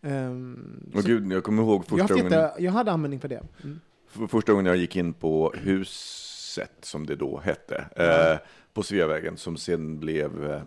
Um, 0.00 0.90
Och 0.94 1.02
gud, 1.02 1.32
jag 1.32 1.44
kommer 1.44 1.62
ihåg 1.62 1.80
jag, 1.80 1.86
första 1.88 2.02
haft 2.02 2.12
gången, 2.12 2.32
jätte, 2.32 2.62
jag 2.62 2.72
hade 2.72 2.92
användning 2.92 3.20
för 3.20 3.28
det. 3.28 3.42
Mm. 3.64 3.80
för 4.08 4.26
första 4.26 4.52
gången 4.52 4.66
jag 4.66 4.76
gick 4.76 4.96
in 4.96 5.12
på 5.12 5.52
huset, 5.56 6.72
som 6.80 7.06
det 7.06 7.16
då 7.16 7.40
hette, 7.40 7.84
eh, 7.96 8.48
på 8.74 8.82
Sveavägen, 8.82 9.36
som 9.36 9.56
sen 9.56 10.00
blev... 10.00 10.62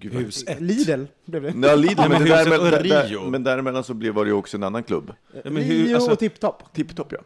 Eh, 0.00 0.10
gud. 0.10 0.34
Lidl 0.60 1.04
blev 1.24 1.42
det. 1.42 1.68
Ja, 1.68 1.74
Lidl, 1.74 2.00
men, 2.00 2.10
men 2.10 2.24
där, 2.24 2.58
och 2.60 2.70
där, 2.70 3.30
men 3.30 3.42
däremellan 3.42 3.84
så 3.84 3.94
blev, 3.94 4.14
var 4.14 4.24
det 4.24 4.28
ju 4.28 4.34
också 4.34 4.56
en 4.56 4.62
annan 4.62 4.82
klubb. 4.82 5.12
Ja, 5.44 5.50
men 5.50 5.62
hur- 5.62 5.84
Rio 5.86 5.94
alltså- 5.94 6.12
och 6.12 6.18
Tipptopp. 6.18 6.62
Tipptopp, 6.74 7.12
ja. 7.12 7.18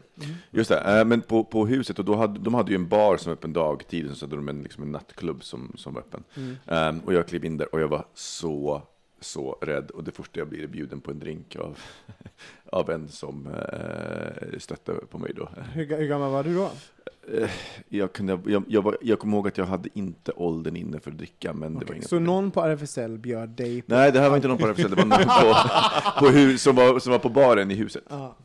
Just 0.51 0.69
det, 0.69 0.99
eh, 0.99 1.05
men 1.05 1.21
på, 1.21 1.43
på 1.43 1.65
huset, 1.67 1.99
och 1.99 2.05
då 2.05 2.15
hade, 2.15 2.39
de 2.39 2.53
hade 2.53 2.71
ju 2.71 2.75
en 2.75 2.87
bar 2.87 3.17
som 3.17 3.29
var 3.29 3.33
öppen 3.33 3.53
dagtid, 3.53 4.11
och 4.11 4.17
så 4.17 4.25
hade 4.25 4.35
de 4.35 4.49
en, 4.49 4.63
liksom 4.63 4.83
en 4.83 4.91
nattklubb 4.91 5.43
som, 5.43 5.73
som 5.77 5.93
var 5.93 6.01
öppen. 6.01 6.23
Eh, 6.67 7.05
och 7.05 7.13
jag 7.13 7.27
klev 7.27 7.45
in 7.45 7.57
där 7.57 7.75
och 7.75 7.81
jag 7.81 7.87
var 7.87 8.05
så, 8.13 8.81
så 9.21 9.57
rädd. 9.61 9.91
Och 9.91 10.03
det 10.03 10.11
första 10.11 10.39
jag 10.39 10.47
blir 10.47 10.63
är 10.63 10.67
bjuden 10.67 11.01
på 11.01 11.11
en 11.11 11.19
drink 11.19 11.55
av, 11.55 11.77
av 12.65 12.89
en 12.89 13.07
som 13.07 13.47
eh, 13.47 14.59
stötte 14.59 14.93
på 14.93 15.17
mig 15.17 15.33
då. 15.35 15.49
Hur, 15.73 15.97
hur 15.97 16.07
gammal 16.07 16.31
var 16.31 16.43
du 16.43 16.55
då? 16.55 16.71
Eh, 17.33 17.49
jag, 17.89 18.13
kunde, 18.13 18.39
jag, 18.45 18.63
jag, 18.67 18.81
var, 18.81 18.97
jag 19.01 19.19
kommer 19.19 19.37
ihåg 19.37 19.47
att 19.47 19.57
jag 19.57 19.65
hade 19.65 19.89
inte 19.93 20.31
åldern 20.31 20.75
inne 20.75 20.99
för 20.99 21.11
att 21.11 21.17
dricka, 21.17 21.53
men 21.53 21.79
det 21.79 21.85
var 21.85 21.93
inget 21.93 22.09
så 22.09 22.09
problem. 22.09 22.25
någon 22.25 22.51
på 22.51 22.61
RFSL 22.61 23.17
bjöd 23.17 23.49
dig 23.49 23.81
på... 23.81 23.95
Nej, 23.95 24.11
det 24.11 24.19
här 24.19 24.29
var 24.29 24.35
inte 24.35 24.47
någon 24.47 24.57
på 24.57 24.67
RFSL, 24.67 24.89
det 24.89 24.95
var 24.95 25.05
någon 25.05 25.19
på, 25.19 25.55
på 26.25 26.31
hus, 26.31 26.61
som, 26.61 26.75
var, 26.75 26.99
som 26.99 27.11
var 27.11 27.19
på 27.19 27.29
baren 27.29 27.71
i 27.71 27.75
huset. 27.75 28.03
Ja. 28.09 28.35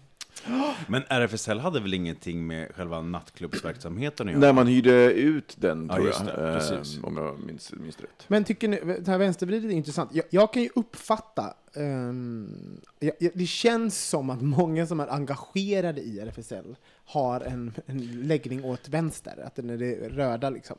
Men 0.88 1.02
RFSL 1.08 1.58
hade 1.58 1.80
väl 1.80 1.94
ingenting 1.94 2.46
med 2.46 2.74
själva 2.74 3.00
nattklubbsverksamheten 3.00 4.28
att 4.28 4.32
göra? 4.32 4.40
När 4.40 4.52
man 4.52 4.66
hyrde 4.66 5.12
ut 5.12 5.56
den, 5.58 5.86
Ja, 5.88 5.94
tror 5.94 6.06
just 6.06 6.20
jag, 6.20 6.38
det, 6.38 6.48
eh, 6.48 6.54
precis. 6.54 6.98
om 7.02 7.16
jag 7.16 7.40
minns, 7.46 7.72
minns 7.72 8.00
rätt. 8.00 8.24
Men 8.28 8.44
tycker 8.44 8.68
ni, 8.68 8.76
det 8.76 9.08
här 9.10 9.18
vänstervridet 9.18 9.70
är 9.70 9.74
intressant. 9.74 10.10
Jag, 10.14 10.24
jag 10.30 10.52
kan 10.52 10.62
ju 10.62 10.68
uppfatta, 10.74 11.54
ehm, 11.74 12.80
jag, 13.00 13.12
jag, 13.18 13.32
det 13.34 13.46
känns 13.46 14.08
som 14.08 14.30
att 14.30 14.42
många 14.42 14.86
som 14.86 15.00
är 15.00 15.08
engagerade 15.08 16.00
i 16.00 16.20
RFSL 16.20 16.76
har 17.04 17.40
en, 17.40 17.72
en 17.86 18.22
läggning 18.28 18.64
åt 18.64 18.88
vänster, 18.88 19.44
att 19.46 19.54
den 19.54 19.70
är 19.70 19.76
det 19.78 20.08
röda 20.08 20.50
liksom. 20.50 20.76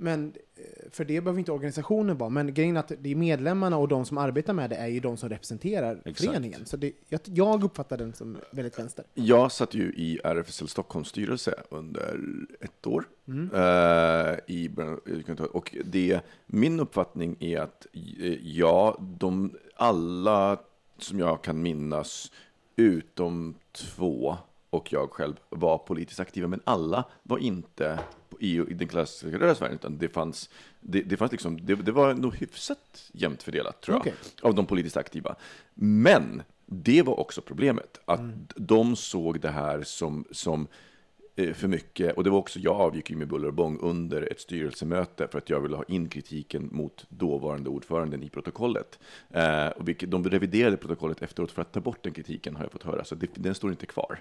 Men 0.00 0.32
eh, 0.56 0.90
för 0.90 1.04
det 1.04 1.20
behöver 1.20 1.38
inte 1.38 1.52
organisationen 1.52 2.18
vara, 2.18 2.30
men 2.30 2.54
grejen 2.54 2.76
är 2.76 2.80
att 2.80 2.92
det 2.98 3.10
är 3.10 3.14
medlemmarna 3.14 3.76
och 3.76 3.88
de 3.88 4.04
som 4.04 4.18
arbetar 4.18 4.52
med 4.52 4.70
det 4.70 4.76
är 4.76 4.86
ju 4.86 5.00
de 5.00 5.16
som 5.16 5.28
representerar 5.28 6.02
Exakt. 6.04 6.30
föreningen. 6.30 6.66
Så 6.66 6.76
det, 6.76 6.92
jag, 7.08 7.20
jag 7.24 7.64
uppfattar 7.64 7.98
den 7.98 8.12
som 8.12 8.38
väldigt 8.50 8.78
vänster. 8.78 9.04
Jag 9.14 9.52
satt 9.52 9.74
ju 9.74 9.92
i 9.92 10.20
RFSL 10.24 10.68
Stockholms 10.68 11.08
styrelse 11.08 11.54
under 11.70 12.20
ett 12.60 12.86
år. 12.86 13.04
Mm. 13.28 13.50
eh, 13.54 14.38
i, 14.46 14.70
och 15.52 15.76
det, 15.84 16.20
min 16.46 16.80
uppfattning 16.80 17.36
är 17.40 17.60
att 17.60 17.86
eh, 17.92 18.46
ja, 18.46 18.98
de, 19.00 19.56
alla 19.76 20.60
som 20.98 21.18
jag 21.18 21.42
kan 21.42 21.62
minnas, 21.62 22.32
utom 22.76 23.54
två 23.72 24.36
och 24.70 24.92
jag 24.92 25.10
själv, 25.10 25.34
var 25.48 25.78
politiskt 25.78 26.20
aktiva, 26.20 26.48
men 26.48 26.60
alla 26.64 27.04
var 27.22 27.38
inte 27.38 27.98
i, 28.38 28.60
i 28.60 28.74
den 28.74 28.88
klassiska 28.88 29.38
röda 29.38 29.54
sfären, 29.54 29.74
utan 29.74 29.98
det 29.98 30.08
fanns, 30.08 30.50
det, 30.80 31.02
det 31.02 31.16
fanns 31.16 31.32
liksom, 31.32 31.66
det, 31.66 31.74
det 31.74 31.92
var 31.92 32.14
nog 32.14 32.34
hyfsat 32.34 33.10
jämnt 33.12 33.42
fördelat, 33.42 33.80
tror 33.80 33.94
jag, 33.94 34.00
Okej. 34.00 34.14
av 34.42 34.54
de 34.54 34.66
politiskt 34.66 34.96
aktiva. 34.96 35.36
Men 35.74 36.42
det 36.66 37.02
var 37.02 37.20
också 37.20 37.42
problemet, 37.42 38.00
att 38.04 38.20
de 38.56 38.96
såg 38.96 39.40
det 39.40 39.50
här 39.50 39.82
som, 39.82 40.24
som 40.30 40.68
för 41.54 41.68
mycket, 41.68 42.16
och 42.16 42.24
det 42.24 42.30
var 42.30 42.38
också, 42.38 42.58
jag 42.58 42.74
avgick 42.80 43.10
ju 43.10 43.16
med 43.16 43.28
buller 43.28 43.48
och 43.48 43.54
bång 43.54 43.78
under 43.82 44.32
ett 44.32 44.40
styrelsemöte 44.40 45.28
för 45.30 45.38
att 45.38 45.50
jag 45.50 45.60
ville 45.60 45.76
ha 45.76 45.84
in 45.88 46.08
kritiken 46.08 46.68
mot 46.72 47.06
dåvarande 47.08 47.70
ordföranden 47.70 48.22
i 48.22 48.28
protokollet. 48.28 48.98
Eh, 49.30 49.66
och 49.66 49.88
vilket, 49.88 50.10
de 50.10 50.24
reviderade 50.30 50.76
protokollet 50.76 51.22
efteråt 51.22 51.50
för 51.52 51.62
att 51.62 51.72
ta 51.72 51.80
bort 51.80 52.02
den 52.04 52.12
kritiken, 52.12 52.56
har 52.56 52.64
jag 52.64 52.72
fått 52.72 52.82
höra, 52.82 53.04
så 53.04 53.14
det, 53.14 53.26
den 53.34 53.54
står 53.54 53.70
inte 53.70 53.86
kvar 53.86 54.20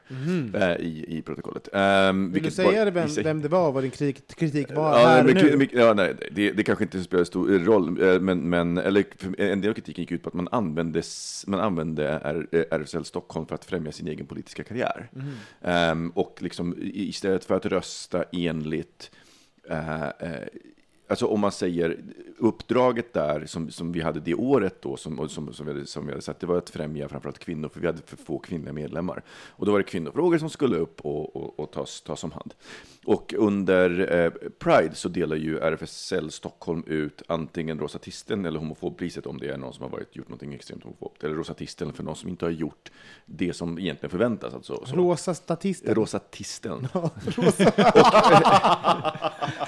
eh, 0.53 0.71
i, 0.85 1.05
i 1.17 1.21
protokollet. 1.21 1.69
Eh, 1.73 2.13
Vill 2.13 2.43
du 2.43 2.51
säga 2.51 2.85
var- 2.85 2.91
vem, 2.91 3.09
sig- 3.09 3.23
vem 3.23 3.41
det 3.41 3.47
var, 3.47 3.71
vad 3.71 3.83
din 3.83 3.91
kritik, 3.91 4.35
kritik 4.35 4.71
var 4.75 4.99
Ja, 4.99 5.07
här 5.07 5.23
men, 5.23 5.37
och 5.37 5.43
nu? 5.43 5.57
men, 5.57 5.67
ja, 5.71 5.93
nej, 5.93 6.15
det, 6.31 6.51
det 6.51 6.63
kanske 6.63 6.83
inte 6.83 7.03
spelar 7.03 7.23
stor 7.23 7.59
roll, 7.59 8.01
eh, 8.03 8.19
men, 8.19 8.49
men 8.49 8.77
eller, 8.77 9.05
en 9.37 9.61
del 9.61 9.69
av 9.69 9.73
kritiken 9.73 10.01
gick 10.01 10.11
ut 10.11 10.23
på 10.23 10.29
att 10.29 10.33
man 10.35 10.47
använde, 10.51 11.01
man 11.47 11.59
använde 11.59 12.09
eh, 12.51 12.77
RFSL 12.79 13.05
Stockholm 13.05 13.45
för 13.45 13.55
att 13.55 13.65
främja 13.65 13.91
sin 13.91 14.07
egen 14.07 14.25
politiska 14.25 14.63
karriär. 14.63 15.09
Ehm, 15.61 16.09
och 16.09 16.37
liksom, 16.41 16.75
i- 16.81 17.08
istället 17.09 17.45
för 17.45 17.55
att 17.55 17.65
rösta 17.65 18.23
enligt 18.31 19.11
eh, 19.69 20.03
eh 20.03 20.47
Alltså 21.09 21.25
om 21.25 21.39
man 21.39 21.51
säger 21.51 21.97
uppdraget 22.37 23.13
där 23.13 23.45
som, 23.45 23.71
som 23.71 23.91
vi 23.91 24.01
hade 24.01 24.19
det 24.19 24.35
året 24.35 24.81
då, 24.81 24.97
som, 24.97 25.29
som, 25.29 25.53
som, 25.53 25.65
vi 25.65 25.71
hade, 25.71 25.85
som 25.85 26.05
vi 26.05 26.11
hade 26.11 26.21
sett, 26.21 26.39
det 26.39 26.47
var 26.47 26.57
att 26.57 26.69
främja 26.69 27.09
framförallt 27.09 27.39
kvinnor, 27.39 27.69
för 27.69 27.79
vi 27.79 27.87
hade 27.87 28.01
för 28.05 28.17
få 28.17 28.39
kvinnliga 28.39 28.73
medlemmar. 28.73 29.23
Och 29.49 29.65
då 29.65 29.71
var 29.71 29.79
det 29.79 29.83
kvinnofrågor 29.83 30.37
som 30.37 30.49
skulle 30.49 30.77
upp 30.77 31.01
och, 31.01 31.35
och, 31.35 31.59
och 31.59 31.71
tas, 31.71 32.01
tas 32.01 32.23
om 32.23 32.31
hand. 32.31 32.53
Och 33.05 33.33
under 33.37 34.19
eh, 34.19 34.31
Pride 34.59 34.95
så 34.95 35.09
delar 35.09 35.35
ju 35.35 35.59
RFSL 35.59 36.31
Stockholm 36.31 36.83
ut 36.87 37.21
antingen 37.27 37.79
Rosatisten 37.79 38.45
eller 38.45 38.59
homofobpriset 38.59 39.25
om 39.25 39.37
det 39.37 39.49
är 39.49 39.57
någon 39.57 39.73
som 39.73 39.83
har 39.83 39.89
varit, 39.89 40.15
gjort 40.15 40.29
något 40.29 40.43
extremt 40.43 40.83
homofobt, 40.83 41.23
eller 41.23 41.35
Rosatisten 41.35 41.93
för 41.93 42.03
någon 42.03 42.15
som 42.15 42.29
inte 42.29 42.45
har 42.45 42.51
gjort 42.51 42.91
det 43.25 43.53
som 43.53 43.79
egentligen 43.79 44.11
förväntas. 44.11 44.53
Alltså, 44.53 44.85
så. 44.85 44.95
Rosa 44.95 45.33
statisten. 45.33 45.95
Rosatisten. 45.95 46.87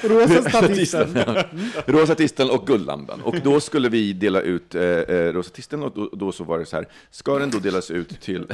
Rosa 0.01 0.49
statisten. 0.49 1.15
Rosatisten 1.85 2.49
och 2.49 2.67
Guldlampan. 2.67 3.21
Och 3.21 3.35
då 3.43 3.59
skulle 3.59 3.89
vi 3.89 4.13
dela 4.13 4.41
ut 4.41 4.75
eh, 4.75 4.83
eh, 4.83 5.33
Rosatisten 5.33 5.83
och 5.83 5.91
då, 5.95 6.09
då 6.13 6.31
så 6.31 6.43
var 6.43 6.59
det 6.59 6.65
så 6.65 6.75
här, 6.75 6.87
ska 7.11 7.39
den 7.39 7.49
då 7.51 7.59
delas 7.59 7.91
ut 7.91 8.21
till 8.21 8.47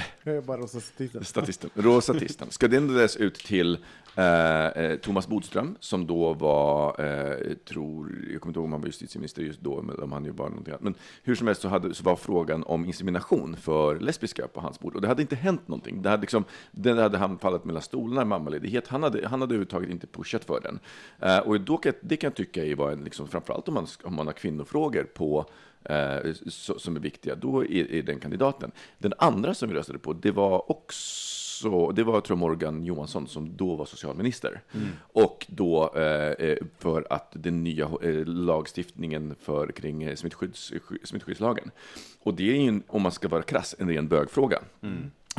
bara 0.45 0.57
rosa 0.57 0.79
statisten. 0.79 1.25
statisten, 1.25 1.69
Rosatisten, 1.73 2.47
ska 2.51 2.67
den 2.67 2.87
delas 2.87 3.15
ut 3.15 3.35
till 3.35 3.77
Eh, 4.17 4.67
eh, 4.67 4.97
Thomas 4.97 5.27
Bodström 5.27 5.75
som 5.79 6.07
då 6.07 6.33
var, 6.33 7.01
eh, 7.01 7.53
tror, 7.53 8.11
jag 8.31 8.41
kommer 8.41 8.49
inte 8.49 8.59
ihåg 8.59 8.65
om 8.65 8.71
han 8.71 8.81
var 8.81 8.87
justitieminister 8.87 9.41
just 9.41 9.61
då, 9.61 9.81
men 9.81 9.99
om 9.99 10.11
han 10.11 10.25
ju 10.25 10.31
var 10.31 10.49
någonting 10.49 10.71
annat. 10.71 10.83
Men 10.83 10.95
hur 11.23 11.35
som 11.35 11.47
helst 11.47 11.61
så, 11.61 11.67
hade, 11.67 11.93
så 11.93 12.03
var 12.03 12.15
frågan 12.15 12.63
om 12.63 12.85
insemination 12.85 13.55
för 13.55 13.99
lesbiska 13.99 14.47
på 14.47 14.61
hans 14.61 14.79
bord. 14.79 14.95
Och 14.95 15.01
det 15.01 15.07
hade 15.07 15.21
inte 15.21 15.35
hänt 15.35 15.67
någonting. 15.67 16.01
Det 16.01 16.09
hade, 16.09 16.21
liksom, 16.21 16.43
det 16.71 17.01
hade 17.01 17.17
han 17.17 17.37
fallit 17.37 17.65
mellan 17.65 17.81
stolarna, 17.81 18.25
mammaledighet. 18.25 18.87
Han 18.87 19.03
hade, 19.03 19.27
han 19.27 19.41
hade 19.41 19.51
överhuvudtaget 19.51 19.89
inte 19.89 20.07
pushat 20.07 20.45
för 20.45 20.61
den. 20.61 20.79
Eh, 21.19 21.39
och 21.39 21.61
då 21.61 21.77
kan, 21.77 21.93
det 22.01 22.17
kan 22.17 22.27
jag 22.27 22.35
tycka 22.35 22.65
är 22.65 22.75
var 22.75 22.91
en, 22.91 23.03
liksom, 23.03 23.27
framförallt 23.27 23.67
om 23.67 23.73
man, 23.73 23.87
om 24.03 24.15
man 24.15 24.27
har 24.27 24.33
kvinnofrågor 24.33 25.03
på 25.03 25.45
eh, 25.83 26.33
som 26.77 26.95
är 26.95 26.99
viktiga, 26.99 27.35
då 27.35 27.65
är, 27.65 27.91
är 27.91 28.03
den 28.03 28.19
kandidaten. 28.19 28.71
Den 28.97 29.13
andra 29.17 29.53
som 29.53 29.69
vi 29.69 29.75
röstade 29.75 29.99
på, 29.99 30.13
det 30.13 30.31
var 30.31 30.71
också, 30.71 31.46
det 31.95 32.03
var 32.03 32.21
tror 32.21 32.37
Morgan 32.37 32.83
Johansson 32.85 33.27
som 33.27 33.57
då 33.57 33.75
var 33.75 33.85
socialminister. 33.85 34.61
Och 34.99 35.45
då 35.49 35.93
eh, 35.95 36.47
eh, 36.47 36.57
för 36.77 37.07
att 37.09 37.27
den 37.31 37.63
nya 37.63 37.89
eh, 38.01 38.25
lagstiftningen 38.25 39.35
för, 39.39 39.67
kring 39.67 40.03
eh, 40.03 40.15
smittskydds, 40.15 40.71
sky- 40.71 40.99
smittskyddslagen. 41.03 41.71
Och 42.23 42.33
det 42.33 42.43
är 42.43 42.61
ju, 42.61 42.67
en, 42.67 42.83
om 42.87 43.01
man 43.01 43.11
ska 43.11 43.27
vara 43.27 43.41
krass, 43.41 43.75
en 43.79 43.89
ren 43.89 44.07
bögfråga. 44.07 44.61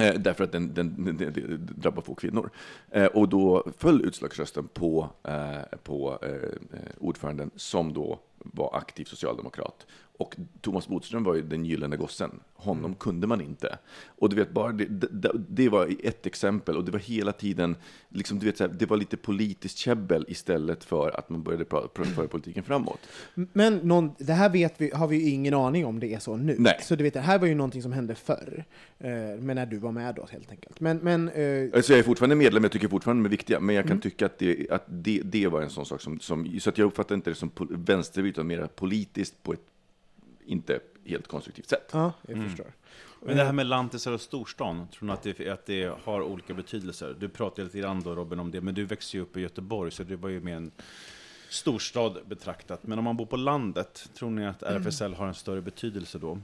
Eh, 0.00 0.14
därför 0.14 0.44
att 0.44 0.52
den, 0.52 0.74
den, 0.74 1.04
den, 1.04 1.16
den, 1.16 1.68
drabbar 1.76 2.02
få 2.02 2.14
kvinnor. 2.14 2.50
Eh, 2.90 3.06
och 3.06 3.28
då 3.28 3.64
föll 3.78 4.04
utslagsrösten 4.04 4.68
på, 4.68 5.10
eh, 5.24 5.78
på 5.82 6.18
eh, 6.22 6.78
ordföranden 6.98 7.50
som 7.56 7.92
då 7.92 8.18
var 8.38 8.76
aktiv 8.76 9.04
socialdemokrat. 9.04 9.86
Och 10.18 10.36
Thomas 10.60 10.88
Bodström 10.88 11.24
var 11.24 11.34
ju 11.34 11.42
den 11.42 11.64
gyllene 11.64 11.96
gossen. 11.96 12.40
Honom 12.54 12.94
kunde 12.94 13.26
man 13.26 13.40
inte. 13.40 13.78
Och 14.06 14.30
du 14.30 14.36
vet, 14.36 14.50
bara 14.50 14.72
det, 14.72 14.84
det, 15.10 15.30
det 15.48 15.68
var 15.68 15.94
ett 16.04 16.26
exempel. 16.26 16.76
Och 16.76 16.84
det 16.84 16.90
var 16.90 16.98
hela 16.98 17.32
tiden, 17.32 17.76
liksom, 18.08 18.38
du 18.38 18.46
vet, 18.46 18.56
så 18.56 18.66
här, 18.66 18.74
det 18.78 18.86
var 18.86 18.96
lite 18.96 19.16
politiskt 19.16 19.78
käbbel 19.78 20.24
istället 20.28 20.84
för 20.84 21.18
att 21.18 21.28
man 21.28 21.42
började 21.42 21.64
föra 21.64 22.28
politiken 22.28 22.64
framåt. 22.64 23.00
Men 23.34 23.76
någon, 23.76 24.10
det 24.18 24.32
här 24.32 24.48
vet 24.48 24.74
vi, 24.80 24.90
har 24.90 25.08
vi 25.08 25.16
ju 25.16 25.30
ingen 25.30 25.54
aning 25.54 25.86
om 25.86 26.00
det 26.00 26.14
är 26.14 26.18
så 26.18 26.36
nu. 26.36 26.56
Nej. 26.58 26.78
Så 26.82 26.96
du 26.96 27.04
vet, 27.04 27.14
det 27.14 27.20
här 27.20 27.38
var 27.38 27.46
ju 27.46 27.54
någonting 27.54 27.82
som 27.82 27.92
hände 27.92 28.14
förr. 28.14 28.64
Eh, 28.98 29.10
men 29.40 29.56
när 29.56 29.66
du 29.66 29.78
var 29.78 29.92
med 29.92 30.14
då 30.14 30.26
helt 30.30 30.50
enkelt. 30.50 30.80
Men, 30.80 30.98
men 30.98 31.28
eh, 31.28 31.70
Alltså 31.74 31.92
jag 31.92 31.98
är 31.98 32.02
fortfarande 32.02 32.36
medlem, 32.36 32.62
jag 32.62 32.72
tycker 32.72 32.88
fortfarande 32.88 33.22
de 33.22 33.26
är 33.26 33.30
viktiga, 33.30 33.60
men 33.60 33.74
jag 33.74 33.86
kan 33.86 34.00
tycka 34.00 34.26
att, 34.26 34.38
det, 34.38 34.70
att 34.70 34.84
det, 34.88 35.20
det 35.24 35.46
var 35.46 35.62
en 35.62 35.70
sån 35.70 35.86
sak 35.86 36.00
som, 36.00 36.20
som 36.20 36.60
så 36.60 36.70
att 36.70 36.78
jag 36.78 36.86
uppfattar 36.86 37.14
inte 37.14 37.30
det 37.30 37.34
som 37.34 37.50
vänstervridet, 37.70 38.36
utan 38.38 38.46
mer 38.46 38.66
politiskt 38.66 39.42
på 39.42 39.52
ett 39.52 39.60
inte 40.48 40.80
helt 41.04 41.26
konstruktivt 41.28 41.68
sätt. 41.68 41.90
Ja, 41.92 42.12
jag 42.22 42.36
Mm. 42.36 42.48
förstår. 42.48 42.66
Men 43.22 43.36
det 43.36 43.44
här 43.44 43.52
med 43.52 43.66
lantisar 43.66 44.12
och 44.12 44.20
storstan, 44.20 44.88
tror 44.88 45.06
ni 45.06 45.12
att 45.12 45.22
det, 45.22 45.48
att 45.48 45.66
det 45.66 45.92
har 46.04 46.22
olika 46.22 46.54
betydelser? 46.54 47.16
Du 47.20 47.28
pratade 47.28 47.64
lite 47.64 47.78
grann 47.78 48.00
då 48.00 48.14
Robin 48.14 48.38
om 48.40 48.50
det, 48.50 48.60
men 48.60 48.74
du 48.74 48.84
växte 48.84 49.16
ju 49.16 49.22
upp 49.22 49.36
i 49.36 49.40
Göteborg, 49.40 49.90
så 49.90 50.02
det 50.02 50.16
var 50.16 50.28
ju 50.28 50.40
mer 50.40 50.56
en 50.56 50.70
storstad 51.48 52.18
betraktat. 52.26 52.86
Men 52.86 52.98
om 52.98 53.04
man 53.04 53.16
bor 53.16 53.26
på 53.26 53.36
landet, 53.36 54.08
tror 54.14 54.30
ni 54.30 54.46
att 54.46 54.62
RFSL 54.62 55.14
har 55.14 55.26
en 55.26 55.34
större 55.34 55.60
betydelse 55.60 56.18
då? 56.18 56.38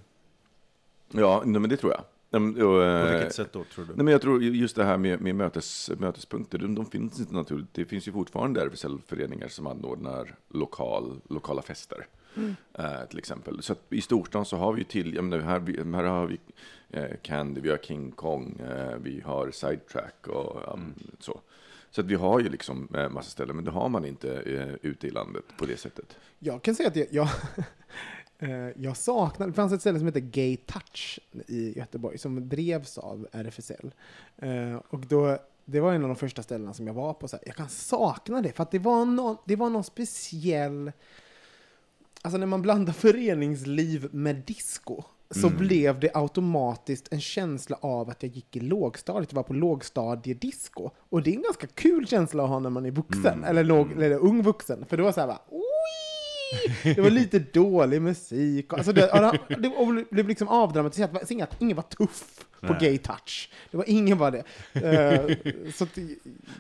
Ja, 1.13 1.43
nej, 1.47 1.61
men 1.61 1.71
det 1.71 1.77
tror 1.77 1.93
jag. 1.93 2.05
Mm, 2.41 2.55
och, 2.55 2.61
På 2.61 2.83
eh, 2.83 3.13
vilket 3.13 3.35
sätt 3.35 3.53
då, 3.53 3.65
tror 3.65 3.85
du? 3.85 3.95
Nej, 3.97 4.05
men 4.05 4.13
jag 4.13 4.23
tror 4.23 4.43
ju- 4.43 4.57
just 4.57 4.77
det 4.77 4.85
här 4.85 4.97
med, 4.97 5.21
med 5.21 5.35
mötes, 5.35 5.91
mötespunkter, 5.99 6.59
de, 6.59 6.75
de 6.75 6.87
finns 6.87 7.21
inte 7.21 7.35
naturligt. 7.35 7.69
Det 7.75 7.85
finns 7.85 8.09
ju 8.09 8.13
fortfarande 8.13 8.61
RFSL-föreningar 8.67 9.49
som 9.49 9.67
anordnar 9.67 10.35
lokal, 10.49 11.21
lokala 11.29 11.63
fester. 11.63 12.07
Eh, 12.79 13.05
till 13.09 13.19
exempel. 13.19 13.63
Så 13.63 13.75
i 13.91 14.01
storstan 14.01 14.45
så 14.45 14.57
har 14.57 14.73
vi 14.73 14.79
ju 14.79 14.85
till, 14.85 15.15
jag 15.15 15.25
menar, 15.25 15.45
här, 15.45 15.95
här 15.95 16.05
har 16.05 16.27
vi 16.27 16.39
eh, 16.91 17.17
Candy, 17.23 17.61
vi 17.61 17.71
har 17.71 17.77
King 17.77 18.11
Kong, 18.11 18.61
eh, 18.61 18.97
vi 19.03 19.21
har 19.21 19.51
Sidetrack 19.51 20.27
och 20.27 20.61
ja, 20.67 20.79
så. 21.19 21.41
Så 21.91 22.01
att 22.01 22.07
vi 22.07 22.15
har 22.15 22.41
ju 22.41 22.49
liksom 22.49 22.89
massa 23.11 23.31
ställen, 23.31 23.57
men 23.57 23.65
det 23.65 23.71
har 23.71 23.89
man 23.89 24.05
inte 24.05 24.41
eh, 24.41 24.75
ute 24.91 25.07
i 25.07 25.11
landet 25.11 25.45
på 25.59 25.67
det 25.67 25.77
sättet. 25.77 26.17
Jag 26.39 26.63
kan 26.63 26.75
säga 26.75 26.89
att 26.89 26.97
jag, 26.97 27.07
jag, 27.11 27.29
jag 28.77 28.97
saknar, 28.97 29.47
det 29.47 29.53
fanns 29.53 29.73
ett 29.73 29.81
ställe 29.81 29.99
som 29.99 30.07
heter 30.07 30.21
Gay 30.21 30.57
Touch 30.57 31.21
i 31.47 31.79
Göteborg 31.79 32.19
som 32.19 32.49
drevs 32.49 32.99
av 32.99 33.29
RFSL. 33.33 33.95
Och 34.89 35.01
då, 35.01 35.39
det 35.65 35.81
var 35.81 35.93
en 35.93 36.03
av 36.03 36.09
de 36.09 36.17
första 36.17 36.43
ställena 36.43 36.75
som 36.75 36.87
jag 36.87 36.95
var 36.95 37.15
på. 37.15 37.29
Så 37.29 37.37
här, 37.37 37.43
jag 37.47 37.57
kan 37.57 37.69
sakna 37.69 38.43
det, 38.43 38.53
för 38.53 38.63
att 38.63 38.71
det 38.71 38.79
var 38.79 39.05
någon, 39.05 39.37
det 39.45 39.57
var 39.57 39.71
någon 39.71 39.85
speciell... 39.85 40.93
Alltså 42.25 42.39
när 42.39 42.47
man 42.47 42.63
blandar 42.63 42.93
föreningsliv 42.93 44.09
med 44.13 44.37
disco 44.37 45.03
så 45.31 45.49
blev 45.49 46.01
det 46.01 46.11
automatiskt 46.15 47.13
en 47.13 47.21
känsla 47.21 47.79
av 47.81 48.11
att 48.11 48.23
jag 48.23 48.33
gick 48.33 48.57
i 48.57 48.61
lågstadiet, 48.61 49.33
var 49.33 49.43
på 49.43 49.53
lågstadiedisco. 49.53 50.91
Och 51.11 51.23
det 51.23 51.31
är 51.31 51.35
en 51.35 51.43
ganska 51.43 51.67
kul 51.67 52.07
känsla 52.07 52.43
att 52.43 52.49
ha 52.49 52.59
när 52.59 52.71
man 52.71 52.87
är 52.87 52.91
vuxen, 52.91 53.45
eller, 53.45 53.65
låg, 53.65 53.93
eller 53.93 54.19
ung 54.19 54.43
vuxen. 54.43 54.85
För 54.89 54.97
det 54.97 55.03
var 55.03 55.13
så 55.13 55.21
här 55.21 55.27
bara, 55.27 55.41
det 56.95 57.01
var 57.01 57.11
lite 57.11 57.39
dålig 57.39 58.03
musik. 58.03 58.73
Alltså 58.73 58.93
det, 58.93 59.11
och 59.11 59.19
det, 59.49 59.55
det 59.57 59.69
och 59.69 59.95
det 59.95 60.11
blev 60.11 60.29
liksom 60.29 60.49
avdramatiserat. 60.49 61.13
Var 61.13 61.47
Ingen, 61.59 61.77
var 61.77 61.83
tuff 61.83 62.47
på 62.61 62.73
Nej. 62.73 62.79
gay 62.81 62.99
touch. 62.99 63.51
Det 63.71 63.77
var 63.77 63.85
ingen 63.89 64.19
var 64.19 64.31
det. 64.31 64.45
Eh, 64.73 65.37
så 65.75 65.85
att, 65.85 65.99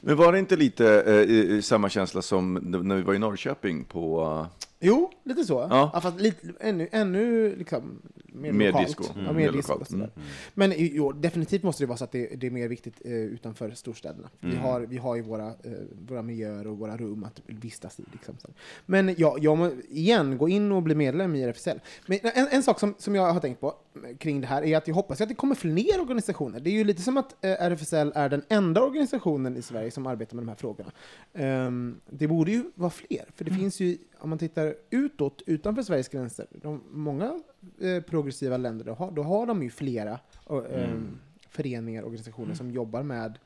Men 0.01 0.17
var 0.17 0.33
det 0.33 0.39
inte 0.39 0.57
lite 0.57 1.03
eh, 1.03 1.61
samma 1.61 1.89
känsla 1.89 2.23
som 2.23 2.55
när 2.55 2.97
vi 2.97 3.03
var 3.03 3.15
i 3.15 3.19
Norrköping 3.19 3.85
på 3.85 4.23
eh, 4.23 4.65
Jo, 4.81 5.11
lite 5.25 5.45
så. 5.45 5.55
Ja. 5.71 5.91
Ja. 5.95 6.01
fast 6.01 6.21
lite, 6.21 6.53
ännu, 6.61 6.89
ännu 6.93 7.57
liksom, 7.57 8.03
mer, 8.27 8.53
Mer 8.53 8.67
lokalt. 8.67 8.87
disco. 8.87 9.05
Ja, 9.05 9.21
Mm, 9.21 9.37
mer 9.37 9.47
mer 9.47 9.53
disco 9.53 9.73
och 9.73 9.87
sådär. 9.87 10.11
Mm. 10.17 10.29
Men 10.55 10.73
jo, 10.77 11.13
definitivt 11.13 11.63
måste 11.63 11.83
det 11.83 11.87
vara 11.87 11.97
så 11.99 12.05
att 12.05 12.13
det, 12.13 12.27
det 12.27 12.47
är 12.47 12.51
mer 12.51 12.69
viktigt 12.69 13.01
eh, 13.05 13.13
utanför 13.13 13.71
storstäderna. 13.71 14.29
Vi, 14.41 14.57
har, 14.57 14.81
vi 14.81 14.99
har 14.99 15.17
ju 15.17 15.23
våra, 15.23 15.47
eh, 15.49 15.55
våra 16.09 16.23
miljöer 16.23 16.67
och 16.67 16.79
våra 16.79 16.97
rum 16.97 17.25
att 17.25 17.41
vistas 17.47 18.01
i. 18.01 18.05
Liksom. 18.13 18.35
Men 18.87 19.15
ja, 19.19 19.37
jag 19.41 19.59
må, 19.59 19.71
igen, 19.91 20.39
gå 20.39 20.49
in 20.49 20.73
och 20.73 20.83
bli 20.83 20.95
medlem 20.95 21.35
i 21.35 21.43
RFSL. 21.43 21.81
Men 22.07 22.19
en, 22.23 22.49
en 22.51 22.63
sak 22.63 22.81
som, 22.81 22.95
som 22.99 23.15
jag 23.15 23.33
har 23.33 23.41
tänkt 23.41 23.61
på 23.61 23.75
eh, 24.09 24.17
kring 24.17 24.41
det 24.41 24.47
här 24.47 24.63
är 24.65 24.77
att 24.77 24.89
jag 24.89 24.95
hoppas 24.95 25.21
att 25.21 25.29
det 25.29 25.35
kommer 25.35 25.55
fler 25.55 26.01
organisationer. 26.01 26.61
Det 26.61 26.71
är 26.71 26.75
ju 26.75 26.85
lite 26.85 27.03
som 27.03 27.17
att 27.17 27.45
eh, 27.45 27.51
RFSL 27.51 28.13
är 28.15 28.29
den 28.29 28.43
enda 28.49 28.83
organisationen 28.83 29.57
i 29.57 29.63
Sverige 29.63 29.91
som 29.91 30.07
arbetar 30.07 30.35
med 30.37 30.43
de 30.45 30.49
här 30.49 30.57
frågorna. 30.57 30.93
Ehm, 31.35 32.01
det 32.11 32.27
borde 32.29 32.51
ju 32.51 32.65
vara 32.75 32.91
fler, 32.91 33.25
för 33.35 33.45
det 33.45 33.51
finns 33.51 33.81
ju, 33.81 33.99
om 34.25 34.31
man 34.31 34.39
tittar 34.39 34.75
utåt, 34.91 35.43
utanför 35.47 35.83
Sveriges 35.83 36.09
gränser, 36.09 36.47
de, 36.51 36.83
många 36.91 37.41
eh, 37.81 38.03
progressiva 38.03 38.57
länder, 38.57 38.85
då 38.85 38.93
har, 38.93 39.11
då 39.11 39.23
har 39.23 39.47
de 39.47 39.63
ju 39.63 39.71
flera 39.71 40.19
och, 40.45 40.71
ehm, 40.71 41.19
föreningar, 41.49 42.03
organisationer 42.03 42.55
som 42.55 42.71
jobbar 42.71 43.03
med 43.03 43.39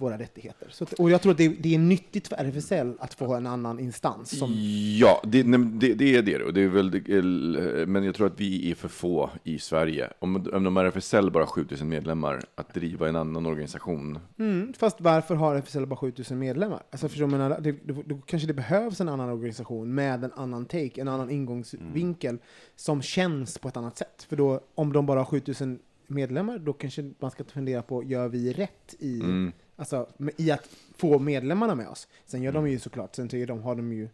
våra 0.00 0.18
rättigheter. 0.18 0.68
Så, 0.70 0.86
och 0.98 1.10
jag 1.10 1.22
tror 1.22 1.32
att 1.32 1.38
det, 1.38 1.48
det 1.48 1.74
är 1.74 1.78
nyttigt 1.78 2.28
för 2.28 2.36
RFSL 2.36 2.92
att 2.98 3.14
få 3.14 3.34
en 3.34 3.46
annan 3.46 3.80
instans 3.80 4.38
som 4.38 4.54
Ja, 4.98 5.20
det, 5.24 5.42
det, 5.42 5.94
det 5.94 6.16
är 6.16 6.22
det. 6.22 6.42
Och 6.42 6.54
det 6.54 6.60
är 6.60 6.68
väl, 6.68 7.86
men 7.86 8.04
jag 8.04 8.14
tror 8.14 8.26
att 8.26 8.40
vi 8.40 8.70
är 8.70 8.74
för 8.74 8.88
få 8.88 9.30
i 9.44 9.58
Sverige. 9.58 10.08
Om, 10.18 10.50
om 10.52 10.76
RFSL 10.76 11.30
bara 11.30 11.44
har 11.44 11.48
7000 11.48 11.88
medlemmar, 11.88 12.44
att 12.54 12.74
driva 12.74 13.08
en 13.08 13.16
annan 13.16 13.46
organisation. 13.46 14.18
Mm, 14.38 14.72
fast 14.72 15.00
varför 15.00 15.34
har 15.34 15.54
RFSL 15.56 15.86
bara 15.86 15.96
7000 15.96 16.38
medlemmar? 16.38 16.82
Alltså 16.90 17.08
förstår 17.08 17.26
man, 17.26 17.62
det, 17.62 17.72
då, 18.04 18.18
kanske 18.26 18.48
det 18.48 18.54
behövs 18.54 19.00
en 19.00 19.08
annan 19.08 19.30
organisation 19.30 19.94
med 19.94 20.24
en 20.24 20.32
annan 20.32 20.66
take, 20.66 21.00
en 21.00 21.08
annan 21.08 21.30
ingångsvinkel 21.30 22.38
som 22.76 23.02
känns 23.02 23.58
på 23.58 23.68
ett 23.68 23.76
annat 23.76 23.98
sätt. 23.98 24.26
För 24.28 24.36
då, 24.36 24.60
om 24.74 24.92
de 24.92 25.06
bara 25.06 25.20
har 25.20 25.24
7000 25.24 25.78
medlemmar, 26.06 26.58
då 26.58 26.72
kanske 26.72 27.10
man 27.18 27.30
ska 27.30 27.44
fundera 27.44 27.82
på, 27.82 28.04
gör 28.04 28.28
vi 28.28 28.52
rätt 28.52 28.94
i, 28.98 29.20
Mm. 29.20 29.52
Alltså, 29.80 30.06
i 30.36 30.50
att 30.50 30.68
få 30.96 31.18
medlemmarna 31.18 31.74
med 31.74 31.88
oss? 31.88 32.08
Sen 32.26 32.42
gör 32.42 32.52
de 32.52 32.68
ju 32.68 32.78
såklart, 32.78 33.16
sen 33.16 33.28
de, 33.28 33.62
har 33.62 33.74
de 33.74 33.92
ju 33.92 34.08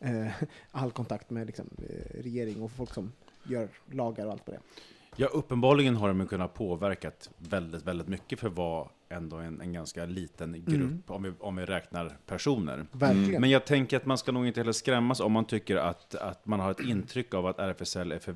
eh, 0.00 0.26
all 0.70 0.90
kontakt 0.90 1.30
med 1.30 1.46
liksom, 1.46 1.66
eh, 1.78 2.22
regering 2.22 2.62
och 2.62 2.72
folk 2.72 2.94
som 2.94 3.12
gör 3.42 3.68
lagar 3.90 4.26
och 4.26 4.32
allt 4.32 4.44
på 4.44 4.50
det. 4.50 4.60
Ja, 5.16 5.26
uppenbarligen 5.26 5.96
har 5.96 6.08
de 6.08 6.20
ju 6.20 6.26
kunnat 6.26 6.54
påverkat 6.54 7.30
väldigt, 7.38 7.82
väldigt 7.82 8.08
mycket 8.08 8.40
för 8.40 8.48
vara 8.48 8.88
ändå 9.08 9.36
en, 9.36 9.60
en 9.60 9.72
ganska 9.72 10.04
liten 10.04 10.64
grupp, 10.64 11.10
om, 11.10 11.22
vi, 11.22 11.32
om 11.40 11.56
vi 11.56 11.64
räknar 11.64 12.16
personer. 12.26 12.86
Verkligen. 12.92 13.40
Men 13.40 13.50
jag 13.50 13.64
tänker 13.64 13.96
att 13.96 14.06
man 14.06 14.18
ska 14.18 14.32
nog 14.32 14.46
inte 14.46 14.60
heller 14.60 14.72
skrämmas 14.72 15.20
om 15.20 15.32
man 15.32 15.44
tycker 15.44 15.76
att, 15.76 16.14
att 16.14 16.46
man 16.46 16.60
har 16.60 16.70
ett 16.70 16.80
intryck 16.80 17.34
av 17.34 17.46
att 17.46 17.58
RFSL 17.58 18.12
är 18.12 18.18
för 18.18 18.32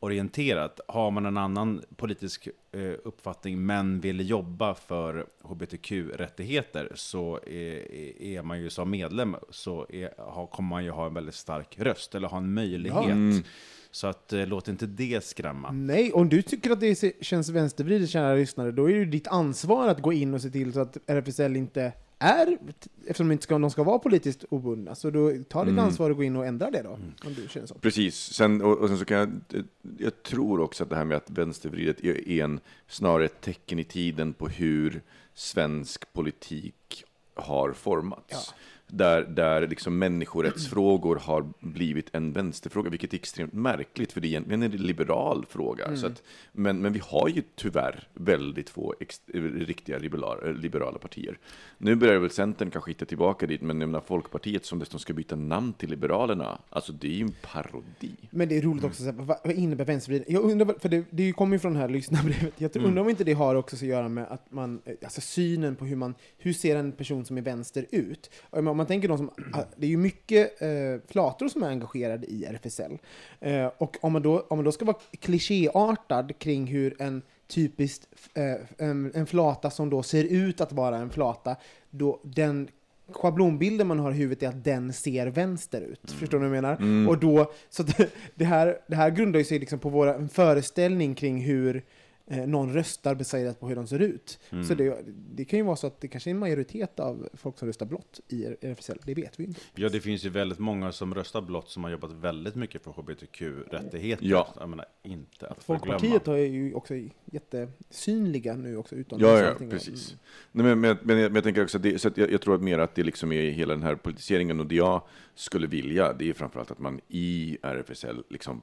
vänsterorienterat. 0.00 0.80
Har 0.88 1.10
man 1.10 1.26
en 1.26 1.36
annan 1.36 1.82
politisk 1.96 2.48
eh, 2.72 2.80
uppfattning 3.04 3.66
men 3.66 4.00
vill 4.00 4.28
jobba 4.28 4.74
för 4.74 5.26
hbtq-rättigheter 5.42 6.92
så 6.94 7.40
är, 7.46 8.22
är 8.22 8.42
man 8.42 8.60
ju 8.60 8.70
som 8.70 8.90
medlem 8.90 9.36
så 9.50 9.86
är, 9.88 10.10
har, 10.18 10.46
kommer 10.46 10.68
man 10.68 10.84
ju 10.84 10.90
ha 10.90 11.06
en 11.06 11.14
väldigt 11.14 11.34
stark 11.34 11.78
röst 11.78 12.14
eller 12.14 12.28
ha 12.28 12.36
en 12.36 12.54
möjlighet. 12.54 13.44
Så 13.92 14.06
att, 14.06 14.32
eh, 14.32 14.46
låt 14.46 14.68
inte 14.68 14.86
det 14.86 15.24
skrämma. 15.24 15.70
Nej, 15.72 16.12
om 16.12 16.28
du 16.28 16.42
tycker 16.42 16.70
att 16.70 16.80
det 16.80 17.24
känns 17.24 17.48
vänstervridet, 17.48 18.10
kära 18.10 18.34
lyssnare, 18.34 18.72
då 18.72 18.90
är 18.90 18.92
det 18.92 18.98
ju 18.98 19.04
ditt 19.04 19.28
ansvar 19.28 19.88
att 19.88 20.00
gå 20.00 20.12
in 20.12 20.34
och 20.34 20.42
se 20.42 20.50
till 20.50 20.72
så 20.72 20.80
att 20.80 20.96
RFSL 21.06 21.56
inte 21.56 21.92
är, 22.20 22.58
eftersom 23.00 23.28
de 23.28 23.32
inte 23.32 23.42
ska, 23.42 23.58
de 23.58 23.70
ska 23.70 23.82
vara 23.82 23.98
politiskt 23.98 24.44
obundna, 24.50 24.94
så 24.94 25.10
då 25.10 25.32
ta 25.48 25.64
ditt 25.64 25.78
ansvar 25.78 26.10
och 26.10 26.16
gå 26.16 26.24
in 26.24 26.36
och 26.36 26.46
ändra 26.46 26.70
det 26.70 26.82
då, 26.82 26.90
om 27.24 27.34
du 27.34 27.48
känner 27.48 27.66
så. 27.66 27.74
Precis, 27.74 28.16
sen, 28.16 28.62
och, 28.62 28.78
och 28.78 28.88
sen 28.88 28.98
så 28.98 29.04
kan 29.04 29.18
jag, 29.18 29.64
jag 29.98 30.22
tror 30.22 30.60
också 30.60 30.84
att 30.84 30.90
det 30.90 30.96
här 30.96 31.04
med 31.04 31.16
att 31.16 31.30
vänstervridet 31.30 32.00
är 32.00 32.28
är 32.28 32.44
en, 32.44 32.60
snarare 32.88 33.24
ett 33.24 33.40
tecken 33.40 33.78
i 33.78 33.84
tiden 33.84 34.32
på 34.32 34.48
hur 34.48 35.02
svensk 35.34 36.12
politik 36.12 37.04
har 37.34 37.72
formats. 37.72 38.54
Där, 38.92 39.22
där 39.22 39.68
liksom 39.68 39.98
människorättsfrågor 39.98 41.16
har 41.16 41.46
blivit 41.60 42.08
en 42.12 42.32
vänsterfråga, 42.32 42.90
vilket 42.90 43.12
är 43.12 43.18
extremt 43.18 43.52
märkligt, 43.52 44.12
för 44.12 44.20
det 44.20 44.26
är 44.26 44.28
egentligen 44.28 44.62
en 44.62 44.70
liberal 44.70 45.46
fråga. 45.48 45.96
Så 45.96 46.06
att, 46.06 46.22
men, 46.52 46.78
men 46.78 46.92
vi 46.92 47.00
har 47.04 47.28
ju 47.28 47.42
tyvärr 47.54 48.08
väldigt 48.14 48.70
få 48.70 48.94
ex, 49.00 49.20
riktiga 49.54 49.98
liberala, 49.98 50.50
liberala 50.50 50.98
partier. 50.98 51.38
Nu 51.78 51.94
börjar 51.96 52.18
väl 52.18 52.30
Centern 52.30 52.70
kanske 52.70 52.90
hitta 52.90 53.04
tillbaka 53.04 53.46
dit, 53.46 53.62
men 53.62 53.80
jag 53.80 53.88
menar 53.88 54.00
Folkpartiet 54.00 54.64
som 54.64 54.78
dessutom 54.78 55.00
ska 55.00 55.12
byta 55.12 55.36
namn 55.36 55.72
till 55.72 55.90
Liberalerna, 55.90 56.58
alltså 56.70 56.92
det 56.92 57.06
är 57.06 57.12
ju 57.12 57.22
en 57.22 57.34
parodi. 57.42 58.10
Men 58.30 58.48
det 58.48 58.58
är 58.58 58.62
roligt 58.62 58.84
också, 58.84 59.02
så 59.02 59.12
här, 59.12 59.36
vad, 59.44 59.52
innebär 59.52 59.84
vänstervrid? 59.84 60.24
Jag 60.28 60.42
undrar, 60.42 60.78
för 60.78 60.88
det, 60.88 61.04
det 61.10 61.32
kommer 61.32 61.56
ju 61.56 61.60
från 61.60 61.72
det 61.72 61.78
här 61.78 61.88
lyssnarbrevet, 61.88 62.54
jag 62.56 62.72
tror- 62.72 62.84
undrar 62.84 63.02
om 63.02 63.08
inte 63.08 63.24
det 63.24 63.32
har 63.32 63.54
också 63.54 63.76
att 63.76 63.82
göra 63.82 64.08
med 64.08 64.26
att 64.30 64.52
man, 64.52 64.80
eh, 64.84 64.94
alltså 65.02 65.20
synen 65.20 65.76
på 65.76 65.84
hur 65.84 65.96
man, 65.96 66.14
hur 66.38 66.52
ser 66.52 66.76
en 66.76 66.92
person 66.92 67.24
som 67.24 67.38
är 67.38 67.42
vänster 67.42 67.86
ut? 67.90 68.30
Om 68.50 68.79
man 68.80 68.86
tänker 68.86 69.08
de 69.08 69.18
som, 69.18 69.30
ah, 69.52 69.62
det 69.76 69.86
är 69.86 69.90
ju 69.90 69.96
mycket 69.96 70.62
eh, 70.62 70.68
flator 71.08 71.48
som 71.48 71.62
är 71.62 71.68
engagerade 71.68 72.26
i 72.26 72.44
RFSL. 72.44 72.98
Eh, 73.40 73.66
och 73.78 73.96
om 74.00 74.12
man, 74.12 74.22
då, 74.22 74.46
om 74.48 74.58
man 74.58 74.64
då 74.64 74.72
ska 74.72 74.84
vara 74.84 74.96
klichéartad 75.20 76.38
kring 76.38 76.66
hur 76.66 77.02
en 77.02 77.22
typiskt 77.46 78.08
eh, 78.34 78.86
en, 78.88 79.12
en 79.14 79.26
flata 79.26 79.70
som 79.70 79.90
då 79.90 80.02
ser 80.02 80.24
ut 80.24 80.60
att 80.60 80.72
vara 80.72 80.96
en 80.96 81.10
flata, 81.10 81.56
då 81.90 82.20
den 82.22 82.68
schablonbilden 83.12 83.86
man 83.86 83.98
har 83.98 84.10
i 84.10 84.14
huvudet 84.14 84.42
är 84.42 84.48
att 84.48 84.64
den 84.64 84.92
ser 84.92 85.26
vänster 85.26 85.80
ut. 85.80 86.10
Förstår 86.10 86.38
du 86.38 86.48
vad 86.48 86.56
jag 86.56 86.62
menar? 86.62 87.08
Och 87.08 87.18
då, 87.18 87.52
så 87.68 87.82
det, 87.82 88.10
det, 88.34 88.44
här, 88.44 88.78
det 88.86 88.96
här 88.96 89.10
grundar 89.10 89.42
sig 89.42 89.58
liksom 89.58 89.78
på 89.78 89.88
våra, 89.88 90.14
en 90.14 90.28
föreställning 90.28 91.14
kring 91.14 91.40
hur 91.40 91.82
eh, 92.30 92.46
någon 92.46 92.72
röstar 92.72 93.14
baserat 93.14 93.60
på 93.60 93.68
hur 93.68 93.76
de 93.76 93.86
ser 93.86 93.98
ut. 93.98 94.38
Så 94.68 94.74
det, 94.74 94.98
det 95.06 95.44
kan 95.44 95.58
ju 95.58 95.64
vara 95.64 95.76
så 95.76 95.86
att 95.86 96.00
det 96.00 96.08
kanske 96.08 96.30
är 96.30 96.32
en 96.32 96.38
majoritet 96.38 97.00
av 97.00 97.28
folk 97.34 97.58
som 97.58 97.68
röstar 97.68 97.86
blått 97.86 98.20
i 98.28 98.44
RFSL, 98.44 98.98
det 99.04 99.14
vet 99.14 99.40
vi 99.40 99.44
inte. 99.44 99.60
Ja, 99.74 99.88
det 99.88 100.00
finns 100.00 100.24
ju 100.24 100.28
väldigt 100.28 100.58
många 100.58 100.92
som 100.92 101.14
röstar 101.14 101.40
blått 101.40 101.68
som 101.68 101.84
har 101.84 101.90
jobbat 101.90 102.10
väldigt 102.10 102.54
mycket 102.54 102.82
för 102.84 102.90
hbtq-rättigheter. 102.90 104.26
Ja. 104.26 104.54
Jag 104.58 104.68
menar, 104.68 104.86
inte 105.02 105.46
att 105.46 105.64
Folkpartiet 105.64 106.28
är 106.28 106.36
ju 106.36 106.74
också 106.74 106.94
jättesynliga 107.24 108.56
nu 108.56 108.76
också 108.76 108.94
utan 108.94 109.20
Ja, 109.20 109.40
ja, 109.40 109.54
precis. 109.70 110.16
Nej, 110.52 110.66
men, 110.66 110.80
men, 110.80 110.98
men, 111.02 111.18
jag, 111.18 111.30
men 111.30 111.34
jag 111.34 111.44
tänker 111.44 111.62
också 111.62 111.78
det, 111.78 111.98
så 111.98 112.08
att 112.08 112.16
jag, 112.16 112.32
jag 112.32 112.40
tror 112.40 112.54
att 112.54 112.62
mer 112.62 112.78
att 112.78 112.94
det 112.94 113.02
liksom 113.02 113.32
är 113.32 113.50
hela 113.50 113.74
den 113.74 113.82
här 113.82 113.94
politiseringen 113.94 114.60
och 114.60 114.66
det 114.66 114.74
jag 114.74 115.02
skulle 115.34 115.66
vilja, 115.66 116.12
det 116.12 116.28
är 116.28 116.32
framförallt 116.32 116.70
att 116.70 116.78
man 116.78 117.00
i 117.08 117.58
RFSL 117.62 118.22
liksom 118.28 118.62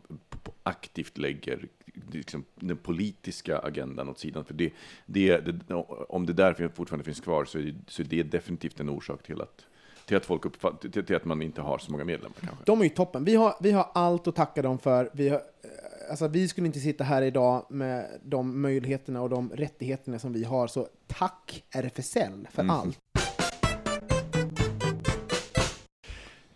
aktivt 0.64 1.18
lägger 1.18 1.68
liksom, 2.12 2.46
den 2.56 2.78
politiska 2.78 3.60
agendan 3.60 4.10
åt 4.10 4.20
sidan. 4.20 4.46
För 4.46 4.54
det, 4.54 4.74
det, 5.06 5.38
det, 5.38 5.74
om 6.10 6.26
det 6.26 6.34
där 6.34 6.70
fortfarande 6.76 7.04
finns 7.06 7.20
kvar 7.20 7.46
så 7.46 7.58
är, 7.58 7.64
det, 7.64 7.76
så 7.88 8.02
är 8.02 8.06
det 8.06 8.24
definitivt 8.24 8.80
en 8.80 8.90
orsak 8.90 9.24
till 9.24 9.42
att, 9.42 9.66
till 10.06 10.18
att, 10.18 10.26
folk 10.26 10.46
uppfatt, 10.46 10.82
till, 10.82 11.06
till 11.06 11.16
att 11.16 11.26
man 11.26 11.42
inte 11.42 11.62
har 11.62 11.78
så 11.78 11.92
många 11.92 12.04
medlemmar. 12.06 12.36
Kanske. 12.40 12.64
De 12.66 12.80
är 12.80 12.84
ju 12.84 12.90
toppen. 12.90 13.24
Vi 13.26 13.36
har, 13.36 13.56
vi 13.62 13.72
har 13.72 13.90
allt 13.94 14.28
att 14.28 14.36
tacka 14.36 14.62
dem 14.62 14.80
för. 14.80 15.10
Vi, 15.14 15.30
har, 15.30 15.38
eh, 15.38 16.10
alltså, 16.10 16.28
vi 16.28 16.48
skulle 16.48 16.68
inte 16.68 16.80
sitta 16.80 17.04
här 17.04 17.22
idag 17.22 17.66
med 17.70 18.20
de 18.24 18.62
möjligheterna 18.62 19.22
och 19.22 19.30
de 19.30 19.50
rättigheterna 19.50 20.20
som 20.20 20.34
vi 20.34 20.44
har. 20.44 20.68
Så 20.68 20.88
tack 21.08 21.64
RFSL 21.72 22.48
för 22.52 22.62
Mm. 22.62 22.76
allt. 22.76 23.00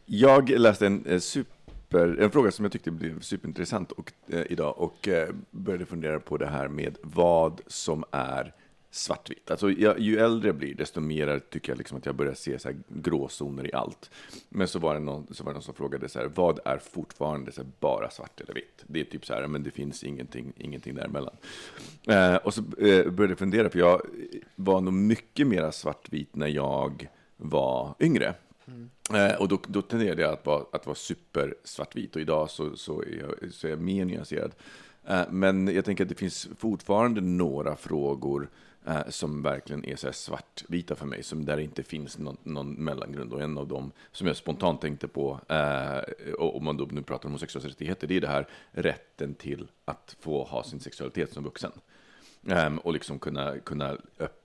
Jag 0.06 0.50
läste 0.50 0.86
en 0.88 1.06
eh, 1.06 1.20
super, 1.20 1.54
en 1.94 2.32
fråga 2.32 2.52
som 2.52 2.66
jag 2.66 2.72
tyckte 2.72 2.92
blev 2.92 3.20
superintressant 3.20 3.92
och, 3.92 4.12
eh, 4.28 4.44
idag 4.50 4.78
och 4.78 5.08
eh, 5.08 5.30
började 5.52 5.86
fundera 5.86 6.20
på 6.20 6.38
det 6.38 6.48
här 6.48 6.68
med 6.68 6.98
vad 7.02 7.62
som 7.68 8.04
är 8.12 8.54
svartvitt. 8.92 9.52
Alltså, 9.52 9.72
jag, 9.72 10.00
ju 10.00 10.18
äldre 10.18 10.48
jag 10.48 10.56
blir, 10.56 10.76
desto 10.76 11.00
mer 11.00 11.40
tycker 11.40 11.72
jag 11.72 11.78
liksom 11.78 11.98
att 11.98 12.06
jag 12.06 12.16
börjar 12.16 12.34
se 12.34 12.60
så 12.60 12.70
här 12.70 12.78
gråzoner 12.88 13.68
i 13.68 13.74
allt. 13.74 14.12
Men 14.50 14.68
så 14.68 14.80
var 14.80 14.94
det 14.94 15.00
någon, 15.00 15.34
så 15.34 15.44
var 15.44 15.52
det 15.52 15.54
någon 15.54 15.64
som 15.64 15.74
frågade 15.74 16.10
så 16.10 16.20
här, 16.20 16.32
vad 16.36 16.60
är 16.66 16.78
fortfarande 16.78 17.52
så 17.52 17.62
här, 17.62 17.70
bara 17.80 18.10
svart 18.10 18.42
eller 18.42 18.54
vitt? 18.54 18.84
Det 18.88 19.00
är 19.00 19.04
typ 19.04 19.26
så 19.26 19.34
här, 19.34 19.48
men 19.48 19.64
det 19.64 19.72
finns 19.72 20.04
ingenting, 20.04 20.54
ingenting 20.58 20.96
däremellan. 20.96 21.36
Eh, 22.08 22.36
och 22.36 22.54
så 22.54 22.62
eh, 22.62 23.12
började 23.12 23.32
jag 23.32 23.40
fundera, 23.40 23.70
för 23.70 23.80
jag 23.80 24.02
var 24.56 24.82
nog 24.82 24.94
mycket 24.94 25.48
mer 25.48 25.72
svartvit 25.72 26.36
när 26.36 26.48
jag 26.48 27.10
var 27.38 27.96
yngre. 28.00 28.36
Mm. 28.68 28.90
Eh, 29.14 29.42
och 29.42 29.48
då, 29.48 29.60
då 29.68 29.82
tenderade 29.82 30.22
jag 30.22 30.34
att 30.34 30.46
vara, 30.46 30.66
att 30.72 30.86
vara 30.86 30.96
super 30.96 31.56
svartvit 31.64 32.16
och 32.16 32.22
idag 32.22 32.50
så, 32.50 32.78
så, 32.78 33.02
är 33.02 33.20
jag, 33.20 33.54
så 33.54 33.68
är 33.68 33.72
jag 33.72 33.82
mer 33.82 34.06
nyanserad. 34.06 34.52
Eh, 35.08 35.24
men 35.30 35.68
jag 35.68 35.86
tänker 35.86 36.04
att 36.04 36.10
det 36.10 36.16
finns 36.16 36.50
fortfarande 36.58 37.22
några 37.22 37.76
frågor 37.76 38.50
eh, 38.86 39.10
som 39.10 39.42
verkligen 39.42 39.86
är 39.86 39.96
så 39.96 40.08
här 40.08 40.14
svartvita 40.14 40.96
för 40.96 41.06
mig, 41.06 41.24
som 41.24 41.46
där 41.46 41.58
det 41.58 41.64
inte 41.64 41.84
finns 41.84 42.18
någon, 42.18 42.38
någon 42.44 42.74
mellangrund. 42.74 43.34
Och 43.34 43.42
en 43.42 43.58
av 43.58 43.68
dem 43.68 43.92
som 44.12 44.28
jag 44.28 44.36
spontant 44.36 44.82
tänkte 44.82 45.08
på, 45.08 45.40
eh, 45.48 46.34
om 46.38 46.64
man 46.64 46.78
då 46.78 46.88
nu 46.92 47.04
pratar 47.04 47.26
om 47.26 47.32
homosexuella 47.32 47.70
rättigheter, 47.70 48.08
det 48.08 48.18
är 48.18 48.22
det 48.22 48.28
här 48.28 48.48
rätten 48.72 49.34
till 49.34 49.68
att 49.86 50.16
få 50.20 50.44
ha 50.44 50.64
sin 50.64 50.80
sexualitet 50.80 51.34
som 51.34 51.44
vuxen. 51.44 51.72
Ehm, 52.48 52.78
och 52.78 52.94
liksom 52.94 53.20
kunna, 53.20 53.60
kunna 53.60 53.98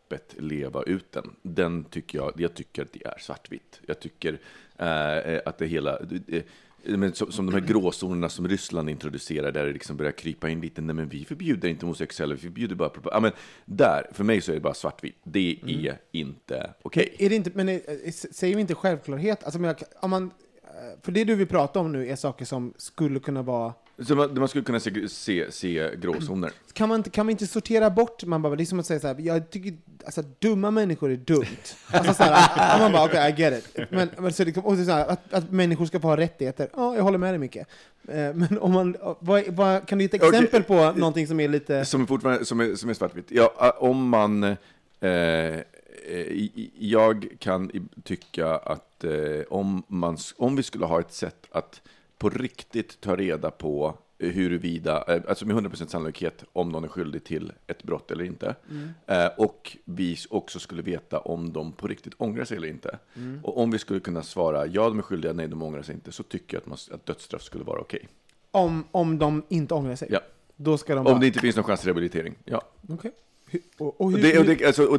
öppet 0.07 0.35
leva 0.39 0.83
ut 0.83 1.13
den. 1.13 1.31
Den 1.43 1.85
tycker 1.85 2.19
jag, 2.19 2.33
jag 2.37 2.55
tycker 2.55 2.83
att 2.83 2.93
det 2.93 3.07
är 3.07 3.19
svartvitt. 3.19 3.81
Jag 3.87 4.01
tycker 4.01 4.39
eh, 4.79 5.41
att 5.47 5.59
det 5.59 5.67
hela, 5.67 5.99
eh, 6.29 6.43
men 6.85 7.15
som, 7.15 7.33
som 7.33 7.47
de 7.47 7.53
här 7.53 7.61
gråzonerna 7.69 8.29
som 8.29 8.49
Ryssland 8.49 8.91
introducerar, 8.91 9.53
där 9.53 9.67
det 9.67 9.73
liksom 9.73 9.97
börjar 9.97 10.13
krypa 10.13 10.49
in 10.49 10.61
lite, 10.61 10.81
nej 10.81 10.95
men 10.95 11.09
vi 11.09 11.25
förbjuder 11.25 11.69
inte 11.69 11.87
homosexuella, 11.87 12.35
vi 12.35 12.41
förbjuder 12.41 12.75
bara. 12.75 12.91
Ja, 13.05 13.21
men 13.21 13.33
där, 13.65 14.07
för 14.13 14.25
mig 14.25 14.41
så 14.41 14.51
är 14.53 14.55
det 14.55 14.61
bara 14.61 14.75
svartvitt. 14.75 15.17
Det 15.23 15.59
är 15.67 15.99
inte 16.13 16.75
okej. 16.83 17.17
Är 17.19 17.29
det 17.29 17.35
inte, 17.37 17.51
men 17.55 17.69
är, 17.69 17.75
är- 18.07 18.33
säger 18.35 18.55
vi 18.55 18.61
inte 18.61 18.75
självklarhet? 18.75 19.45
Alltså, 19.45 19.75
om 20.01 20.11
man, 20.11 20.25
eh, 20.65 21.01
för 21.03 21.13
det 21.13 21.25
du 21.25 21.35
vill 21.35 21.47
prata 21.47 21.81
om 21.81 21.93
nu 21.93 22.09
är 22.09 22.17
saker 22.17 22.45
som 22.45 22.75
skulle 22.77 23.21
kunna 23.21 23.43
vara... 23.43 23.73
Så 23.99 24.15
man, 24.15 24.39
man 24.39 24.49
skulle 24.49 24.65
kunna 24.65 24.81
se, 24.81 25.09
se, 25.09 25.53
se 25.53 25.97
gråzoner. 25.97 26.51
Kan 26.73 26.89
man, 26.89 26.97
inte- 26.97 27.11
kan 27.11 27.27
man 27.27 27.31
inte 27.31 27.47
sortera 27.47 27.91
bort? 27.91 28.25
Man 28.25 28.43
bara, 28.43 28.57
det 28.57 28.63
är 28.63 28.65
som 28.65 28.81
att 28.81 28.87
säga 28.87 29.01
så 29.01 29.07
här, 29.07 29.17
jag 29.19 29.51
tycker 29.51 29.75
alltså, 30.05 30.23
dumma 30.39 30.71
människor 30.71 31.11
är 31.11 31.17
dumt. 31.17 31.45
Alltså, 31.91 32.15
så 32.15 32.23
här, 32.23 32.79
man 32.81 32.93
bara, 32.93 33.05
okej, 33.05 33.31
I 33.39 33.41
get 33.43 33.59
it. 33.77 33.91
Men, 33.91 34.09
men 34.19 34.33
så 34.33 34.45
liksom, 34.45 34.65
och 34.65 34.77
så 34.79 34.91
här, 34.93 35.07
att, 35.07 35.33
att 35.35 35.51
människor 35.51 35.87
ska 35.87 36.01
få 36.01 36.09
ha 36.09 36.17
rättigheter, 36.17 36.69
ja, 36.77 36.97
jag 36.97 37.03
håller 37.03 37.19
med 37.19 37.33
dig 37.33 37.39
Micke. 37.39 37.57
Eh, 37.57 37.65
Men 38.09 38.59
om 38.61 38.73
man, 38.73 38.97
vad, 39.21 39.43
vad, 39.49 39.89
kan 39.89 39.99
du 39.99 40.05
ge 40.05 40.07
ett 40.17 40.23
exempel 40.23 40.63
på 40.63 40.93
någonting 40.93 41.27
som 41.27 41.41
är 41.41 41.49
lite... 41.49 41.85
Som 41.85 42.03
är 42.03 42.07
fortfarande 42.07 42.45
som 42.45 42.61
är, 42.61 42.75
som 42.75 42.91
är 42.91 42.95
svartvitt. 42.95 43.27
Ja, 43.29 43.77
om 43.79 44.09
man... 44.09 44.57
Eh, 45.01 45.61
jag 46.79 47.27
kan 47.39 47.89
tycka 48.05 48.57
att 48.57 49.05
eh, 49.05 49.13
om, 49.51 49.83
man, 49.89 50.19
om 50.37 50.57
vi 50.57 50.63
skulle 50.63 50.87
ha 50.87 51.01
ett 51.01 51.13
sätt 51.13 51.47
att 51.51 51.83
på 52.19 52.31
riktigt 52.31 53.01
ta 53.01 53.17
reda 53.17 53.51
på 53.51 53.99
huruvida, 54.19 55.05
eh, 55.09 55.23
alltså 55.29 55.47
med 55.47 55.57
100% 55.57 55.91
sannolikhet 55.91 56.45
om 56.53 56.69
någon 56.69 56.85
är 56.85 56.89
skyldig 56.89 57.25
till 57.25 57.53
ett 57.67 57.83
brott 57.83 58.11
eller 58.11 58.25
inte. 58.25 58.55
Eh, 59.07 59.27
och 59.39 59.77
vi 59.85 60.17
också 60.31 60.59
skulle 60.59 60.83
veta 60.83 61.19
om 61.19 61.53
de 61.53 61.73
på 61.73 61.87
riktigt 61.87 62.15
ångrar 62.17 62.45
sig 62.45 62.57
eller 62.57 62.69
inte. 62.69 62.99
Och 63.43 63.59
om 63.59 63.71
vi 63.71 63.79
skulle 63.79 64.01
kunna 64.01 64.23
svara 64.23 64.67
ja, 64.67 64.89
de 64.89 64.99
är 64.99 65.03
skyldiga, 65.03 65.33
nej, 65.33 65.49
de 65.49 65.63
ångrar 65.63 65.83
sig 65.83 65.95
inte, 65.95 66.13
så 66.13 66.23
tycker 66.23 66.57
jag 66.57 66.61
att, 66.61 66.67
man, 66.67 66.79
att 66.91 67.07
dödsstraff 67.07 67.43
skulle 67.43 67.65
vara 67.65 67.81
okej. 67.81 68.09
Om, 68.51 68.85
om 68.91 69.19
de 69.19 69.43
inte 69.49 69.75
ångrar 69.75 69.97
sig? 69.97 70.09
Ja. 70.11 70.21
Då 70.57 70.79
ska 70.79 70.95
de 70.95 70.99
Om 70.99 71.05
bara... 71.05 71.19
det 71.19 71.27
inte 71.27 71.41
finns 71.41 71.57
någon 71.57 71.65
chans 71.65 71.81
till 71.81 71.87
rehabilitering, 71.89 72.35
ja. 72.45 72.63
Det, 74.23 74.65
alltså, 74.67 74.99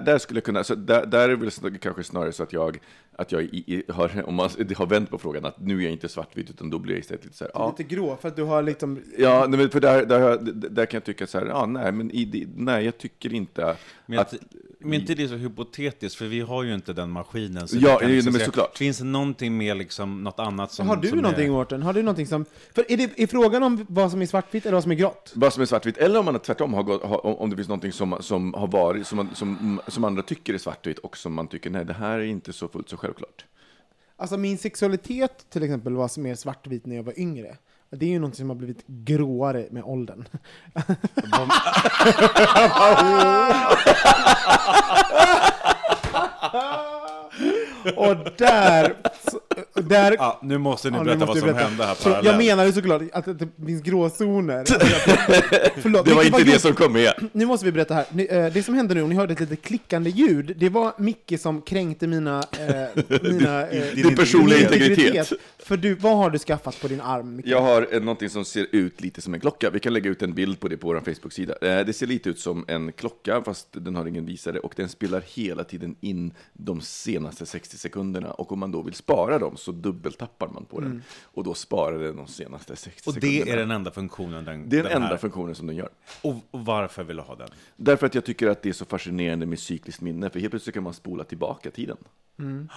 där, 0.00 0.18
skulle 0.18 0.36
jag 0.36 0.44
kunna, 0.44 0.64
så 0.64 0.74
där, 0.74 1.06
där 1.06 1.28
är 1.28 1.36
det 1.36 1.36
väl 1.36 1.78
kanske 1.78 2.04
snarare 2.04 2.32
så 2.32 2.42
att 2.42 2.52
jag, 2.52 2.78
att 3.16 3.32
jag 3.32 3.42
i, 3.42 3.64
i, 3.66 3.82
har, 3.92 4.28
om 4.28 4.34
man 4.34 4.50
har 4.76 4.86
vänt 4.86 5.10
på 5.10 5.18
frågan, 5.18 5.44
att 5.44 5.60
nu 5.60 5.78
är 5.78 5.82
jag 5.82 5.92
inte 5.92 6.08
svartvit, 6.08 6.50
utan 6.50 6.70
då 6.70 6.78
blir 6.78 6.94
jag 6.94 7.00
istället 7.00 7.24
lite 7.24 7.36
så 7.36 7.44
här, 7.44 7.50
ja, 7.54 7.74
Lite 7.78 7.94
grå, 7.94 8.16
för 8.16 8.28
att 8.28 8.36
du 8.36 8.42
har 8.42 8.62
liksom... 8.62 9.02
ja 9.18 9.46
nej, 9.48 9.58
men 9.58 9.70
för 9.70 9.80
där, 9.80 10.06
där, 10.06 10.38
där 10.52 10.86
kan 10.86 10.98
jag 10.98 11.04
tycka 11.04 11.26
så 11.26 11.38
här, 11.38 11.46
ja, 11.46 11.66
nej, 11.66 11.92
men 11.92 12.10
i, 12.10 12.48
nej, 12.56 12.84
jag 12.84 12.98
tycker 12.98 13.34
inte 13.34 13.76
Men, 14.06 14.16
jag 14.16 14.20
att... 14.20 14.34
men 14.78 14.94
inte 14.94 15.14
det 15.14 15.22
är 15.22 15.28
så 15.28 15.34
hypotetiskt, 15.34 16.18
för 16.18 16.26
vi 16.26 16.40
har 16.40 16.62
ju 16.62 16.74
inte 16.74 16.92
den 16.92 17.10
maskinen. 17.10 17.68
Så 17.68 17.76
Ja, 17.76 17.98
vi 18.00 18.06
kan 18.06 18.14
liksom 18.14 18.32
men 18.32 18.38
säga, 18.38 18.46
såklart. 18.46 18.78
Finns 18.78 18.98
det 18.98 19.04
någonting 19.04 19.56
mer, 19.56 19.74
liksom, 19.74 20.24
något 20.24 20.40
annat 20.40 20.72
som... 20.72 20.88
har 20.88 20.96
du 20.96 21.08
som 21.08 21.18
någonting, 21.18 21.46
är... 21.46 21.50
Mårten? 21.50 21.82
Har 21.82 21.92
du 21.92 22.02
någonting 22.02 22.26
som... 22.26 22.44
För 22.74 22.92
är, 22.92 22.96
det, 22.96 23.22
är 23.22 23.26
frågan 23.26 23.62
om 23.62 23.86
vad 23.88 24.10
som 24.10 24.22
är 24.22 24.26
svartvitt 24.26 24.66
eller 24.66 24.74
vad 24.74 24.82
som 24.82 24.92
är 24.92 24.96
grått? 24.96 25.32
Vad 25.34 25.52
som 25.52 25.62
är 25.62 25.66
svartvitt, 25.66 25.96
eller 25.96 26.18
om 26.18 26.24
man 26.24 26.38
tvärtom 26.38 26.74
har 26.74 26.82
gått, 26.82 27.02
har, 27.02 27.26
om 27.26 27.50
om 27.50 27.50
det 27.50 27.56
finns 27.56 27.68
någonting 27.68 27.92
som, 27.92 28.16
som 28.20 28.54
har 28.54 28.66
varit, 28.66 29.06
som, 29.06 29.16
man, 29.16 29.28
som, 29.34 29.80
som 29.88 30.04
andra 30.04 30.22
tycker 30.22 30.54
är 30.54 30.58
svartvitt 30.58 30.98
och 30.98 31.16
som 31.16 31.34
man 31.34 31.48
tycker, 31.48 31.70
nej, 31.70 31.84
det 31.84 31.92
här 31.92 32.18
är 32.18 32.24
inte 32.24 32.52
så 32.52 32.68
fullt 32.68 32.88
så 32.88 32.96
självklart. 33.00 33.44
Alltså 34.16 34.36
min 34.36 34.58
sexualitet 34.58 35.50
till 35.50 35.62
exempel 35.62 35.94
var 35.94 36.20
mer 36.20 36.34
svartvit 36.34 36.86
när 36.86 36.96
jag 36.96 37.02
var 37.02 37.20
yngre. 37.20 37.56
Det 37.90 38.06
är 38.06 38.10
ju 38.10 38.18
någonting 38.18 38.38
som 38.38 38.48
har 38.48 38.56
blivit 38.56 38.86
gråare 38.86 39.68
med 39.70 39.84
åldern. 39.84 40.24
Och 47.96 48.16
där... 48.38 48.94
där 49.74 50.16
Ja, 50.18 50.40
nu 50.42 50.58
måste 50.58 50.90
ni 50.90 50.96
Ja, 50.98 51.04
berätta 51.04 51.26
måste 51.26 51.28
vad 51.30 51.38
som 51.38 51.46
berätta. 51.46 51.68
hände 51.68 51.84
här 51.84 51.94
Så 51.94 52.08
jag 52.08 52.14
parallellt. 52.14 52.38
menar 52.38 52.64
ju 52.66 52.72
såklart 52.72 53.02
att 53.12 53.24
det 53.24 53.48
finns 53.66 53.82
gråzoner. 53.82 54.64
Förlåt, 55.80 56.04
Det 56.06 56.14
var 56.14 56.24
inte 56.24 56.42
det 56.44 56.50
gjort- 56.52 56.60
som 56.60 56.74
kom 56.74 56.92
med. 56.92 57.12
Nu 57.32 57.46
måste 57.46 57.66
vi 57.66 57.72
berätta 57.72 57.94
här. 57.94 58.04
Eh, 58.16 58.52
Det 58.52 58.62
som 58.62 58.74
hände 58.74 58.94
nu, 58.94 59.02
om 59.02 59.08
ni 59.08 59.14
hörde 59.14 59.32
ett 59.32 59.40
litet 59.40 59.62
klickande 59.62 60.10
ljud, 60.10 60.54
det 60.58 60.68
var 60.68 60.92
Micke 60.98 61.40
som 61.40 61.62
kränkte 61.62 62.06
mina... 62.06 62.38
Eh, 62.58 63.02
mina 63.22 63.66
eh, 63.68 63.94
Din 63.94 64.16
personliga 64.16 64.58
min 64.58 64.66
integritet. 64.82 65.32
För 65.58 65.76
du, 65.76 65.94
vad 65.94 66.16
har 66.16 66.30
du 66.30 66.38
skaffat 66.38 66.80
på 66.80 66.88
din 66.88 67.00
arm, 67.00 67.36
Micke? 67.36 67.46
Jag 67.46 67.60
har 67.62 67.88
eh, 67.92 68.00
någonting 68.00 68.28
som 68.30 68.44
ser 68.44 68.66
ut 68.72 69.00
lite 69.00 69.20
som 69.20 69.34
en 69.34 69.40
klocka. 69.40 69.70
Vi 69.70 69.80
kan 69.80 69.92
lägga 69.92 70.10
ut 70.10 70.22
en 70.22 70.32
bild 70.34 70.60
på 70.60 70.68
det 70.68 70.76
på 70.76 70.86
vår 70.86 71.00
Facebook-sida. 71.00 71.54
Eh, 71.62 71.86
Det 71.86 71.92
ser 71.92 72.06
lite 72.06 72.30
ut 72.30 72.38
som 72.38 72.64
en 72.68 72.92
klocka, 72.92 73.42
fast 73.42 73.68
den 73.72 73.96
har 73.96 74.06
ingen 74.06 74.26
visare. 74.26 74.58
Och 74.58 74.72
den 74.76 74.88
spelar 74.88 75.22
hela 75.34 75.64
tiden 75.64 75.96
in 76.00 76.32
de 76.52 76.80
senaste 76.80 77.46
60 77.46 77.69
sekunderna. 77.78 78.30
Och 78.30 78.52
om 78.52 78.58
man 78.58 78.72
då 78.72 78.82
vill 78.82 78.94
spara 78.94 79.38
dem 79.38 79.56
så 79.56 79.72
dubbeltappar 79.72 80.48
man 80.48 80.64
på 80.64 80.80
den. 80.80 81.02
Och 81.24 81.44
då 81.44 81.54
sparar 81.54 81.98
den 81.98 82.16
de 82.16 82.26
senaste 82.26 82.76
60 82.76 83.08
Och 83.08 83.14
sekunderna. 83.14 83.44
det 83.44 83.50
är 83.52 83.56
den 83.56 83.70
enda 83.70 83.90
funktionen 83.90 84.44
den, 84.44 84.68
Det 84.68 84.78
är 84.78 84.82
den 84.82 84.92
den 84.92 85.02
enda 85.02 85.08
här. 85.08 85.16
funktionen 85.16 85.54
som 85.54 85.66
den 85.66 85.76
gör. 85.76 85.88
Och, 86.22 86.34
och 86.50 86.64
varför 86.64 87.04
vill 87.04 87.16
du 87.16 87.22
ha 87.22 87.34
den? 87.36 87.48
Därför 87.76 88.06
att 88.06 88.14
jag 88.14 88.24
tycker 88.24 88.46
att 88.48 88.62
det 88.62 88.68
är 88.68 88.72
så 88.72 88.84
fascinerande 88.84 89.46
med 89.46 89.58
cykliskt 89.58 90.00
minne, 90.00 90.30
för 90.30 90.40
helt 90.40 90.50
plötsligt 90.50 90.74
kan 90.74 90.82
man 90.82 90.94
spola 90.94 91.24
tillbaka 91.24 91.70
tiden. 91.70 91.96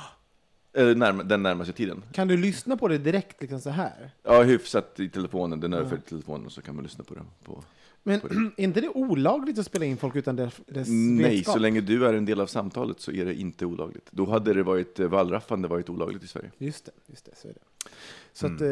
Eller 0.76 0.96
närm- 0.96 1.24
den 1.24 1.44
närmaste 1.44 1.74
tiden. 1.74 2.04
Kan 2.12 2.28
du 2.28 2.38
lyssna 2.38 2.78
på 2.78 2.88
det 2.88 2.98
direkt 2.98 3.42
liksom 3.42 3.62
så 3.62 3.70
här? 3.70 4.12
Ja, 4.24 4.44
hyfsat 4.44 5.00
i 5.00 5.10
telefonen, 5.10 5.60
den 5.60 5.74
överför 5.74 5.98
till 5.98 6.06
telefonen, 6.10 6.50
så 6.50 6.62
kan 6.62 6.76
man 6.76 6.84
lyssna 6.84 7.04
på 7.04 7.14
den. 7.14 7.26
På. 7.44 7.64
Men 8.04 8.20
är 8.58 8.64
inte 8.64 8.82
det 8.82 8.90
olagligt 8.90 9.60
att 9.60 9.66
spela 9.66 9.86
in 9.86 9.98
folk 9.98 10.16
utan 10.16 10.36
dess, 10.36 10.62
dess 10.68 10.88
Nej, 10.90 11.36
vetskap? 11.36 11.54
så 11.54 11.60
länge 11.60 11.82
du 11.82 12.06
är 12.06 12.14
en 12.14 12.26
del 12.26 12.42
av 12.42 12.48
samtalet 12.48 13.00
så 13.00 13.12
är 13.12 13.26
det 13.26 13.36
inte 13.36 13.66
olagligt. 13.66 14.08
Då 14.12 14.26
hade 14.26 14.54
det 14.54 14.64
varit 14.64 15.00
eh, 15.00 15.08
wallraffande 15.08 15.68
varit 15.68 15.90
olagligt 15.90 16.24
i 16.24 16.28
Sverige. 16.28 16.52
Just 16.58 16.86
det, 16.86 16.92
just 17.06 17.26
det, 17.26 17.32
så 17.36 17.48
är 17.48 17.54
det. 17.54 17.90
Så 18.36 18.46
att, 18.48 18.62
eh, 18.62 18.68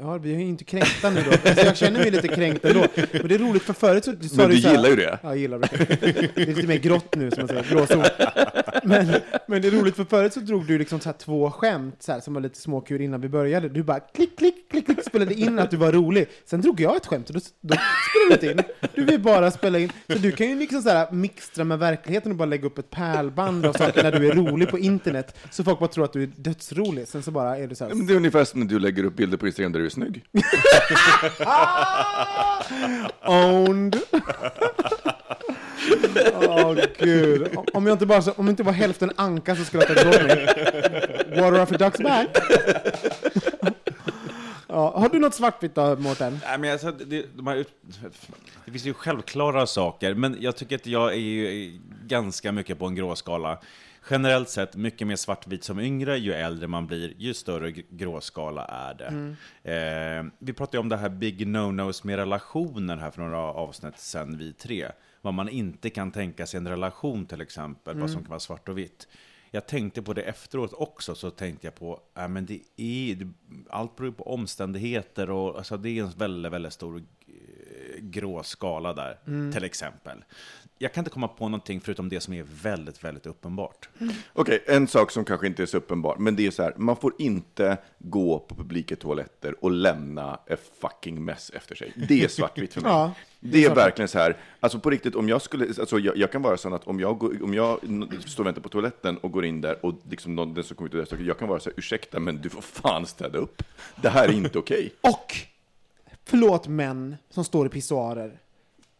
ja, 0.00 0.18
vi 0.22 0.34
är 0.34 0.38
ju 0.38 0.44
inte 0.44 0.64
kränkta 0.64 1.10
nu 1.10 1.20
då. 1.22 1.30
Alltså, 1.48 1.64
jag 1.66 1.76
känner 1.76 1.98
mig 2.00 2.10
lite 2.10 2.28
kränkt 2.28 2.64
ändå. 2.64 2.86
Men 3.12 3.28
det 3.28 3.34
är 3.34 3.38
roligt, 3.38 3.62
för 3.62 3.72
förut 3.72 4.04
så 4.04 4.12
sa 4.28 4.36
Men 4.36 4.50
du 4.50 4.56
här- 4.56 4.72
gillar 4.72 4.88
ju 4.88 4.96
det. 4.96 5.18
Ja, 5.22 5.28
jag 5.28 5.36
gillar 5.36 5.58
det. 5.58 5.68
Det 6.34 6.42
är 6.42 6.46
lite 6.46 6.66
mer 6.66 6.78
grått 6.78 7.16
nu, 7.16 7.30
som 7.30 7.40
man 7.40 7.48
säger. 7.48 7.62
Gråzon. 7.70 8.04
Men, 8.84 9.06
men 9.46 9.62
det 9.62 9.68
är 9.68 9.72
roligt, 9.72 9.96
för 9.96 10.04
förut 10.04 10.32
så 10.32 10.40
drog 10.40 10.66
du 10.66 10.78
liksom 10.78 11.00
så 11.00 11.12
två 11.12 11.50
skämt 11.50 11.96
så 11.98 12.12
här, 12.12 12.20
som 12.20 12.34
var 12.34 12.40
lite 12.40 12.58
småkul 12.58 13.00
innan 13.00 13.20
vi 13.20 13.28
började. 13.28 13.68
Du 13.68 13.82
bara 13.82 14.00
klick, 14.00 14.38
klick, 14.38 14.70
klick, 14.70 14.86
klick, 14.86 15.04
spelade 15.04 15.34
in 15.34 15.58
att 15.58 15.70
du 15.70 15.76
var 15.76 15.92
rolig. 15.92 16.26
Sen 16.44 16.60
drog 16.60 16.80
jag 16.80 16.96
ett 16.96 17.06
skämt 17.06 17.28
och 17.28 17.34
då, 17.34 17.40
då 17.60 17.74
spelade 18.10 18.40
du 18.42 18.50
inte 18.50 18.62
in. 18.62 18.88
Du 18.94 19.04
vill 19.04 19.20
bara 19.20 19.50
spela 19.50 19.78
in. 19.78 19.92
Så 20.08 20.18
du 20.18 20.32
kan 20.32 20.48
ju 20.48 20.54
liksom 20.58 20.82
så 20.82 20.88
här 20.90 21.12
mixtra 21.12 21.64
med 21.64 21.78
verkligheten 21.78 22.32
och 22.32 22.38
bara 22.38 22.46
lägga 22.46 22.66
upp 22.66 22.78
ett 22.78 22.90
pärlband 22.90 23.66
av 23.66 23.72
saker 23.72 24.02
när 24.02 24.12
du 24.20 24.28
är 24.28 24.34
rolig 24.34 24.68
på 24.68 24.78
internet. 24.78 25.36
Så 25.50 25.64
folk 25.64 25.78
bara 25.78 25.88
tror 25.88 26.04
att 26.04 26.12
du 26.12 26.22
är 26.22 26.30
dödsrolig. 26.36 27.08
Sen 27.08 27.22
så 27.22 27.30
bara 27.30 27.58
är 27.58 27.66
du 27.66 27.74
så 27.74 27.84
här... 27.84 27.94
Men 27.94 28.06
det 28.06 28.12
är 28.12 28.16
ungefär 28.16 28.44
som 28.44 28.60
när 28.60 28.66
du 28.66 28.78
lägger 28.78 28.91
lägger 28.92 29.04
upp 29.04 29.16
bilder 29.16 29.36
på 29.36 29.46
Instagram 29.46 29.72
där 29.72 29.80
du 29.80 29.86
är 29.86 29.90
snygg. 29.90 30.24
Owned. 33.22 34.00
Åh 36.34 36.76
gud. 36.98 37.48
Om 37.72 37.86
jag 37.86 37.94
inte 37.94 38.06
bara 38.06 38.32
om 38.36 38.46
jag 38.46 38.52
inte 38.52 38.62
var 38.62 38.72
hälften 38.72 39.12
anka 39.16 39.56
så 39.56 39.64
skulle 39.64 39.84
jag 39.84 39.96
ta 39.96 40.10
ifrån 40.10 40.26
mig. 40.26 40.46
Water 41.40 41.62
off 41.62 41.72
a 41.72 41.76
duck's 41.78 42.02
back. 42.02 42.28
ja, 44.68 44.98
har 44.98 45.08
du 45.08 45.18
något 45.18 45.34
svartvitt 45.34 45.74
då, 45.74 45.96
Mårten? 45.96 46.40
Nej, 46.44 46.58
men 46.58 46.72
alltså, 46.72 46.90
det, 46.90 47.26
de 47.36 47.46
här, 47.46 47.64
det 48.64 48.70
finns 48.70 48.84
ju 48.84 48.94
självklara 48.94 49.66
saker, 49.66 50.14
men 50.14 50.36
jag 50.40 50.56
tycker 50.56 50.76
att 50.76 50.86
jag 50.86 51.12
är 51.12 51.16
ju 51.16 51.72
ganska 52.06 52.52
mycket 52.52 52.78
på 52.78 52.86
en 52.86 52.94
gråskala. 52.94 53.58
Generellt 54.10 54.48
sett 54.48 54.76
mycket 54.76 55.06
mer 55.06 55.16
svartvit 55.16 55.64
som 55.64 55.80
yngre, 55.80 56.18
ju 56.18 56.32
äldre 56.32 56.68
man 56.68 56.86
blir, 56.86 57.14
ju 57.18 57.34
större 57.34 57.70
gråskala 57.70 58.64
är 58.64 58.94
det. 58.94 59.36
Eh, 59.72 60.24
vi 60.38 60.52
pratade 60.52 60.78
om 60.78 60.88
det 60.88 60.96
här 60.96 61.08
big 61.08 61.46
no-nos 61.46 62.04
med 62.04 62.16
relationer 62.16 62.96
här 62.96 63.10
för 63.10 63.22
några 63.22 63.38
avsnitt 63.38 63.98
sen 63.98 64.38
vi 64.38 64.52
tre. 64.52 64.88
Vad 65.20 65.34
man 65.34 65.48
inte 65.48 65.90
kan 65.90 66.10
tänka 66.10 66.46
sig 66.46 66.58
en 66.58 66.68
relation 66.68 67.26
till 67.26 67.40
exempel, 67.40 68.00
vad 68.00 68.10
som 68.10 68.22
kan 68.22 68.30
vara 68.30 68.40
svart 68.40 68.68
och 68.68 68.78
vitt. 68.78 69.08
Jag 69.54 69.66
tänkte 69.66 70.02
på 70.02 70.12
det 70.12 70.22
efteråt 70.22 70.72
också, 70.72 71.14
så 71.14 71.30
tänkte 71.30 71.66
jag 71.66 71.74
på, 71.74 72.00
äh, 72.18 72.28
men 72.28 72.46
det 72.46 72.60
är, 72.76 73.30
allt 73.70 73.96
beror 73.96 74.12
på 74.12 74.34
omständigheter 74.34 75.30
och 75.30 75.58
alltså, 75.58 75.76
det 75.76 75.98
är 75.98 76.02
en 76.02 76.10
väldigt, 76.10 76.52
väldigt 76.52 76.72
stor 76.72 77.02
grå 77.98 78.42
skala 78.42 78.92
där, 78.94 79.18
till 79.52 79.64
exempel. 79.64 80.24
Jag 80.78 80.92
kan 80.92 81.00
inte 81.00 81.10
komma 81.10 81.28
på 81.28 81.48
någonting 81.48 81.80
förutom 81.80 82.08
det 82.08 82.20
som 82.20 82.34
är 82.34 82.42
väldigt, 82.62 83.04
väldigt 83.04 83.26
uppenbart. 83.26 83.88
Okej, 84.32 84.64
en 84.66 84.86
sak 84.88 85.10
som 85.10 85.24
kanske 85.24 85.46
inte 85.46 85.62
är 85.62 85.66
så 85.66 85.76
uppenbar, 85.76 86.16
men 86.18 86.36
det 86.36 86.46
är 86.46 86.50
så 86.50 86.62
här, 86.62 86.74
man 86.76 86.96
får 86.96 87.12
inte 87.18 87.76
gå 87.98 88.38
på 88.38 88.54
publika 88.54 88.96
toaletter 88.96 89.64
och 89.64 89.70
lämna 89.70 90.40
ett 90.46 90.72
fucking 90.80 91.24
mess 91.24 91.50
efter 91.54 91.74
sig. 91.74 91.92
Det 92.08 92.24
är 92.24 92.28
svartvitt 92.28 92.74
för 92.74 92.80
mig. 92.80 92.92
Ja, 92.92 93.14
det 93.40 93.64
är 93.64 93.74
verkligen 93.74 94.08
så 94.08 94.18
här, 94.18 94.36
alltså 94.60 94.78
på 94.78 94.90
riktigt, 94.90 95.14
om 95.14 95.28
jag 95.28 95.42
skulle, 95.42 95.66
alltså 95.66 95.98
jag, 95.98 96.16
jag 96.16 96.32
kan 96.32 96.42
vara 96.42 96.56
sån 96.56 96.72
att 96.72 96.84
om 96.86 97.00
jag, 97.00 97.18
går, 97.18 97.42
om 97.42 97.54
jag 97.54 97.78
står 98.26 98.42
och 98.42 98.46
väntar 98.46 98.62
på 98.62 98.68
toaletten 98.68 99.16
och 99.16 99.32
går 99.32 99.44
in 99.44 99.60
där 99.60 99.86
och 99.86 99.94
liksom 100.10 100.34
någon, 100.34 100.54
den 100.54 100.64
som 100.64 100.76
kommer 100.76 100.94
ut 100.94 101.12
och 101.12 101.18
där, 101.18 101.24
jag 101.24 101.38
kan 101.38 101.48
vara 101.48 101.60
så 101.60 101.70
här, 101.70 101.78
ursäkta, 101.78 102.20
men 102.20 102.36
du 102.36 102.48
får 102.48 102.62
fan 102.62 103.06
städa 103.06 103.38
upp. 103.38 103.62
Det 104.02 104.08
här 104.08 104.28
är 104.28 104.32
inte 104.32 104.58
okej. 104.58 104.92
Och, 105.00 105.36
förlåt 106.24 106.68
män 106.68 107.16
som 107.30 107.44
står 107.44 107.66
i 107.66 107.68
pissoarer. 107.68 108.38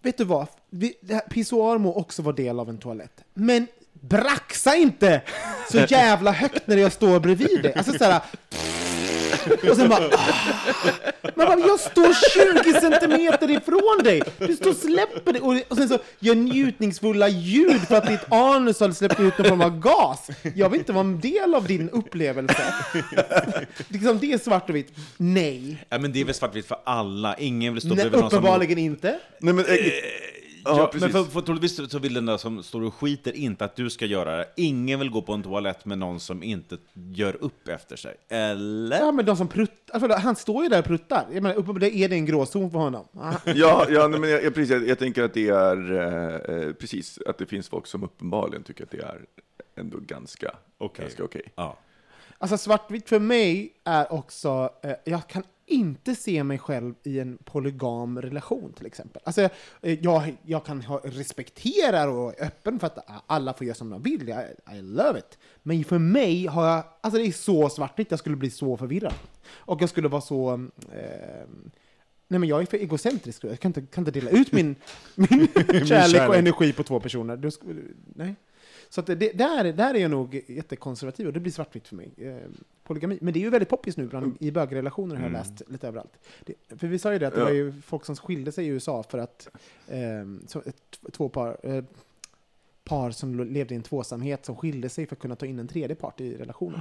Vet 0.02 0.18
du 0.18 0.24
vad? 0.24 0.46
Vi, 0.70 0.94
här, 1.10 1.20
pissoar 1.20 1.78
må 1.78 1.94
också 1.94 2.22
vara 2.22 2.36
del 2.36 2.60
av 2.60 2.68
en 2.68 2.78
toalett. 2.78 3.24
Men 3.34 3.66
braxa 3.92 4.74
inte 4.76 5.22
så 5.70 5.78
jävla 5.78 6.32
högt 6.32 6.66
när 6.66 6.76
jag 6.76 6.92
står 6.92 7.20
bredvid 7.20 7.62
dig. 7.62 7.74
Alltså 7.74 7.92
såhär... 7.92 8.22
Och 9.70 9.76
sen 9.76 9.88
bara... 9.88 10.10
Man 11.34 11.46
bara, 11.46 11.58
jag 11.58 11.80
står 11.80 12.12
20 12.72 12.80
centimeter 12.80 13.50
ifrån 13.50 14.04
dig! 14.04 14.22
Du 14.38 14.56
står 14.56 14.70
och 14.70 14.76
släpper 14.76 15.32
det 15.32 15.40
och, 15.40 15.56
och 15.68 15.76
sen 15.76 15.88
så 15.88 15.98
gör 16.18 16.34
njutningsfulla 16.34 17.28
ljud 17.28 17.80
för 17.80 17.94
att 17.94 18.06
ditt 18.06 18.32
anus 18.32 18.80
har 18.80 18.90
släppt 18.90 19.20
ut 19.20 19.38
någon 19.38 19.48
form 19.48 19.60
av 19.60 19.78
gas. 19.80 20.28
Jag 20.54 20.68
vill 20.68 20.80
inte 20.80 20.92
vara 20.92 21.04
en 21.04 21.20
del 21.20 21.54
av 21.54 21.66
din 21.66 21.90
upplevelse. 21.90 22.62
liksom, 23.88 24.18
det 24.18 24.32
är 24.32 24.38
svart 24.38 24.68
och 24.70 24.76
vitt. 24.76 24.92
Nej. 25.16 25.86
Ja, 25.88 25.98
men 25.98 26.12
det 26.12 26.20
är 26.20 26.24
väl 26.24 26.34
svartvitt 26.34 26.66
för 26.66 26.76
alla, 26.84 27.34
ingen 27.38 27.72
vill 27.72 27.82
stå 27.82 27.88
Nej, 27.88 27.96
bredvid 27.96 28.20
någon 28.20 28.30
som... 28.30 28.38
uppenbarligen 28.38 28.78
inte. 28.78 29.18
Nej, 29.38 29.54
men, 29.54 29.64
eh, 29.64 29.74
Ja, 30.64 30.90
ja, 30.92 30.98
men 31.00 31.10
för, 31.10 31.24
för 31.24 31.40
troligtvis 31.40 31.90
så 31.90 31.98
vill 31.98 32.14
den 32.14 32.26
där 32.26 32.36
som 32.36 32.62
står 32.62 32.82
och 32.82 32.94
skiter 32.94 33.36
inte 33.36 33.64
att 33.64 33.76
du 33.76 33.90
ska 33.90 34.06
göra 34.06 34.36
det. 34.36 34.48
Ingen 34.56 34.98
vill 34.98 35.10
gå 35.10 35.22
på 35.22 35.32
en 35.32 35.42
toalett 35.42 35.84
med 35.84 35.98
någon 35.98 36.20
som 36.20 36.42
inte 36.42 36.76
gör 36.92 37.36
upp 37.40 37.68
efter 37.68 37.96
sig. 37.96 38.16
Eller? 38.28 38.98
Ja, 38.98 39.12
men 39.12 39.24
de 39.24 39.36
som 39.36 39.48
pruttar. 39.48 40.00
Förlåt, 40.00 40.18
han 40.18 40.36
står 40.36 40.62
ju 40.62 40.68
där 40.68 40.78
och 40.78 40.84
pruttar. 40.84 41.26
Jag 41.32 41.42
menar, 41.42 41.56
uppenbarligen 41.56 41.98
är 41.98 42.08
det 42.08 42.14
en 42.14 42.26
gråzon 42.26 42.70
för 42.70 42.78
honom. 42.78 43.08
Ja, 43.44 43.86
ja 43.90 44.08
nej, 44.08 44.20
men 44.20 44.30
jag, 44.30 44.44
jag, 44.44 44.54
precis, 44.54 44.70
jag, 44.70 44.88
jag 44.88 44.98
tänker 44.98 45.22
att 45.22 45.34
det 45.34 45.48
är 45.48 45.92
eh, 45.92 46.56
eh, 46.56 46.72
precis 46.72 47.18
att 47.26 47.38
det 47.38 47.46
finns 47.46 47.68
folk 47.68 47.86
som 47.86 48.02
uppenbarligen 48.02 48.62
tycker 48.62 48.84
att 48.84 48.90
det 48.90 49.02
är 49.02 49.20
ändå 49.74 49.98
ganska 49.98 50.54
Okej. 50.78 51.04
ganska 51.04 51.24
okej. 51.24 51.42
Ja. 51.54 51.78
Alltså 52.42 52.58
svartvitt 52.58 53.08
för 53.08 53.18
mig 53.18 53.72
är 53.84 54.12
också, 54.12 54.70
eh, 54.82 54.94
jag 55.04 55.26
kan 55.26 55.42
inte 55.66 56.14
se 56.14 56.44
mig 56.44 56.58
själv 56.58 56.94
i 57.02 57.20
en 57.20 57.38
polygam 57.44 58.22
relation 58.22 58.72
till 58.72 58.86
exempel. 58.86 59.22
Alltså, 59.24 59.40
eh, 59.82 59.98
jag, 60.04 60.36
jag 60.42 60.64
kan 60.64 60.82
ha, 60.82 61.00
respektera 61.04 62.10
och 62.10 62.40
är 62.40 62.46
öppen 62.46 62.78
för 62.78 62.86
att 62.86 62.98
alla 63.26 63.54
får 63.54 63.66
göra 63.66 63.74
som 63.74 63.90
de 63.90 64.02
vill, 64.02 64.28
jag, 64.28 64.44
I 64.76 64.82
love 64.82 65.18
it. 65.18 65.38
Men 65.62 65.84
för 65.84 65.98
mig 65.98 66.46
har 66.46 66.66
jag, 66.66 66.84
alltså 67.00 67.18
det 67.20 67.26
är 67.26 67.32
så 67.32 67.68
svartvitt, 67.68 68.10
jag 68.10 68.18
skulle 68.18 68.36
bli 68.36 68.50
så 68.50 68.76
förvirrad. 68.76 69.14
Och 69.52 69.82
jag 69.82 69.88
skulle 69.88 70.08
vara 70.08 70.22
så, 70.22 70.52
eh, 70.92 71.46
Nej 72.28 72.38
men 72.38 72.48
jag 72.48 72.62
är 72.62 72.66
för 72.66 72.76
egocentrisk, 72.76 73.44
jag 73.44 73.60
kan 73.60 73.68
inte, 73.68 73.82
kan 73.82 74.02
inte 74.02 74.20
dela 74.20 74.30
ut 74.30 74.52
min, 74.52 74.76
min 75.14 75.48
kärlek 75.86 76.28
och 76.28 76.36
energi 76.36 76.72
på 76.72 76.82
två 76.82 77.00
personer. 77.00 77.36
Du, 77.36 77.50
nej. 78.14 78.34
Så 78.92 79.00
att 79.00 79.06
det, 79.06 79.14
där, 79.14 79.72
där 79.72 79.94
är 79.94 79.98
jag 79.98 80.10
nog 80.10 80.42
jättekonservativ 80.46 81.26
och 81.26 81.32
det 81.32 81.40
blir 81.40 81.52
svartvitt 81.52 81.88
för 81.88 81.96
mig. 81.96 82.12
Eh, 82.16 82.36
polygami. 82.84 83.18
Men 83.20 83.32
det 83.32 83.38
är 83.38 83.42
ju 83.42 83.50
väldigt 83.50 83.68
poppis 83.68 83.96
nu 83.96 84.06
bland, 84.06 84.36
i 84.40 84.50
bögrelationer 84.50 85.16
har 85.16 85.22
jag 85.22 85.32
läst 85.32 85.62
lite 85.68 85.88
överallt. 85.88 86.12
Det, 86.44 86.54
för 86.78 86.86
vi 86.86 86.98
sa 86.98 87.12
ju 87.12 87.18
det 87.18 87.26
att 87.26 87.34
det 87.34 87.40
Ja. 87.40 87.44
var 87.44 87.52
ju 87.52 87.72
folk 87.82 88.04
som 88.04 88.16
skilde 88.16 88.52
sig 88.52 88.64
i 88.66 88.68
USA 88.68 89.02
för 89.02 89.18
att 89.18 89.48
eh, 89.88 90.00
så, 90.46 90.58
ett, 90.66 91.00
två 91.12 91.28
par, 91.28 91.56
eh, 91.62 91.84
par 92.84 93.10
som 93.10 93.44
levde 93.44 93.74
i 93.74 93.76
en 93.76 93.82
tvåsamhet 93.82 94.46
som 94.46 94.56
skilde 94.56 94.88
sig 94.88 95.06
för 95.06 95.16
att 95.16 95.20
kunna 95.22 95.36
ta 95.36 95.46
in 95.46 95.58
en 95.58 95.68
tredje 95.68 95.96
part 95.96 96.20
i 96.20 96.36
relationen. 96.36 96.80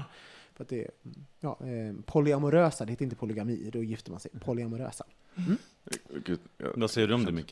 För 0.53 0.63
att 0.63 0.69
det 0.69 0.81
är 0.81 0.91
ja, 1.39 1.57
eh, 1.61 1.93
polyamorösa, 2.05 2.85
det 2.85 2.91
heter 2.91 3.03
inte 3.03 3.15
polygami, 3.15 3.69
då 3.73 3.83
gifter 3.83 4.11
man 4.11 4.19
sig. 4.19 4.31
Polyamorösa. 4.45 5.05
Gud, 6.25 6.39
ja. 6.57 6.67
Vad 6.75 6.91
säger 6.91 7.07
du 7.07 7.13
om 7.13 7.25
det, 7.25 7.31
Micke? 7.31 7.51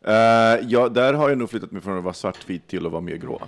Eh, 0.00 0.14
ja, 0.68 0.88
där 0.88 1.14
har 1.14 1.28
jag 1.28 1.38
nog 1.38 1.50
flyttat 1.50 1.70
mig 1.70 1.82
från 1.82 1.98
att 1.98 2.04
vara 2.04 2.14
svartvit 2.14 2.66
till 2.66 2.86
att 2.86 2.92
vara 2.92 3.02
mer 3.02 3.16
grå. 3.16 3.42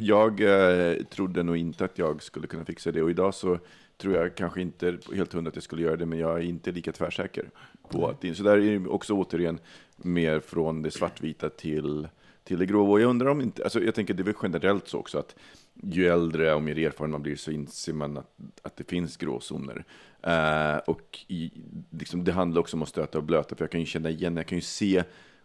Jag 0.00 0.40
eh, 0.40 0.96
trodde 1.04 1.42
nog 1.42 1.56
inte 1.56 1.84
att 1.84 1.98
jag 1.98 2.22
skulle 2.22 2.46
kunna 2.46 2.64
fixa 2.64 2.92
det, 2.92 3.02
och 3.02 3.10
idag 3.10 3.34
så 3.34 3.58
tror 3.96 4.14
jag 4.14 4.34
kanske 4.34 4.60
inte 4.60 4.98
helt 5.14 5.32
hundra 5.32 5.48
att 5.48 5.56
jag 5.56 5.62
skulle 5.62 5.82
göra 5.82 5.96
det, 5.96 6.06
men 6.06 6.18
jag 6.18 6.38
är 6.38 6.42
inte 6.42 6.72
lika 6.72 6.92
tvärsäker 6.92 7.50
på 7.88 8.08
att 8.08 8.20
det 8.20 8.34
Så 8.34 8.42
där 8.42 8.58
är 8.58 8.78
det 8.78 8.88
också 8.88 9.14
återigen 9.14 9.58
mer 9.96 10.40
från 10.40 10.82
det 10.82 10.90
svartvita 10.90 11.48
till, 11.48 12.08
till 12.44 12.58
det 12.58 12.66
grå. 12.66 12.90
Och 12.90 13.00
jag 13.00 13.10
undrar 13.10 13.30
om 13.30 13.40
inte, 13.40 13.64
alltså 13.64 13.82
jag 13.82 13.94
tänker 13.94 14.14
det 14.14 14.22
är 14.22 14.24
väl 14.24 14.34
generellt 14.42 14.88
så 14.88 14.98
också 14.98 15.18
att 15.18 15.36
ju 15.82 16.06
äldre 16.06 16.54
och 16.54 16.62
mer 16.62 16.78
erfaren 16.78 17.10
man 17.10 17.22
blir 17.22 17.36
så 17.36 17.50
inser 17.50 17.92
man 17.92 18.16
att, 18.16 18.34
att 18.62 18.76
det 18.76 18.84
finns 18.84 19.16
gråzoner. 19.16 19.84
Eh, 20.22 20.76
och 20.76 21.18
i, 21.28 21.52
liksom, 21.90 22.24
det 22.24 22.32
handlar 22.32 22.60
också 22.60 22.76
om 22.76 22.82
att 22.82 22.88
stöta 22.88 23.18
och 23.18 23.24
blöta, 23.24 23.56
för 23.56 23.64
jag 23.64 23.70
kan 23.70 23.80
ju 23.80 23.86
känna 23.86 24.10
igen, 24.10 24.36
jag 24.36 24.46
kan 24.46 24.58
ju 24.58 24.62
se 24.62 25.04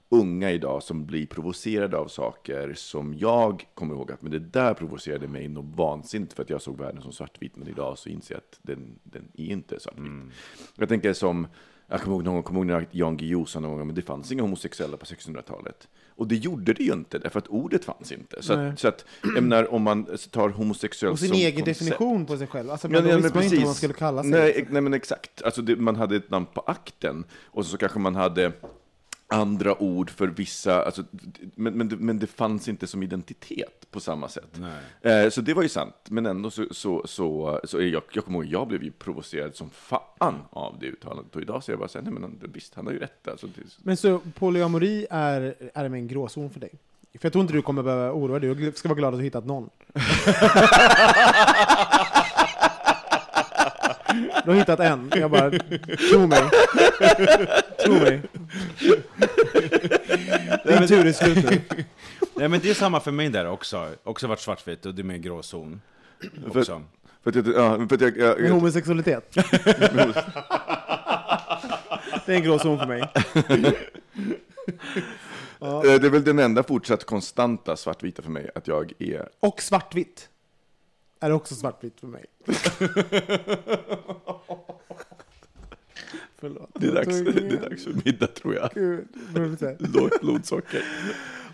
unga 0.09 0.51
idag 0.51 0.83
som 0.83 1.05
blir 1.05 1.25
provocerade 1.25 1.97
av 1.97 2.07
saker 2.07 2.73
som 2.73 3.13
jag 3.17 3.67
kommer 3.73 3.95
ihåg 3.95 4.11
att 4.11 4.21
men 4.21 4.31
det 4.31 4.39
där 4.39 4.73
provocerade 4.73 5.27
mig 5.27 5.47
något 5.47 5.77
vansinnigt 5.77 6.33
för 6.33 6.43
att 6.43 6.49
jag 6.49 6.61
såg 6.61 6.77
världen 6.77 7.01
som 7.01 7.11
svartvit, 7.11 7.55
men 7.55 7.67
idag 7.67 7.97
så 7.97 8.09
inser 8.09 8.35
jag 8.35 8.39
att 8.39 8.59
den, 8.61 8.99
den 9.03 9.31
är 9.33 9.45
inte 9.45 9.79
svartvit. 9.79 10.33
Jag 10.75 10.89
tänker 10.89 11.13
som, 11.13 11.47
jag 11.87 12.01
kommer 12.01 12.15
ihåg 12.15 12.23
någon 12.23 12.43
kommer 12.43 12.59
ihåg 12.59 12.67
när 12.67 12.87
Jan 12.91 13.17
Guillou 13.17 13.45
sa 13.45 13.59
någon 13.59 13.77
gång, 13.77 13.87
men 13.87 13.95
det 13.95 14.01
fanns 14.01 14.31
inga 14.31 14.41
homosexuella 14.41 14.97
på 14.97 15.05
1600-talet. 15.05 15.87
Och 16.17 16.27
det 16.27 16.35
gjorde 16.35 16.73
det 16.73 16.83
ju 16.83 16.93
inte, 16.93 17.19
därför 17.19 17.39
att 17.39 17.47
ordet 17.47 17.85
fanns 17.85 18.11
inte. 18.11 18.43
Så 18.43 18.53
att, 18.53 18.79
så 18.79 18.87
att 18.87 19.05
menar, 19.21 19.73
om 19.73 19.81
man 19.81 20.07
tar 20.31 20.49
homosexuell 20.49 21.11
Och 21.11 21.19
sin 21.19 21.27
som 21.27 21.37
egen 21.37 21.65
koncept, 21.65 21.79
definition 21.79 22.25
på 22.25 22.37
sig 22.37 22.47
själv. 22.47 22.71
Alltså, 22.71 22.89
men 22.89 23.03
då 23.03 23.09
ja, 23.09 23.17
visste 23.17 23.33
man 23.33 23.43
inte 23.43 23.55
vad 23.55 23.65
man 23.65 23.75
skulle 23.75 23.93
kalla 23.93 24.21
sig. 24.21 24.31
Nej, 24.31 24.67
nej 24.69 24.81
men 24.81 24.93
exakt. 24.93 25.41
Alltså 25.41 25.61
det, 25.61 25.75
man 25.75 25.95
hade 25.95 26.15
ett 26.15 26.29
namn 26.29 26.45
på 26.53 26.61
akten 26.61 27.23
och 27.45 27.65
så 27.65 27.77
kanske 27.77 27.99
man 27.99 28.15
hade 28.15 28.51
andra 29.29 29.81
ord 29.81 30.09
för 30.09 30.27
vissa, 30.27 30.83
alltså, 30.85 31.03
men, 31.55 31.73
men, 31.73 31.89
det- 31.89 31.95
men 31.97 32.19
det 32.19 32.27
fanns 32.27 32.67
inte 32.67 32.87
som 32.87 33.03
identitet 33.03 33.87
på 33.91 33.99
samma 33.99 34.29
sätt. 34.29 34.59
Eh, 35.01 35.29
så 35.29 35.41
det 35.41 35.53
var 35.53 35.63
ju 35.63 35.69
sant, 35.69 35.95
men 36.09 36.25
ändå 36.25 36.49
så, 36.51 36.65
så, 36.71 37.01
så, 37.05 37.59
så 37.63 37.77
är 37.77 37.81
jag, 37.85 38.03
jag 38.11 38.25
kommer 38.25 38.39
ihåg, 38.39 38.45
jag 38.53 38.67
blev 38.67 38.83
ju 38.83 38.91
provocerad 38.91 39.55
som 39.55 39.69
fan 39.69 40.35
av 40.49 40.75
det 40.79 40.85
uttalandet. 40.87 41.35
Och 41.35 41.41
idag 41.41 41.63
säger 41.63 41.73
jag 41.73 41.79
bara 41.79 41.89
så 41.89 41.97
här, 41.97 42.03
nej 42.03 42.13
men 42.13 42.23
han- 42.23 42.39
visst, 42.53 42.75
han 42.75 42.85
har 42.85 42.93
ju 42.93 42.99
rätt. 42.99 43.27
Alltså, 43.27 43.47
det, 43.47 43.61
Men 43.83 43.97
så 43.97 44.19
polyamori 44.39 45.07
är, 45.09 45.55
är 45.73 45.85
en 45.85 46.07
gråzon 46.07 46.49
för 46.49 46.59
dig? 46.59 46.71
För 47.13 47.25
jag 47.25 47.31
tror 47.33 47.41
inte 47.41 47.53
du 47.53 47.61
kommer 47.61 47.83
behöva 47.83 48.11
oroa 48.13 48.39
dig, 48.39 48.55
du 48.55 48.71
ska 48.75 48.89
vara 48.89 48.97
glad 48.99 49.13
att 49.13 49.19
du 49.19 49.23
hittat 49.23 49.45
någon. 49.45 49.69
Du 54.47 54.51
har 54.51 54.57
hittat 54.59 54.79
en, 54.79 55.11
jag 55.15 55.31
bara, 55.31 55.51
tro 56.11 56.27
mig. 56.27 56.41
Tro 57.83 57.93
mig. 57.93 58.21
Din 60.65 60.87
tur 60.87 61.05
är 61.05 61.11
slut 61.11 61.51
nu. 61.51 61.61
Nej, 62.35 62.47
men 62.47 62.59
det 62.59 62.69
är 62.69 62.73
samma 62.73 62.99
för 62.99 63.11
mig 63.11 63.29
där 63.29 63.47
också. 63.47 63.89
Också 64.03 64.27
varit 64.27 64.39
svartvitt 64.39 64.85
och 64.85 64.95
det 64.95 65.01
är 65.01 65.03
mer 65.03 65.17
gråzon. 65.17 65.81
Också. 66.47 66.83
för 67.23 67.29
att 67.29 67.35
jag, 67.35 67.47
ja, 67.47 67.87
för 67.87 67.95
att 67.95 68.01
jag, 68.01 68.17
jag, 68.17 68.39
Med 68.39 68.49
jag, 68.49 68.53
homosexualitet. 68.53 69.31
Det 72.25 72.33
är 72.33 72.35
en 72.35 72.43
gråzon 72.43 72.79
för 72.79 72.87
mig. 72.87 73.01
eh, 73.01 73.09
det 75.81 76.07
är 76.07 76.09
väl 76.09 76.23
den 76.23 76.39
enda 76.39 76.63
fortsatt 76.63 77.05
konstanta 77.05 77.75
svartvita 77.75 78.21
för 78.21 78.31
mig, 78.31 78.49
att 78.55 78.67
jag 78.67 78.93
är 78.99 79.29
Och 79.39 79.61
svartvitt. 79.61 80.29
Är 81.19 81.31
också 81.31 81.55
svartvitt 81.55 81.99
för 81.99 82.07
mig. 82.07 82.25
Förlåt. 86.39 86.69
Det 86.73 86.87
är, 86.87 86.93
dags, 86.93 87.07
det 87.07 87.53
är 87.53 87.69
dags 87.69 87.83
för 87.83 87.93
middag 88.05 88.27
tror 88.27 88.55
jag. 88.55 88.69
Gud. 88.73 89.07
Lågt 89.93 90.21
blodsocker. 90.21 90.83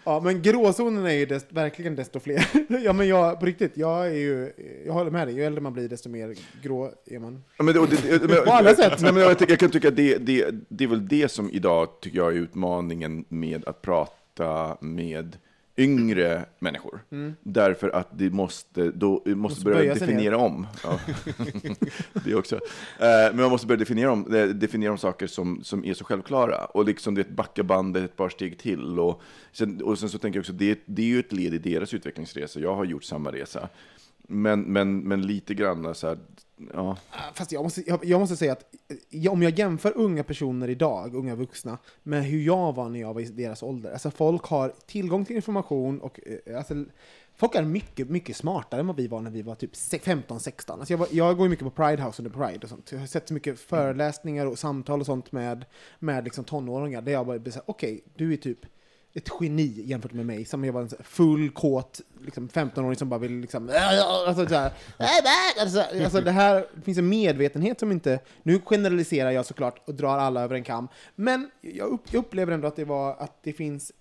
Ja, 0.06 0.20
men 0.20 0.42
gråzonerna 0.42 1.12
är 1.12 1.18
ju 1.18 1.26
dest, 1.26 1.46
verkligen 1.50 1.96
desto 1.96 2.20
fler. 2.20 2.46
ja, 2.84 2.94
men 2.94 3.08
jag, 3.08 3.40
på 3.40 3.46
riktigt, 3.46 3.78
jag 3.78 4.08
är 4.08 4.14
ju, 4.14 4.52
jag 4.86 4.94
håller 4.94 5.12
med 5.12 5.28
dig, 5.28 5.36
ju 5.36 5.44
äldre 5.44 5.62
man 5.62 5.74
blir 5.74 5.90
desto 5.90 6.10
mer 6.10 6.36
grå 6.62 6.92
är 7.06 7.20
man. 7.20 7.44
Ja, 7.58 7.64
men 7.64 7.74
det, 7.74 7.88
det, 7.88 8.18
det, 8.18 8.28
men, 8.28 8.46
På 8.46 8.52
alla 8.52 8.76
sätt. 8.76 9.02
Nej, 9.02 9.14
men 9.14 9.24
jag, 9.24 9.50
jag 9.50 9.60
kan 9.60 9.70
tycka 9.70 9.92
det, 9.92 10.18
det, 10.18 10.50
det 10.70 10.84
är 10.84 10.88
väl 10.88 11.08
det 11.08 11.32
som 11.32 11.50
idag 11.52 11.88
tycker 12.02 12.18
jag 12.18 12.32
är 12.32 12.38
utmaningen 12.38 13.26
med 13.30 13.68
att 13.68 13.82
prata 13.82 14.78
med 14.82 15.38
yngre 15.78 16.46
människor. 16.60 17.04
Därför 17.44 17.90
att 17.90 18.08
det 18.12 18.30
måste, 18.30 18.92
då, 18.92 19.12
måste, 19.12 19.36
Måste 19.36 19.66
börja 19.66 19.94
definiera 19.94 20.38
om. 20.38 20.68
Ja. 20.84 21.00
det 22.26 22.36
också. 22.36 22.56
Eh, 22.56 22.60
Men 23.00 23.36
man 23.36 23.50
måste 23.50 23.68
börja 23.68 23.80
definiera 23.80 24.12
om, 24.12 24.36
eh, 24.36 24.46
definiera 24.46 24.92
om 24.92 24.98
saker 24.98 25.28
som, 25.28 25.64
som 25.64 25.86
är 25.86 25.94
så 25.94 26.04
självklara. 26.04 26.66
Och 26.66 26.86
liksom 26.86 27.16
du 27.16 27.24
vet, 27.24 27.32
backa 27.32 27.64
bandet 27.64 28.04
ett 28.04 28.16
par 28.16 28.30
steg 28.30 28.58
till. 28.58 29.00
Och 29.00 29.22
sen, 29.52 29.82
och 29.82 30.00
sen 30.00 30.10
så 30.10 30.18
tänker 30.18 30.38
jag 30.38 30.42
också, 30.42 30.54
det, 30.54 30.80
det 30.86 31.02
är 31.02 31.08
ju 31.08 31.20
ett 31.20 31.34
led 31.34 31.54
i 31.54 31.58
deras 31.58 31.94
utvecklingsresa. 31.94 32.60
Jag 32.60 32.76
har 32.76 32.86
gjort 32.86 33.04
samma 33.04 33.32
resa. 33.32 33.70
Men, 34.28 34.62
men, 34.62 35.00
men 35.00 35.22
lite 35.22 35.54
grann 35.54 35.96
så 35.96 36.08
här, 36.08 36.18
ja. 36.74 36.98
Ah, 37.10 37.34
fast 37.34 37.52
jag 37.52 37.64
måste, 37.64 37.84
jag, 37.88 38.06
jag 38.06 38.20
måste 38.20 38.36
säga 38.36 38.52
att 38.52 38.66
eh, 39.12 39.32
om 39.32 39.44
jag 39.44 39.60
jämför 39.60 39.98
unga 39.98 40.24
personer 40.24 40.70
idag, 40.70 41.16
unga 41.16 41.36
vuxna, 41.36 41.78
med 42.04 42.26
hur 42.26 42.42
jag 42.42 42.76
var 42.76 42.90
när 42.90 43.00
jag 43.00 43.14
var 43.14 43.22
i 43.22 43.26
deras 43.26 43.64
ålder. 43.64 43.92
Alltså 43.92 44.12
folk 44.12 44.44
har 44.44 44.74
tillgång 44.86 45.26
till 45.26 45.36
information 45.36 46.02
och 46.02 46.20
eh, 46.46 46.58
alltså, 46.58 46.86
folk 47.36 47.56
är 47.56 47.64
mycket, 47.64 48.10
mycket 48.10 48.36
smartare 48.36 48.80
än 48.80 48.88
vad 48.88 48.96
vi 48.96 49.08
var 49.08 49.22
när 49.22 49.32
vi 49.32 49.42
var 49.42 49.56
typ 49.56 49.74
15-16. 49.74 50.72
Alltså 50.72 50.94
jag, 50.94 50.98
var, 50.98 51.08
jag 51.12 51.38
går 51.38 51.46
ju 51.46 51.50
mycket 51.50 51.66
på 51.66 51.84
Pride 51.84 52.04
House 52.04 52.22
under 52.22 52.46
Pride 52.46 52.60
och 52.64 52.70
sånt. 52.70 52.92
Jag 52.92 53.00
har 53.00 53.08
sett 53.08 53.28
så 53.28 53.34
mycket 53.34 53.60
föreläsningar 53.60 54.46
och 54.46 54.60
samtal 54.60 55.00
och 55.00 55.06
sånt 55.06 55.32
med, 55.32 55.66
med 56.00 56.24
liksom 56.24 56.44
tonåringar 56.44 57.02
där 57.02 57.12
jag 57.12 57.26
bara 57.26 57.40
blir 57.40 57.54
okej, 57.66 57.94
okay, 57.94 58.02
du 58.16 58.34
är 58.34 58.38
typ 58.38 58.60
ett 59.14 59.30
geni 59.40 59.84
jämfört 59.86 60.14
med 60.14 60.26
mig, 60.26 60.46
som 60.46 60.66
jag 60.66 60.74
var 60.74 60.82
en 60.82 60.90
full, 61.04 61.50
kåt 61.50 62.02
liksom 62.22 62.50
15-åring 62.50 62.96
som 62.96 63.10
bara 63.10 63.20
vill 63.20 63.40
liksom... 63.40 63.70
Äh, 63.70 63.88
alltså, 63.88 64.04
äh, 64.04 64.28
alltså, 64.28 64.48
så 64.48 64.56
här, 64.56 64.72
alltså, 65.60 66.04
alltså 66.04 66.22
det 66.22 66.32
här 66.32 66.66
det 66.76 66.82
finns 66.82 66.98
en 66.98 67.10
medvetenhet 67.10 67.80
som 67.80 67.92
inte... 67.92 68.20
Nu 68.44 68.62
generaliserar 68.66 69.32
jag 69.32 69.46
såklart 69.46 69.82
och 69.86 69.96
drar 69.96 70.18
alla 70.18 70.42
över 70.42 70.56
en 70.56 70.64
kam, 70.64 70.88
men 71.16 71.50
jag, 71.62 71.90
upp, 71.90 72.02
jag 72.12 72.20
upplever 72.20 72.54
ändå 72.54 72.68
att 72.68 72.76
det 72.76 72.86
var 72.86 73.16
att 73.16 73.44
det 73.44 73.54
finns 73.54 73.92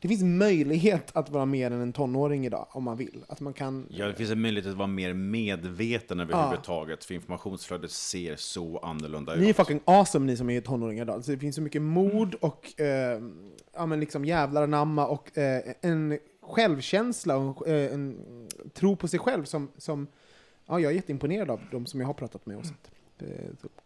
det 0.00 0.08
finns 0.08 0.22
möjlighet 0.22 1.16
att 1.16 1.30
vara 1.30 1.46
mer 1.46 1.70
än 1.70 1.80
en 1.80 1.92
tonåring 1.92 2.46
idag, 2.46 2.66
om 2.70 2.84
man 2.84 2.96
vill. 2.96 3.24
Att 3.28 3.40
man 3.40 3.52
kan... 3.52 3.86
Ja, 3.90 4.06
det 4.06 4.14
finns 4.14 4.30
en 4.30 4.40
möjlighet 4.40 4.70
att 4.70 4.76
vara 4.76 4.86
mer 4.86 5.12
medveten 5.12 6.20
överhuvudtaget, 6.20 7.04
för 7.04 7.14
informationsflödet 7.14 7.90
ser 7.90 8.36
så 8.36 8.78
annorlunda 8.78 9.34
Ni 9.34 9.44
är 9.44 9.50
ut. 9.50 9.56
fucking 9.56 9.80
awesome 9.84 10.26
ni 10.26 10.36
som 10.36 10.50
är 10.50 10.60
tonåringar 10.60 11.02
idag. 11.02 11.24
Så 11.24 11.30
det 11.30 11.38
finns 11.38 11.56
så 11.56 11.62
mycket 11.62 11.82
mod 11.82 12.34
och 12.34 12.80
eh, 12.80 13.20
ja, 13.74 13.86
men 13.86 14.00
liksom 14.00 14.24
jävlar 14.24 14.62
anamma 14.62 15.06
och 15.06 15.38
eh, 15.38 15.74
en 15.80 16.18
självkänsla 16.42 17.36
och 17.36 17.68
eh, 17.68 17.94
en 17.94 18.18
tro 18.74 18.96
på 18.96 19.08
sig 19.08 19.18
själv 19.18 19.44
som, 19.44 19.68
som 19.76 20.06
ja, 20.66 20.80
jag 20.80 20.92
är 20.92 20.96
jätteimponerad 20.96 21.50
av 21.50 21.60
de 21.70 21.86
som 21.86 22.00
jag 22.00 22.06
har 22.06 22.14
pratat 22.14 22.46
med 22.46 22.56
och 22.56 22.66
sett. 22.66 22.90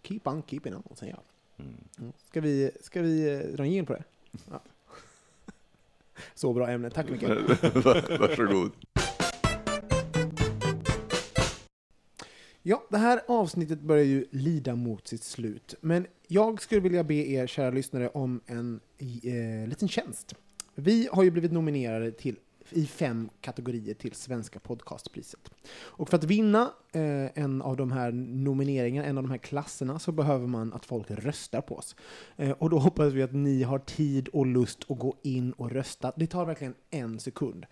Keep 0.03 0.21
on 0.25 0.43
keeping 0.47 0.75
on, 0.75 0.83
säger 0.95 1.13
jag. 1.13 1.23
Mm. 1.67 2.13
Ska 2.29 2.41
vi, 2.41 2.71
ska 2.81 3.03
vi 3.03 3.35
eh, 3.35 3.57
dra 3.57 3.67
jingel 3.67 3.87
på 3.87 3.93
det? 3.93 4.05
Ja. 4.51 4.61
Så 6.35 6.53
bra 6.53 6.71
ämne, 6.71 6.91
tack 6.91 7.11
mycket. 7.11 7.29
Varsågod. 8.21 8.73
Ja, 12.63 12.85
det 12.91 12.99
här 12.99 13.21
avsnittet 13.29 13.81
börjar 13.81 14.05
ju 14.05 14.25
lida 14.31 14.77
mot 14.77 15.09
sitt 15.09 15.23
slut. 15.23 15.75
Men 15.81 16.07
jag 16.29 16.63
skulle 16.63 16.81
vilja 16.81 17.05
be 17.05 17.15
er 17.15 17.47
kära 17.47 17.71
lyssnare 17.71 18.09
om 18.09 18.41
en 18.47 18.81
eh, 18.99 19.69
liten 19.69 19.89
tjänst. 19.89 20.35
Vi 20.75 21.09
har 21.13 21.23
ju 21.23 21.31
blivit 21.31 21.53
nominerade 21.53 22.13
till, 22.13 22.37
i 22.71 22.87
fem 22.87 23.29
kategorier 23.41 23.95
till 23.95 24.13
Svenska 24.15 24.59
podcastpriset. 24.61 25.51
Och 25.83 26.09
för 26.09 26.17
att 26.17 26.25
vinna 26.25 26.71
eh, 26.93 27.03
en 27.43 27.63
av 27.63 27.77
de 27.77 27.93
här 27.93 28.13
nomineringarna, 28.13 29.09
en 29.09 29.19
av 29.19 29.25
de 29.25 29.31
här 29.31 29.39
klasserna, 29.39 29.99
så 29.99 30.13
behöver 30.13 30.47
man 30.47 30.73
att 30.73 30.87
folk 30.87 31.11
röstar 31.11 31.61
på 31.61 31.77
oss. 31.77 31.97
Eh, 32.37 32.51
och 32.51 32.71
då 32.71 32.79
hoppas 32.79 33.13
vi 33.13 33.23
att 33.23 33.33
ni 33.33 33.63
har 33.63 33.79
tid 33.79 34.29
och 34.29 34.47
lust 34.47 34.85
att 34.91 34.99
gå 34.99 35.17
in 35.23 35.53
och 35.53 35.71
rösta. 35.71 36.13
Det 36.17 36.27
tar 36.27 36.45
verkligen 36.47 36.75
en 36.91 37.21
sekund. 37.21 37.67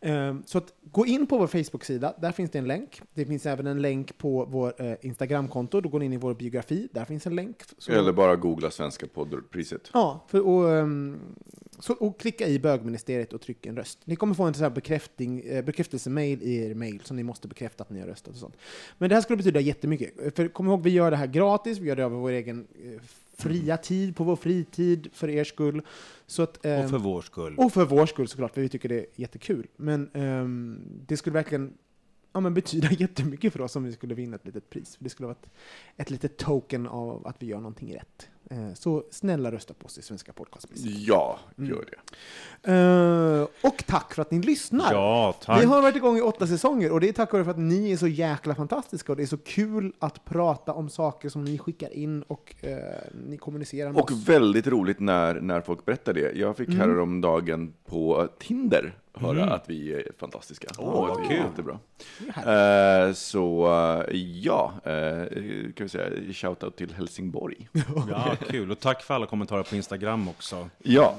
Eh, 0.00 0.36
Så 0.46 0.58
att 0.58 0.72
gå 0.82 1.06
in 1.06 1.26
på 1.26 1.38
vår 1.38 1.46
Facebook-sida, 1.46 2.14
där 2.20 2.32
finns 2.32 2.50
det 2.50 2.58
en 2.58 2.66
länk. 2.68 3.02
Det 3.14 3.24
finns 3.26 3.46
även 3.46 3.66
en 3.66 3.82
länk 3.82 4.18
på 4.18 4.44
vår 4.44 4.82
eh, 4.82 4.94
Instagram-konto, 5.00 5.80
då 5.80 5.88
går 5.88 5.98
ni 5.98 6.04
in 6.04 6.12
i 6.12 6.16
vår 6.16 6.34
biografi, 6.34 6.88
där 6.92 7.04
finns 7.04 7.26
en 7.26 7.34
länk. 7.36 7.56
Så- 7.78 7.92
Eller 7.92 8.12
bara 8.12 8.36
googla 8.36 8.70
svenska 8.70 9.06
poddpriset. 9.06 9.90
Ja, 9.92 10.24
för, 10.28 10.46
och, 10.46 10.70
ehm, 10.72 11.18
så, 11.78 11.92
och 11.92 12.20
klicka 12.20 12.48
i 12.48 12.58
bögministeriet 12.58 13.32
och 13.32 13.40
tryck 13.40 13.66
en 13.66 13.76
röst. 13.76 13.98
Ni 14.04 14.16
kommer 14.16 14.34
få 14.34 14.44
en 14.44 14.54
sån 14.54 14.62
här 14.62 14.70
bekräftning, 14.70 15.40
eh, 15.40 15.64
bekräftelsemail 15.64 16.42
i 16.42 16.56
er 16.56 16.74
mail 16.74 17.00
som 17.04 17.16
ni 17.16 17.22
måste 17.22 17.48
bekräfta 17.48 17.84
att 17.84 17.90
ni 17.90 18.00
har 18.00 18.06
röstat 18.06 18.34
och 18.34 18.40
sånt. 18.40 18.56
Men 18.98 19.08
det 19.08 19.14
här 19.14 19.22
skulle 19.22 19.36
betyda 19.36 19.60
jättemycket. 19.60 20.36
För 20.36 20.48
kom 20.48 20.66
ihåg, 20.66 20.82
vi 20.82 20.90
gör 20.90 21.10
det 21.10 21.16
här 21.16 21.26
gratis, 21.26 21.78
vi 21.78 21.88
gör 21.88 21.96
det 21.96 22.02
över 22.02 22.16
vår 22.16 22.30
egen 22.30 22.66
eh, 22.84 23.00
fria 23.36 23.76
tid, 23.76 24.16
på 24.16 24.24
vår 24.24 24.36
fritid, 24.36 25.08
för 25.12 25.28
er 25.28 25.44
skull. 25.44 25.82
Så 26.26 26.42
att, 26.42 26.66
ehm, 26.66 26.84
Och 26.84 26.90
för 26.90 26.98
vår 26.98 27.22
skull. 27.22 27.54
och 27.58 27.72
för 27.72 27.84
vår 27.84 28.06
skull 28.06 28.28
såklart, 28.28 28.54
för 28.54 28.60
vi 28.60 28.68
tycker 28.68 28.88
det 28.88 28.98
är 28.98 29.06
jättekul. 29.14 29.66
Men 29.76 30.10
ehm, 30.14 30.80
det 31.06 31.16
skulle 31.16 31.34
verkligen 31.34 31.72
ja, 32.32 32.40
men 32.40 32.54
betyda 32.54 32.88
jättemycket 32.98 33.52
för 33.52 33.60
oss 33.60 33.76
om 33.76 33.84
vi 33.84 33.92
skulle 33.92 34.14
vinna 34.14 34.36
ett 34.36 34.46
litet 34.46 34.70
pris. 34.70 34.96
För 34.96 35.04
det 35.04 35.10
skulle 35.10 35.26
vara 35.26 35.36
ett, 35.42 35.50
ett 35.96 36.10
litet 36.10 36.36
token 36.36 36.86
av 36.86 37.26
att 37.26 37.36
vi 37.38 37.46
gör 37.46 37.56
någonting 37.56 37.94
rätt. 37.94 38.28
Eh, 38.50 38.74
så 38.74 39.04
snälla 39.10 39.52
rösta 39.52 39.74
på 39.74 39.86
oss 39.86 39.98
i 39.98 40.02
Svenska 40.02 40.32
podcastpriset. 40.32 40.90
Ja, 40.90 41.38
gör 41.56 41.84
det. 41.90 41.96
Eh, 42.72 43.68
och 43.70 43.84
tack 43.86 44.14
för 44.14 44.22
att 44.22 44.30
ni 44.30 44.40
lyssnar! 44.40 44.92
Ja, 44.92 45.34
tack. 45.42 45.62
Vi 45.62 45.66
har 45.66 45.82
varit 45.82 45.96
igång 45.96 46.18
i 46.18 46.20
åtta 46.20 46.46
säsonger 46.46 46.92
och 46.92 47.00
det 47.00 47.08
är 47.08 47.12
tack 47.12 47.32
vare 47.32 47.44
för 47.44 47.50
att 47.50 47.58
ni 47.58 47.92
är 47.92 47.96
så 47.96 48.06
jäkla 48.06 48.54
fantastiska 48.54 49.12
och 49.12 49.16
det 49.16 49.22
är 49.22 49.26
så 49.26 49.36
kul 49.36 49.92
att 49.98 50.24
prata 50.24 50.72
om 50.72 50.88
saker 50.88 51.28
som 51.28 51.44
ni 51.44 51.58
skickar 51.58 51.92
in 51.92 52.22
och 52.22 52.54
eh, 52.60 52.76
ni 53.28 53.36
kommunicerar 53.36 53.92
med 53.92 54.02
Och 54.02 54.10
oss. 54.12 54.28
väldigt 54.28 54.66
roligt 54.66 55.00
när, 55.00 55.40
när 55.40 55.60
folk 55.60 55.84
berättar 55.84 56.12
det. 56.14 56.32
Jag 56.36 56.56
fick 56.56 56.68
häromdagen 56.68 57.72
på 57.86 58.28
Tinder 58.38 58.94
höra 59.20 59.44
att 59.44 59.70
vi 59.70 59.92
är 59.92 60.12
fantastiska. 60.18 60.68
Åh, 60.78 61.08
vad 61.08 61.18
det 61.18 61.24
är 61.24 61.28
kul. 61.28 61.46
Jättebra. 61.46 61.78
Eh, 62.26 63.12
så 63.12 63.66
eh, 64.08 64.16
ja, 64.20 64.72
eh, 64.84 65.24
kan 65.72 65.84
vi 65.84 65.88
säga 65.88 66.32
shoutout 66.32 66.76
till 66.76 66.94
Helsingborg. 66.94 67.68
Ja, 68.08 68.36
kul. 68.48 68.70
Och 68.70 68.80
tack 68.80 69.02
för 69.02 69.14
alla 69.14 69.26
kommentarer 69.26 69.62
på 69.62 69.76
Instagram 69.76 70.28
också. 70.28 70.68
Ja, 70.82 71.16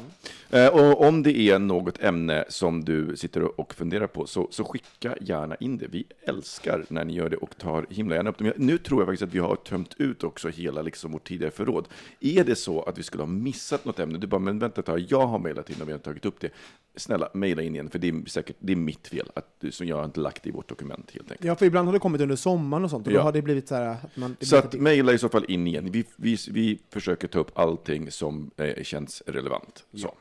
och 0.71 1.07
om 1.07 1.23
det 1.23 1.39
är 1.39 1.59
något 1.59 2.03
ämne 2.03 2.45
som 2.49 2.83
du 2.85 3.15
sitter 3.17 3.59
och 3.59 3.73
funderar 3.73 4.07
på 4.07 4.27
så, 4.27 4.47
så 4.51 4.63
skicka 4.63 5.15
gärna 5.21 5.55
in 5.55 5.77
det. 5.77 5.87
Vi 5.87 6.05
älskar 6.21 6.85
när 6.89 7.05
ni 7.05 7.13
gör 7.13 7.29
det 7.29 7.37
och 7.37 7.57
tar 7.57 7.85
himla 7.89 8.15
gärna 8.15 8.29
upp 8.29 8.37
det. 8.37 8.43
Men 8.43 8.53
Nu 8.57 8.77
tror 8.77 9.01
jag 9.01 9.07
faktiskt 9.07 9.23
att 9.23 9.35
vi 9.35 9.39
har 9.39 9.55
tömt 9.55 9.95
ut 9.97 10.23
också 10.23 10.49
hela 10.49 10.81
liksom 10.81 11.11
vårt 11.11 11.27
tidigare 11.27 11.51
förråd. 11.51 11.87
Är 12.19 12.43
det 12.43 12.55
så 12.55 12.81
att 12.81 12.97
vi 12.97 13.03
skulle 13.03 13.23
ha 13.23 13.27
missat 13.27 13.85
något 13.85 13.99
ämne, 13.99 14.17
du 14.17 14.27
bara, 14.27 14.39
men 14.39 14.59
vänta 14.59 14.79
ett 14.81 14.85
tag, 14.85 15.05
jag 15.09 15.27
har 15.27 15.39
mejlat 15.39 15.69
in 15.69 15.81
och 15.81 15.87
vi 15.87 15.91
har 15.91 15.99
tagit 15.99 16.25
upp 16.25 16.39
det. 16.39 16.49
Snälla, 16.95 17.29
mejla 17.33 17.61
in 17.61 17.75
igen, 17.75 17.86
för 17.89 17.99
det 17.99 18.07
är 18.09 18.29
säkert 18.29 18.55
det 18.59 18.71
är 18.71 18.75
mitt 18.75 19.07
fel, 19.07 19.31
att, 19.35 19.63
som 19.71 19.87
jag 19.87 19.95
har 19.97 20.05
inte 20.05 20.19
lagt 20.19 20.47
i 20.47 20.51
vårt 20.51 20.69
dokument 20.69 21.11
helt 21.11 21.31
enkelt. 21.31 21.45
Ja, 21.47 21.55
för 21.55 21.65
ibland 21.65 21.87
har 21.87 21.93
det 21.93 21.99
kommit 21.99 22.21
under 22.21 22.35
sommaren 22.35 22.83
och 22.83 22.89
sånt 22.89 23.07
och 23.07 23.13
då 23.13 23.19
Ja. 23.19 23.23
har 23.23 23.31
det 23.31 23.41
blivit 23.41 23.67
så 23.67 23.75
här 23.75 23.87
att 23.87 24.17
man... 24.17 24.35
det 24.39 24.45
Så 24.45 24.55
att 24.57 24.73
mejla 24.73 25.13
i 25.13 25.17
så 25.17 25.29
fall 25.29 25.45
in 25.47 25.67
igen. 25.67 25.91
Vi, 25.91 26.05
vi, 26.15 26.37
vi 26.51 26.79
försöker 26.89 27.27
ta 27.27 27.39
upp 27.39 27.57
allting 27.57 28.11
som 28.11 28.51
eh, 28.57 28.83
känns 28.83 29.23
relevant. 29.25 29.85
Så. 29.93 30.15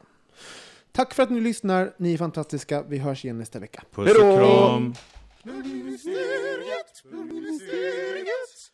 Tack 0.92 1.14
för 1.14 1.22
att 1.22 1.30
ni 1.30 1.40
lyssnar, 1.40 1.92
ni 1.96 2.14
är 2.14 2.18
fantastiska. 2.18 2.82
Vi 2.88 2.98
hörs 2.98 3.24
igen 3.24 3.38
nästa 3.38 3.58
vecka. 3.58 3.82
Puss 3.94 4.16
och 4.16 4.24
Hejdå! 4.24 4.36
kram. 4.38 4.94
Bögministeriet, 5.44 7.02
bögministeriet, 7.10 8.70